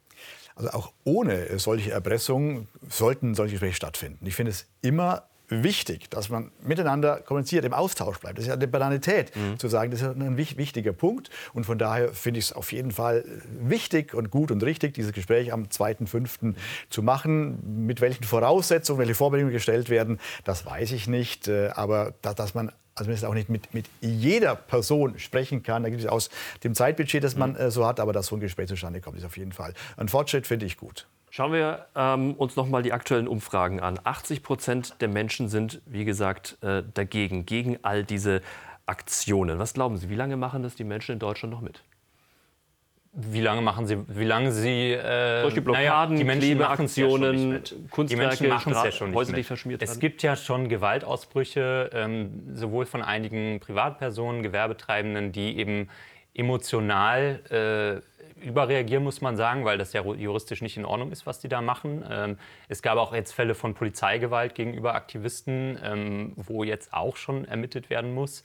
Also 0.59 0.71
auch 0.73 0.93
ohne 1.05 1.59
solche 1.59 1.93
Erpressungen 1.93 2.67
sollten 2.89 3.35
solche 3.37 3.53
Gespräche 3.53 3.77
stattfinden. 3.77 4.27
Ich 4.27 4.35
finde 4.35 4.51
es 4.51 4.67
immer 4.83 5.23
wichtig, 5.49 6.11
dass 6.11 6.29
man 6.29 6.51
miteinander 6.63 7.21
kommuniziert, 7.21 7.65
im 7.65 7.73
Austausch 7.73 8.19
bleibt. 8.19 8.39
Das 8.39 8.45
ist 8.45 8.49
ja 8.49 8.55
eine 8.55 8.69
Banalität, 8.69 9.35
mhm. 9.35 9.59
zu 9.59 9.69
sagen, 9.69 9.91
das 9.91 10.03
ist 10.03 10.09
ein 10.09 10.37
wichtiger 10.37 10.93
Punkt. 10.93 11.31
Und 11.55 11.65
von 11.65 11.79
daher 11.79 12.13
finde 12.13 12.39
ich 12.39 12.47
es 12.47 12.53
auf 12.53 12.73
jeden 12.73 12.91
Fall 12.91 13.25
wichtig 13.61 14.15
und 14.15 14.31
gut 14.31 14.51
und 14.51 14.63
richtig, 14.63 14.95
dieses 14.95 15.13
Gespräch 15.13 15.53
am 15.53 15.65
2.5. 15.65 16.55
zu 16.91 17.03
machen. 17.03 17.87
Mit 17.87 18.01
welchen 18.01 18.25
Voraussetzungen, 18.25 18.99
welche 18.99 19.15
Vorbedingungen 19.15 19.53
gestellt 19.53 19.91
werden, 19.91 20.19
das 20.45 20.67
weiß 20.67 20.93
ich 20.93 21.07
nicht. 21.07 21.49
Äh, 21.49 21.69
aber 21.69 22.15
dass 22.23 22.55
man 22.55 22.73
also 22.99 23.11
man 23.11 23.25
auch 23.31 23.35
nicht 23.35 23.49
mit, 23.49 23.73
mit 23.75 23.87
jeder 24.01 24.57
Person 24.57 25.19
sprechen 25.19 25.63
kann. 25.63 25.85
Da 25.85 25.89
gibt 25.89 26.03
es 26.03 26.09
aus 26.09 26.31
dem 26.65 26.75
Zeitbudget, 26.75 27.23
das 27.23 27.37
man 27.37 27.53
mhm. 27.53 27.57
äh, 27.57 27.71
so 27.71 27.87
hat, 27.87 28.01
aber 28.01 28.13
dass 28.13 28.27
so 28.27 28.37
ein 28.37 28.41
Gespräch 28.41 28.69
zustande 28.69 29.01
kommt, 29.01 29.19
ist 29.19 29.25
auf 29.25 29.37
jeden 29.37 29.53
Fall 29.53 29.73
ein 29.97 30.09
Fortschritt, 30.09 30.47
finde 30.47 30.67
ich 30.67 30.77
gut. 30.77 31.07
Schauen 31.31 31.53
wir 31.53 31.87
ähm, 31.95 32.35
uns 32.35 32.57
noch 32.57 32.67
mal 32.69 32.83
die 32.83 32.93
aktuellen 32.93 33.29
Umfragen 33.29 33.81
an. 33.81 33.99
80 34.03 34.43
Prozent 34.43 35.01
der 35.01 35.09
Menschen 35.09 35.49
sind, 35.49 35.81
wie 35.87 36.05
gesagt, 36.05 36.59
äh, 36.63 36.83
dagegen, 36.95 37.47
gegen 37.47 37.79
all 37.83 38.05
diese 38.05 38.41
Aktionen. 38.87 39.59
Was 39.59 39.75
glauben 39.75 39.99
Sie, 39.99 40.09
wie 40.09 40.15
lange 40.15 40.37
machen 40.37 40.63
das 40.63 40.75
die 40.75 40.85
Menschen 40.85 41.13
in 41.13 41.19
Deutschland 41.19 41.53
noch 41.53 41.61
mit? 41.61 41.83
Wie 43.13 43.41
lange 43.41 43.63
machen 43.63 43.87
Sie, 43.87 43.99
wie 44.07 44.25
lange 44.25 44.53
Sie, 44.53 44.93
äh, 44.93 45.43
Solche 45.43 45.63
Blockaden, 45.63 45.87
naja, 45.87 46.07
die 46.07 46.25
Menschen 46.25 46.41
Klebeaktionen, 46.41 47.53
ja 47.53 47.59
Kunstwerke, 47.91 48.37
die 48.37 48.47
machen 48.49 48.73
es 48.73 48.85
ja 48.85 48.93
schon 48.93 49.11
nicht 49.11 49.47
verschmiert 49.47 49.83
Es 49.83 49.99
gibt 49.99 50.23
ja 50.23 50.37
schon 50.37 50.69
Gewaltausbrüche, 50.69 51.91
ähm, 51.93 52.55
sowohl 52.55 52.87
von 52.87 53.03
einigen 53.03 53.61
Privatpersonen, 53.61 54.43
Gewerbetreibenden, 54.43 55.33
die 55.33 55.59
eben 55.59 55.89
emotional 56.39 57.41
äh, 57.51 58.47
überreagieren, 58.47 59.03
muss 59.03 59.21
man 59.21 59.37
sagen, 59.37 59.65
weil 59.65 59.79
das 59.79 59.93
ja 59.93 60.03
juristisch 60.03 60.63
nicht 60.63 60.77
in 60.77 60.85
Ordnung 60.85 61.11
ist, 61.11 61.27
was 61.27 61.41
die 61.41 61.49
da 61.49 61.61
machen. 61.61 62.05
Ähm, 62.09 62.39
es 62.69 62.83
gab 62.83 62.99
auch 62.99 63.13
jetzt 63.13 63.33
Fälle 63.33 63.55
von 63.55 63.75
Polizeigewalt 63.75 64.55
gegenüber 64.55 64.95
Aktivisten, 64.95 65.79
ähm, 65.83 66.33
wo 66.37 66.65
jetzt 66.65 66.95
auch 66.95 67.17
schon 67.17 67.45
ermittelt 67.45 67.91
werden 67.91 68.15
muss. 68.15 68.43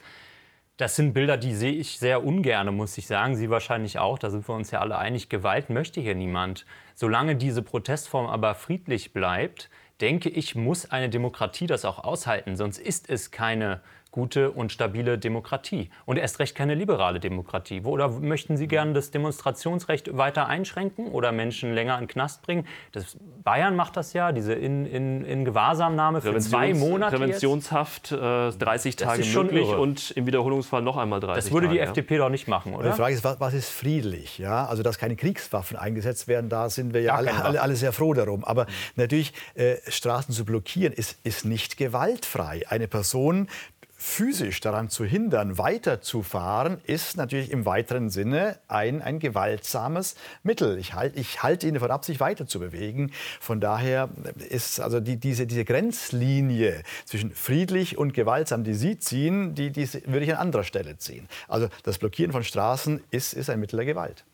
Das 0.76 0.96
sind 0.96 1.12
Bilder, 1.12 1.36
die 1.36 1.54
sehe 1.54 1.72
ich 1.72 2.00
sehr 2.00 2.24
ungern, 2.24 2.74
muss 2.74 2.98
ich 2.98 3.06
sagen. 3.06 3.36
Sie 3.36 3.48
wahrscheinlich 3.48 4.00
auch. 4.00 4.18
Da 4.18 4.30
sind 4.30 4.48
wir 4.48 4.56
uns 4.56 4.72
ja 4.72 4.80
alle 4.80 4.98
einig. 4.98 5.28
Gewalt 5.28 5.70
möchte 5.70 6.00
hier 6.00 6.16
niemand. 6.16 6.66
Solange 6.96 7.36
diese 7.36 7.62
Protestform 7.62 8.26
aber 8.26 8.56
friedlich 8.56 9.12
bleibt, 9.12 9.70
denke 10.00 10.28
ich, 10.28 10.56
muss 10.56 10.90
eine 10.90 11.08
Demokratie 11.08 11.68
das 11.68 11.84
auch 11.84 12.02
aushalten. 12.02 12.56
Sonst 12.56 12.78
ist 12.78 13.08
es 13.08 13.30
keine 13.30 13.82
gute 14.14 14.52
und 14.52 14.70
stabile 14.70 15.18
Demokratie. 15.18 15.90
Und 16.06 16.18
erst 16.18 16.38
recht 16.38 16.54
keine 16.54 16.76
liberale 16.76 17.18
Demokratie. 17.18 17.80
Oder 17.82 18.08
möchten 18.08 18.56
Sie 18.56 18.68
gerne 18.68 18.92
das 18.92 19.10
Demonstrationsrecht 19.10 20.16
weiter 20.16 20.46
einschränken 20.46 21.08
oder 21.08 21.32
Menschen 21.32 21.74
länger 21.74 21.94
in 21.94 22.02
den 22.02 22.08
Knast 22.08 22.42
bringen? 22.42 22.64
Das, 22.92 23.16
Bayern 23.42 23.74
macht 23.74 23.96
das 23.96 24.12
ja, 24.12 24.30
diese 24.30 24.54
in, 24.54 24.86
in, 24.86 25.24
in 25.24 25.44
Gewahrsamnahme 25.44 26.20
für 26.20 26.38
zwei 26.38 26.74
Monate. 26.74 27.16
Präventionshaft, 27.16 28.12
äh, 28.12 28.52
30 28.52 28.94
Tage 28.94 29.22
ist 29.22 29.32
schon 29.32 29.46
möglich 29.46 29.68
irre. 29.68 29.80
und 29.80 30.12
im 30.12 30.26
Wiederholungsfall 30.28 30.80
noch 30.80 30.96
einmal 30.96 31.18
30 31.18 31.42
Das 31.42 31.52
würde 31.52 31.66
die 31.66 31.74
Tage. 31.74 31.80
ja. 31.80 31.84
FDP 31.86 32.18
doch 32.18 32.28
nicht 32.28 32.46
machen, 32.46 32.70
Die 32.70 32.78
oder? 32.78 32.92
Frage 32.92 33.14
ist, 33.14 33.24
was, 33.24 33.40
was 33.40 33.52
ist 33.52 33.68
friedlich? 33.68 34.38
Ja? 34.38 34.66
Also, 34.66 34.84
dass 34.84 34.96
keine 34.96 35.16
Kriegswaffen 35.16 35.76
eingesetzt 35.76 36.28
werden, 36.28 36.48
da 36.48 36.70
sind 36.70 36.94
wir 36.94 37.00
ja 37.00 37.16
alle, 37.16 37.34
alle, 37.44 37.60
alle 37.60 37.74
sehr 37.74 37.92
froh 37.92 38.14
darum. 38.14 38.44
Aber 38.44 38.66
natürlich, 38.94 39.32
äh, 39.54 39.74
Straßen 39.88 40.32
zu 40.32 40.44
blockieren, 40.44 40.92
ist, 40.92 41.18
ist 41.24 41.44
nicht 41.44 41.76
gewaltfrei. 41.76 42.62
Eine 42.68 42.86
Person 42.86 43.48
physisch 44.04 44.60
daran 44.60 44.90
zu 44.90 45.06
hindern, 45.06 45.56
weiterzufahren, 45.56 46.78
ist 46.84 47.16
natürlich 47.16 47.50
im 47.50 47.64
weiteren 47.64 48.10
Sinne 48.10 48.58
ein, 48.68 49.00
ein 49.00 49.18
gewaltsames 49.18 50.14
Mittel. 50.42 50.76
Ich, 50.78 50.92
halt, 50.92 51.16
ich 51.16 51.42
halte 51.42 51.66
ihn 51.66 51.74
davon 51.74 51.90
ab, 51.90 52.04
sich 52.04 52.20
weiter. 52.20 52.44
Von 53.40 53.60
daher 53.60 54.10
ist 54.50 54.78
also 54.78 55.00
die, 55.00 55.16
diese, 55.16 55.46
diese 55.46 55.64
Grenzlinie 55.64 56.82
zwischen 57.06 57.32
friedlich 57.32 57.96
und 57.96 58.12
gewaltsam, 58.12 58.62
die 58.62 58.74
Sie 58.74 58.98
ziehen, 58.98 59.54
die, 59.54 59.70
die 59.70 59.90
würde 60.04 60.20
ich 60.20 60.32
an 60.32 60.38
anderer 60.38 60.64
Stelle 60.64 60.98
ziehen. 60.98 61.26
Also 61.48 61.68
das 61.82 61.96
Blockieren 61.96 62.30
von 62.30 62.44
Straßen 62.44 63.02
ist, 63.10 63.32
ist 63.32 63.48
ein 63.48 63.58
Mittel 63.58 63.76
der 63.76 63.86
Gewalt. 63.86 64.26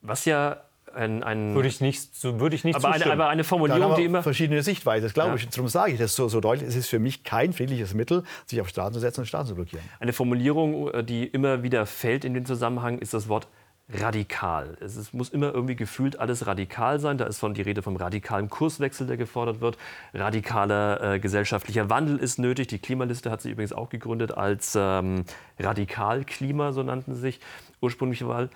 Was 0.00 0.24
ja 0.24 0.67
ein, 0.98 1.22
ein 1.22 1.54
Würde 1.54 1.68
ich 1.68 1.80
nicht, 1.80 2.14
so 2.14 2.40
würde 2.40 2.56
ich 2.56 2.64
nicht 2.64 2.76
aber, 2.76 2.88
eine, 2.88 2.96
zustimmen. 2.96 3.12
aber 3.20 3.30
eine 3.30 3.44
Formulierung, 3.44 3.94
die 3.96 4.04
immer 4.04 4.22
verschiedene 4.22 4.62
Sichtweisen, 4.62 5.04
das 5.04 5.14
glaube 5.14 5.30
Ja. 5.30 5.36
ich. 5.36 5.48
Darum 5.48 5.68
sage 5.68 5.92
ich 5.92 5.98
das 5.98 6.14
so, 6.14 6.28
so 6.28 6.40
deutlich. 6.40 6.68
Es 6.68 6.76
ist 6.76 6.88
für 6.88 6.98
mich 6.98 7.24
kein 7.24 7.52
friedliches 7.52 7.94
Mittel, 7.94 8.24
sich 8.46 8.60
auf 8.60 8.68
Straßen 8.68 8.92
zu 8.94 9.00
setzen 9.00 9.20
und 9.20 9.26
Straßen 9.26 9.48
zu 9.48 9.54
blockieren. 9.54 9.84
Eine 10.00 10.12
Formulierung, 10.12 10.90
äh, 10.92 11.04
die 11.04 11.24
immer 11.26 11.62
wieder 11.62 11.86
fällt 11.86 12.24
in 12.24 12.34
den 12.34 12.44
Zusammenhang, 12.44 12.98
ist 12.98 13.14
das 13.14 13.28
Wort 13.28 13.48
radikal. 13.90 14.76
Es 14.80 14.96
ist, 14.96 15.14
muss 15.14 15.30
immer 15.30 15.54
irgendwie 15.54 15.74
gefühlt 15.74 16.20
alles 16.20 16.46
radikal 16.46 17.00
sein. 17.00 17.16
Da 17.16 17.24
ist 17.24 17.38
von 17.38 17.54
die 17.54 17.62
Rede 17.62 17.80
vom 17.80 17.96
radikalen 17.96 18.50
Kurswechsel, 18.50 19.06
der 19.06 19.16
gefordert 19.16 19.62
wird. 19.62 19.78
Radikaler 20.12 21.14
äh, 21.14 21.18
gesellschaftlicher 21.18 21.88
Wandel 21.88 22.18
ist 22.18 22.38
nötig. 22.38 22.66
Die 22.68 22.78
Klimaliste 22.80 23.30
hat 23.30 23.40
sich 23.40 23.52
übrigens 23.52 23.72
auch 23.72 23.88
gegründet 23.88 24.36
als 24.36 24.76
ähm, 24.78 25.24
Radikalklima, 25.58 26.72
so 26.72 26.82
nannten 26.82 27.14
sie 27.14 27.20
sich 27.20 27.40
ursprünglich 27.80 28.20
mal. 28.22 28.50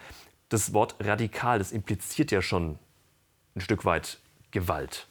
Das 0.53 0.75
Wort 0.75 0.97
radikal, 1.01 1.59
das 1.59 1.73
impliziert 1.73 2.31
ja 2.31 2.43
schon 2.43 2.79
ein 3.55 3.63
Stück 3.63 3.87
weit 3.87 4.21
Gewalt. 4.51 5.09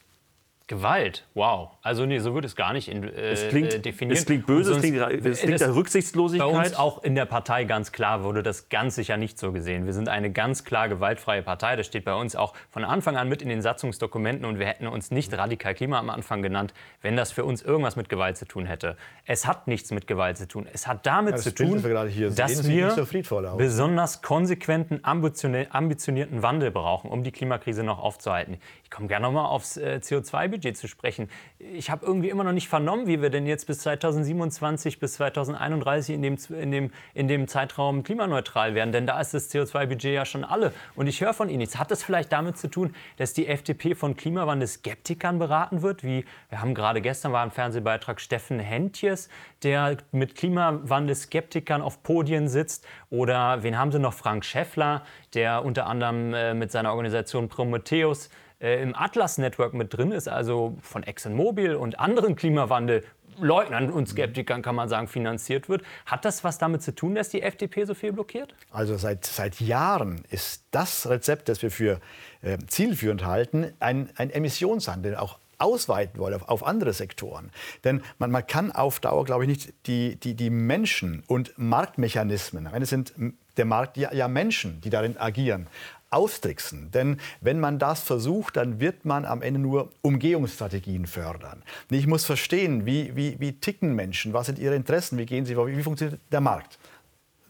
Gewalt, 0.72 1.26
wow. 1.34 1.68
Also 1.82 2.06
nee, 2.06 2.18
so 2.18 2.32
würde 2.32 2.46
es 2.46 2.56
gar 2.56 2.72
nicht 2.72 2.88
in, 2.88 3.04
äh, 3.04 3.08
Es 3.32 3.46
klingt, 3.48 3.74
äh, 3.74 3.78
definieren. 3.78 4.16
es 4.16 4.24
klingt 4.24 4.46
böse, 4.46 4.72
es 4.72 4.78
klingt, 4.80 4.96
sonst- 4.96 5.12
es 5.26 5.40
klingt 5.40 5.60
das- 5.60 5.68
nach 5.68 5.74
Rücksichtslosigkeit. 5.76 6.50
Bei 6.50 6.58
uns 6.58 6.74
auch 6.74 7.02
in 7.04 7.14
der 7.14 7.26
Partei 7.26 7.64
ganz 7.64 7.92
klar 7.92 8.24
wurde 8.24 8.42
das 8.42 8.70
ganz 8.70 8.94
sicher 8.94 9.18
nicht 9.18 9.38
so 9.38 9.52
gesehen. 9.52 9.84
Wir 9.84 9.92
sind 9.92 10.08
eine 10.08 10.32
ganz 10.32 10.64
klar 10.64 10.88
gewaltfreie 10.88 11.42
Partei. 11.42 11.76
Das 11.76 11.86
steht 11.86 12.06
bei 12.06 12.14
uns 12.14 12.34
auch 12.36 12.54
von 12.70 12.84
Anfang 12.84 13.18
an 13.18 13.28
mit 13.28 13.42
in 13.42 13.50
den 13.50 13.60
Satzungsdokumenten 13.60 14.46
und 14.46 14.58
wir 14.58 14.64
hätten 14.64 14.86
uns 14.86 15.10
nicht 15.10 15.36
radikal 15.36 15.74
Klima 15.74 15.98
am 15.98 16.08
Anfang 16.08 16.40
genannt, 16.40 16.72
wenn 17.02 17.16
das 17.16 17.32
für 17.32 17.44
uns 17.44 17.60
irgendwas 17.60 17.96
mit 17.96 18.08
Gewalt 18.08 18.38
zu 18.38 18.46
tun 18.46 18.64
hätte. 18.64 18.96
Es 19.26 19.46
hat 19.46 19.68
nichts 19.68 19.90
mit 19.90 20.06
Gewalt 20.06 20.38
zu 20.38 20.48
tun. 20.48 20.66
Es 20.72 20.86
hat 20.86 21.04
damit 21.04 21.34
das 21.34 21.42
zu 21.42 21.54
tun, 21.54 21.82
das 21.82 21.84
wir 22.16 22.30
dass 22.30 22.66
wir 22.66 22.86
nicht 22.86 22.96
so 22.96 23.56
besonders 23.58 24.22
konsequenten, 24.22 25.00
ambitionierten 25.02 26.42
Wandel 26.42 26.70
brauchen, 26.70 27.10
um 27.10 27.22
die 27.24 27.30
Klimakrise 27.30 27.82
noch 27.82 27.98
aufzuhalten. 28.02 28.56
Komme 28.92 29.08
gerne 29.08 29.24
noch 29.26 29.32
mal 29.32 29.46
aufs 29.46 29.78
äh, 29.78 30.00
CO2-Budget 30.02 30.76
zu 30.76 30.86
sprechen. 30.86 31.30
Ich 31.58 31.88
habe 31.88 32.04
irgendwie 32.04 32.28
immer 32.28 32.44
noch 32.44 32.52
nicht 32.52 32.68
vernommen, 32.68 33.06
wie 33.06 33.22
wir 33.22 33.30
denn 33.30 33.46
jetzt 33.46 33.66
bis 33.66 33.78
2027, 33.78 34.98
bis 34.98 35.14
2031 35.14 36.14
in 36.14 36.20
dem, 36.20 36.36
in 36.50 36.70
dem, 36.70 36.90
in 37.14 37.26
dem 37.26 37.48
Zeitraum 37.48 38.02
klimaneutral 38.02 38.74
werden. 38.74 38.92
Denn 38.92 39.06
da 39.06 39.18
ist 39.18 39.32
das 39.32 39.50
CO2-Budget 39.50 40.12
ja 40.12 40.26
schon 40.26 40.44
alle. 40.44 40.74
Und 40.94 41.06
ich 41.06 41.22
höre 41.22 41.32
von 41.32 41.48
Ihnen 41.48 41.60
nichts. 41.60 41.78
Hat 41.78 41.90
das 41.90 42.02
vielleicht 42.02 42.32
damit 42.32 42.58
zu 42.58 42.68
tun, 42.68 42.94
dass 43.16 43.32
die 43.32 43.46
FDP 43.46 43.94
von 43.94 44.14
Klimawandel-Skeptikern 44.14 45.38
beraten 45.38 45.80
wird? 45.80 46.04
Wie 46.04 46.26
wir 46.50 46.60
haben 46.60 46.74
gerade 46.74 47.00
gestern 47.00 47.32
war 47.32 47.42
im 47.44 47.50
Fernsehbeitrag 47.50 48.20
Steffen 48.20 48.58
Hentjes, 48.58 49.30
der 49.62 49.96
mit 50.10 50.34
Klimawandel-Skeptikern 50.34 51.80
auf 51.80 52.02
Podien 52.02 52.46
sitzt. 52.46 52.86
Oder 53.08 53.62
wen 53.62 53.78
haben 53.78 53.90
Sie 53.90 53.98
noch? 53.98 54.12
Frank 54.12 54.44
Schäffler, 54.44 55.02
der 55.32 55.64
unter 55.64 55.86
anderem 55.86 56.34
äh, 56.34 56.52
mit 56.52 56.70
seiner 56.70 56.90
Organisation 56.90 57.48
Prometheus 57.48 58.28
äh, 58.62 58.80
im 58.80 58.94
Atlas 58.94 59.38
Network 59.38 59.74
mit 59.74 59.92
drin 59.92 60.12
ist, 60.12 60.28
also 60.28 60.76
von 60.80 61.02
ExxonMobil 61.02 61.74
und 61.74 61.98
anderen 61.98 62.36
Klimawandelleugnern 62.36 63.90
und 63.90 64.08
Skeptikern, 64.08 64.62
kann 64.62 64.76
man 64.76 64.88
sagen, 64.88 65.08
finanziert 65.08 65.68
wird. 65.68 65.82
Hat 66.06 66.24
das 66.24 66.44
was 66.44 66.58
damit 66.58 66.82
zu 66.82 66.94
tun, 66.94 67.14
dass 67.14 67.28
die 67.28 67.42
FDP 67.42 67.84
so 67.84 67.94
viel 67.94 68.12
blockiert? 68.12 68.54
Also 68.70 68.96
seit, 68.96 69.24
seit 69.24 69.60
Jahren 69.60 70.24
ist 70.30 70.64
das 70.70 71.08
Rezept, 71.08 71.48
das 71.48 71.62
wir 71.62 71.70
für 71.70 72.00
äh, 72.42 72.58
zielführend 72.66 73.26
halten, 73.26 73.72
ein, 73.80 74.10
ein 74.16 74.30
Emissionshandel, 74.30 75.16
auch 75.16 75.38
ausweiten 75.58 76.18
wollen 76.18 76.34
auf, 76.34 76.48
auf 76.48 76.66
andere 76.66 76.92
Sektoren. 76.92 77.50
Denn 77.84 78.02
man, 78.18 78.30
man 78.30 78.46
kann 78.46 78.72
auf 78.72 79.00
Dauer, 79.00 79.24
glaube 79.24 79.44
ich, 79.44 79.48
nicht 79.48 79.74
die, 79.86 80.16
die, 80.16 80.34
die 80.34 80.50
Menschen 80.50 81.22
und 81.26 81.52
Marktmechanismen, 81.56 82.66
am 82.66 82.74
Ende 82.74 82.86
sind 82.86 83.12
der 83.56 83.64
Markt 83.64 83.96
ja, 83.96 84.12
ja 84.12 84.28
Menschen, 84.28 84.80
die 84.80 84.90
darin 84.90 85.16
agieren, 85.18 85.68
austricksen. 86.12 86.90
Denn 86.90 87.18
wenn 87.40 87.60
man 87.60 87.78
das 87.78 88.02
versucht, 88.02 88.56
dann 88.56 88.80
wird 88.80 89.04
man 89.04 89.24
am 89.24 89.42
Ende 89.42 89.60
nur 89.60 89.90
Umgehungsstrategien 90.02 91.06
fördern. 91.06 91.62
Ich 91.90 92.06
muss 92.06 92.24
verstehen, 92.24 92.86
wie, 92.86 93.14
wie, 93.16 93.36
wie 93.38 93.52
ticken 93.52 93.94
Menschen, 93.94 94.32
was 94.32 94.46
sind 94.46 94.58
ihre 94.58 94.74
Interessen, 94.74 95.18
wie 95.18 95.26
gehen 95.26 95.44
sie 95.44 95.54
vor, 95.54 95.66
wie, 95.66 95.76
wie 95.76 95.82
funktioniert 95.82 96.20
der 96.30 96.40
Markt. 96.40 96.78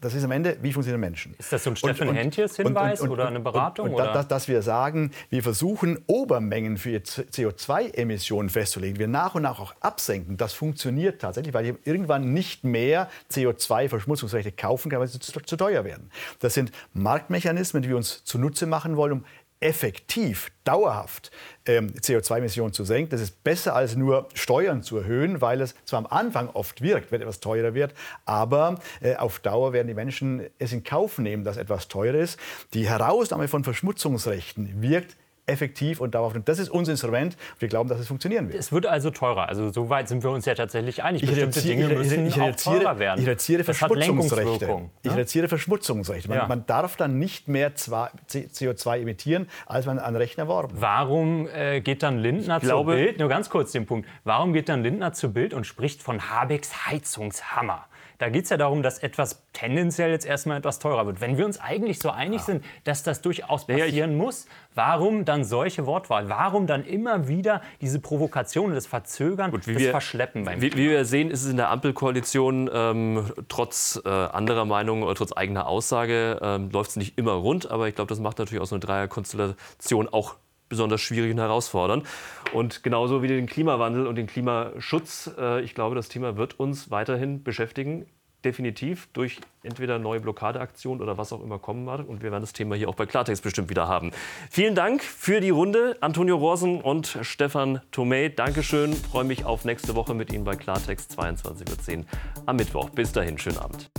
Das 0.03 0.13
ist 0.13 0.25
am 0.25 0.31
Ende, 0.31 0.57
wie 0.61 0.73
funktionieren 0.73 0.99
Menschen. 0.99 1.33
Ist 1.39 1.53
das 1.53 1.63
so 1.63 1.69
ein 1.69 1.77
Steffen 1.77 2.13
Hentjes-Hinweis 2.13 3.01
oder 3.03 3.25
eine 3.25 3.39
Beratung, 3.39 3.87
Und, 3.87 3.93
oder? 3.93 4.11
Dass, 4.11 4.27
dass 4.27 4.47
wir 4.49 4.61
sagen, 4.61 5.11
wir 5.29 5.41
versuchen, 5.41 5.97
Obermengen 6.07 6.75
für 6.75 6.97
CO2-Emissionen 6.97 8.49
festzulegen, 8.49 8.99
wir 8.99 9.07
nach 9.07 9.35
und 9.35 9.43
nach 9.43 9.61
auch 9.61 9.73
absenken, 9.79 10.35
das 10.35 10.51
funktioniert 10.51 11.21
tatsächlich, 11.21 11.53
weil 11.53 11.65
ich 11.67 11.75
irgendwann 11.85 12.33
nicht 12.33 12.65
mehr 12.65 13.09
CO2-Verschmutzungsrechte 13.31 14.51
kaufen 14.51 14.91
kann, 14.91 14.99
weil 14.99 15.07
sie 15.07 15.19
zu, 15.19 15.39
zu 15.39 15.55
teuer 15.55 15.85
werden. 15.85 16.11
Das 16.39 16.53
sind 16.53 16.73
Marktmechanismen, 16.91 17.81
die 17.81 17.87
wir 17.87 17.95
uns 17.95 18.25
zunutze 18.25 18.65
machen 18.65 18.97
wollen, 18.97 19.13
um 19.13 19.25
effektiv, 19.63 20.51
dauerhaft 20.65 21.31
ähm, 21.65 21.93
CO2-Emissionen 21.93 22.73
zu 22.73 22.83
senken. 22.83 23.09
Das 23.11 23.21
ist 23.21 23.43
besser 23.43 23.75
als 23.75 23.95
nur 23.95 24.27
Steuern 24.33 24.83
zu 24.83 24.97
erhöhen, 24.97 25.39
weil 25.39 25.61
es 25.61 25.73
zwar 25.85 25.99
am 25.99 26.05
Anfang 26.05 26.49
oft 26.49 26.81
wirkt, 26.81 27.11
wenn 27.11 27.21
etwas 27.21 27.39
teurer 27.39 27.73
wird, 27.73 27.93
aber 28.25 28.79
äh, 29.01 29.15
auf 29.15 29.39
Dauer 29.39 29.71
werden 29.71 29.87
die 29.87 29.93
Menschen 29.93 30.43
es 30.59 30.73
in 30.73 30.83
Kauf 30.83 31.17
nehmen, 31.17 31.45
dass 31.45 31.55
etwas 31.55 31.87
teurer 31.87 32.19
ist. 32.19 32.37
Die 32.73 32.87
Herausnahme 32.87 33.47
von 33.47 33.63
Verschmutzungsrechten 33.63 34.81
wirkt 34.81 35.15
effektiv 35.45 35.99
und 35.99 36.15
dauerhaft. 36.15 36.35
Und 36.35 36.47
das 36.47 36.59
ist 36.59 36.69
unser 36.69 36.91
Instrument. 36.93 37.35
Wir 37.59 37.67
glauben, 37.67 37.89
dass 37.89 37.99
es 37.99 38.07
funktionieren 38.07 38.47
wird. 38.47 38.59
es 38.59 38.71
wird 38.71 38.85
also 38.85 39.09
teurer. 39.11 39.49
Also 39.49 39.71
so 39.71 39.89
weit 39.89 40.07
sind 40.07 40.23
wir 40.23 40.29
uns 40.31 40.45
ja 40.45 40.55
tatsächlich 40.55 41.03
einig. 41.03 41.23
Ich 41.23 41.29
Bestimmte 41.29 41.61
Dinge 41.61 41.91
ich, 41.91 41.97
müssen 41.97 42.27
ich, 42.27 42.39
auch 42.39 42.47
reduziere, 42.47 42.79
teurer 42.79 42.99
werden. 42.99 43.21
ich 43.21 43.27
reduziere 43.27 43.63
Verschmutzungsrechte. 43.63 44.35
Lenkungswirkung. 44.35 44.91
Ich 45.01 45.11
ne? 45.11 45.17
reduziere 45.17 45.47
Verschmutzungsrechte. 45.47 46.29
Man, 46.29 46.37
Ja. 46.37 46.47
man 46.47 46.65
darf 46.65 46.95
dann 46.95 47.19
nicht 47.19 47.47
mehr 47.47 47.75
zwar 47.75 48.11
CO2 48.29 48.99
emittieren, 49.01 49.47
als 49.65 49.85
man 49.85 49.99
an 49.99 50.15
Rechten 50.15 50.39
erworben 50.41 50.73
hat. 50.75 50.81
Warum 50.81 51.47
äh, 51.47 51.81
geht 51.81 52.03
dann 52.03 52.19
Lindner 52.19 52.59
glaube- 52.59 52.93
zu 52.93 52.97
Bild? 52.97 53.19
Nur 53.19 53.29
ganz 53.29 53.49
kurz 53.49 53.71
den 53.73 53.85
Punkt. 53.85 54.07
Warum 54.23 54.53
geht 54.53 54.69
dann 54.69 54.81
Lindner 54.83 55.13
zu 55.13 55.33
Bild 55.33 55.53
und 55.53 55.65
spricht 55.65 56.01
von 56.01 56.29
Habecks 56.29 56.87
Heizungshammer? 56.87 57.85
Da 58.17 58.29
geht 58.29 58.43
es 58.45 58.49
ja 58.49 58.57
darum, 58.57 58.83
dass 58.83 58.99
etwas 58.99 59.43
tendenziell 59.53 60.11
jetzt 60.11 60.25
erstmal 60.25 60.57
etwas 60.57 60.79
teurer 60.79 61.05
wird. 61.05 61.21
Wenn 61.21 61.37
wir 61.37 61.45
uns 61.45 61.59
eigentlich 61.59 61.99
so 61.99 62.09
einig 62.09 62.41
sind, 62.41 62.63
dass 62.83 63.03
das 63.03 63.21
durchaus 63.21 63.65
ja, 63.67 63.77
passieren 63.77 64.15
muss, 64.15 64.45
warum 64.75 65.25
dann 65.25 65.43
solche 65.43 65.85
Wortwahl? 65.85 66.29
Warum 66.29 66.67
dann 66.67 66.85
immer 66.85 67.27
wieder 67.27 67.61
diese 67.81 67.99
Provokation, 67.99 68.73
das 68.73 68.87
Verzögern, 68.87 69.51
das 69.51 69.67
wir- 69.67 69.91
Verschleppen 69.91 70.43
beim 70.45 70.61
Wie, 70.61 70.73
wie 70.73 70.89
wir 70.89 71.05
sehen, 71.05 71.29
ist 71.31 71.43
es 71.43 71.49
in 71.51 71.57
der 71.57 71.69
Ampelkoalition 71.69 72.69
ähm, 72.73 73.31
trotz 73.49 74.01
äh, 74.05 74.09
anderer 74.09 74.65
Meinung 74.65 75.03
oder 75.03 75.15
trotz 75.15 75.33
eigener 75.35 75.67
Aussage 75.67 76.39
ähm, 76.41 76.69
läuft 76.71 76.91
es 76.91 76.95
nicht 76.95 77.17
immer 77.17 77.33
rund. 77.33 77.69
Aber 77.71 77.87
ich 77.87 77.95
glaube, 77.95 78.09
das 78.09 78.19
macht 78.19 78.39
natürlich 78.39 78.61
auch 78.61 78.67
so 78.67 78.75
eine 78.75 78.79
Dreierkonstellation 78.81 80.07
auch 80.09 80.35
besonders 80.73 81.01
schwierig 81.01 81.31
und 81.31 81.39
herausfordernd. 81.39 82.03
Und 82.51 82.81
genauso 82.81 83.21
wie 83.21 83.27
den 83.27 83.45
Klimawandel 83.45 84.07
und 84.07 84.15
den 84.15 84.25
Klimaschutz. 84.25 85.31
Äh, 85.37 85.61
ich 85.61 85.75
glaube, 85.75 85.95
das 85.95 86.09
Thema 86.09 86.35
wird 86.35 86.59
uns 86.59 86.89
weiterhin 86.89 87.43
beschäftigen. 87.43 88.05
definitiv 88.43 89.07
durch 89.13 89.39
entweder 89.63 89.99
neue 89.99 90.19
Blockadeaktionen 90.19 91.01
oder 91.01 91.17
was 91.17 91.31
auch 91.31 91.41
immer 91.41 91.59
kommen 91.59 91.85
wird. 91.85 92.05
Und 92.09 92.23
wir 92.23 92.31
werden 92.31 92.43
das 92.43 92.51
Thema 92.51 92.75
hier 92.75 92.89
auch 92.89 92.95
bei 92.95 93.05
Klartext 93.05 93.41
bestimmt 93.41 93.69
wieder 93.69 93.87
haben. 93.87 94.11
Vielen 94.49 94.75
Dank 94.75 95.01
für 95.01 95.39
die 95.39 95.51
Runde, 95.51 95.95
Antonio 96.01 96.35
Rosen 96.35 96.81
und 96.81 97.17
Stefan 97.21 97.79
Tomei. 97.91 98.27
Dankeschön. 98.27 98.91
Freue 98.91 99.23
mich 99.23 99.45
auf 99.45 99.63
nächste 99.63 99.95
Woche 99.95 100.13
mit 100.13 100.33
Ihnen 100.33 100.43
bei 100.43 100.57
Klartext 100.57 101.17
22.10 101.17 101.99
Uhr 101.99 102.05
am 102.45 102.57
Mittwoch. 102.57 102.89
Bis 102.89 103.13
dahin, 103.13 103.37
schönen 103.37 103.59
Abend. 103.59 103.89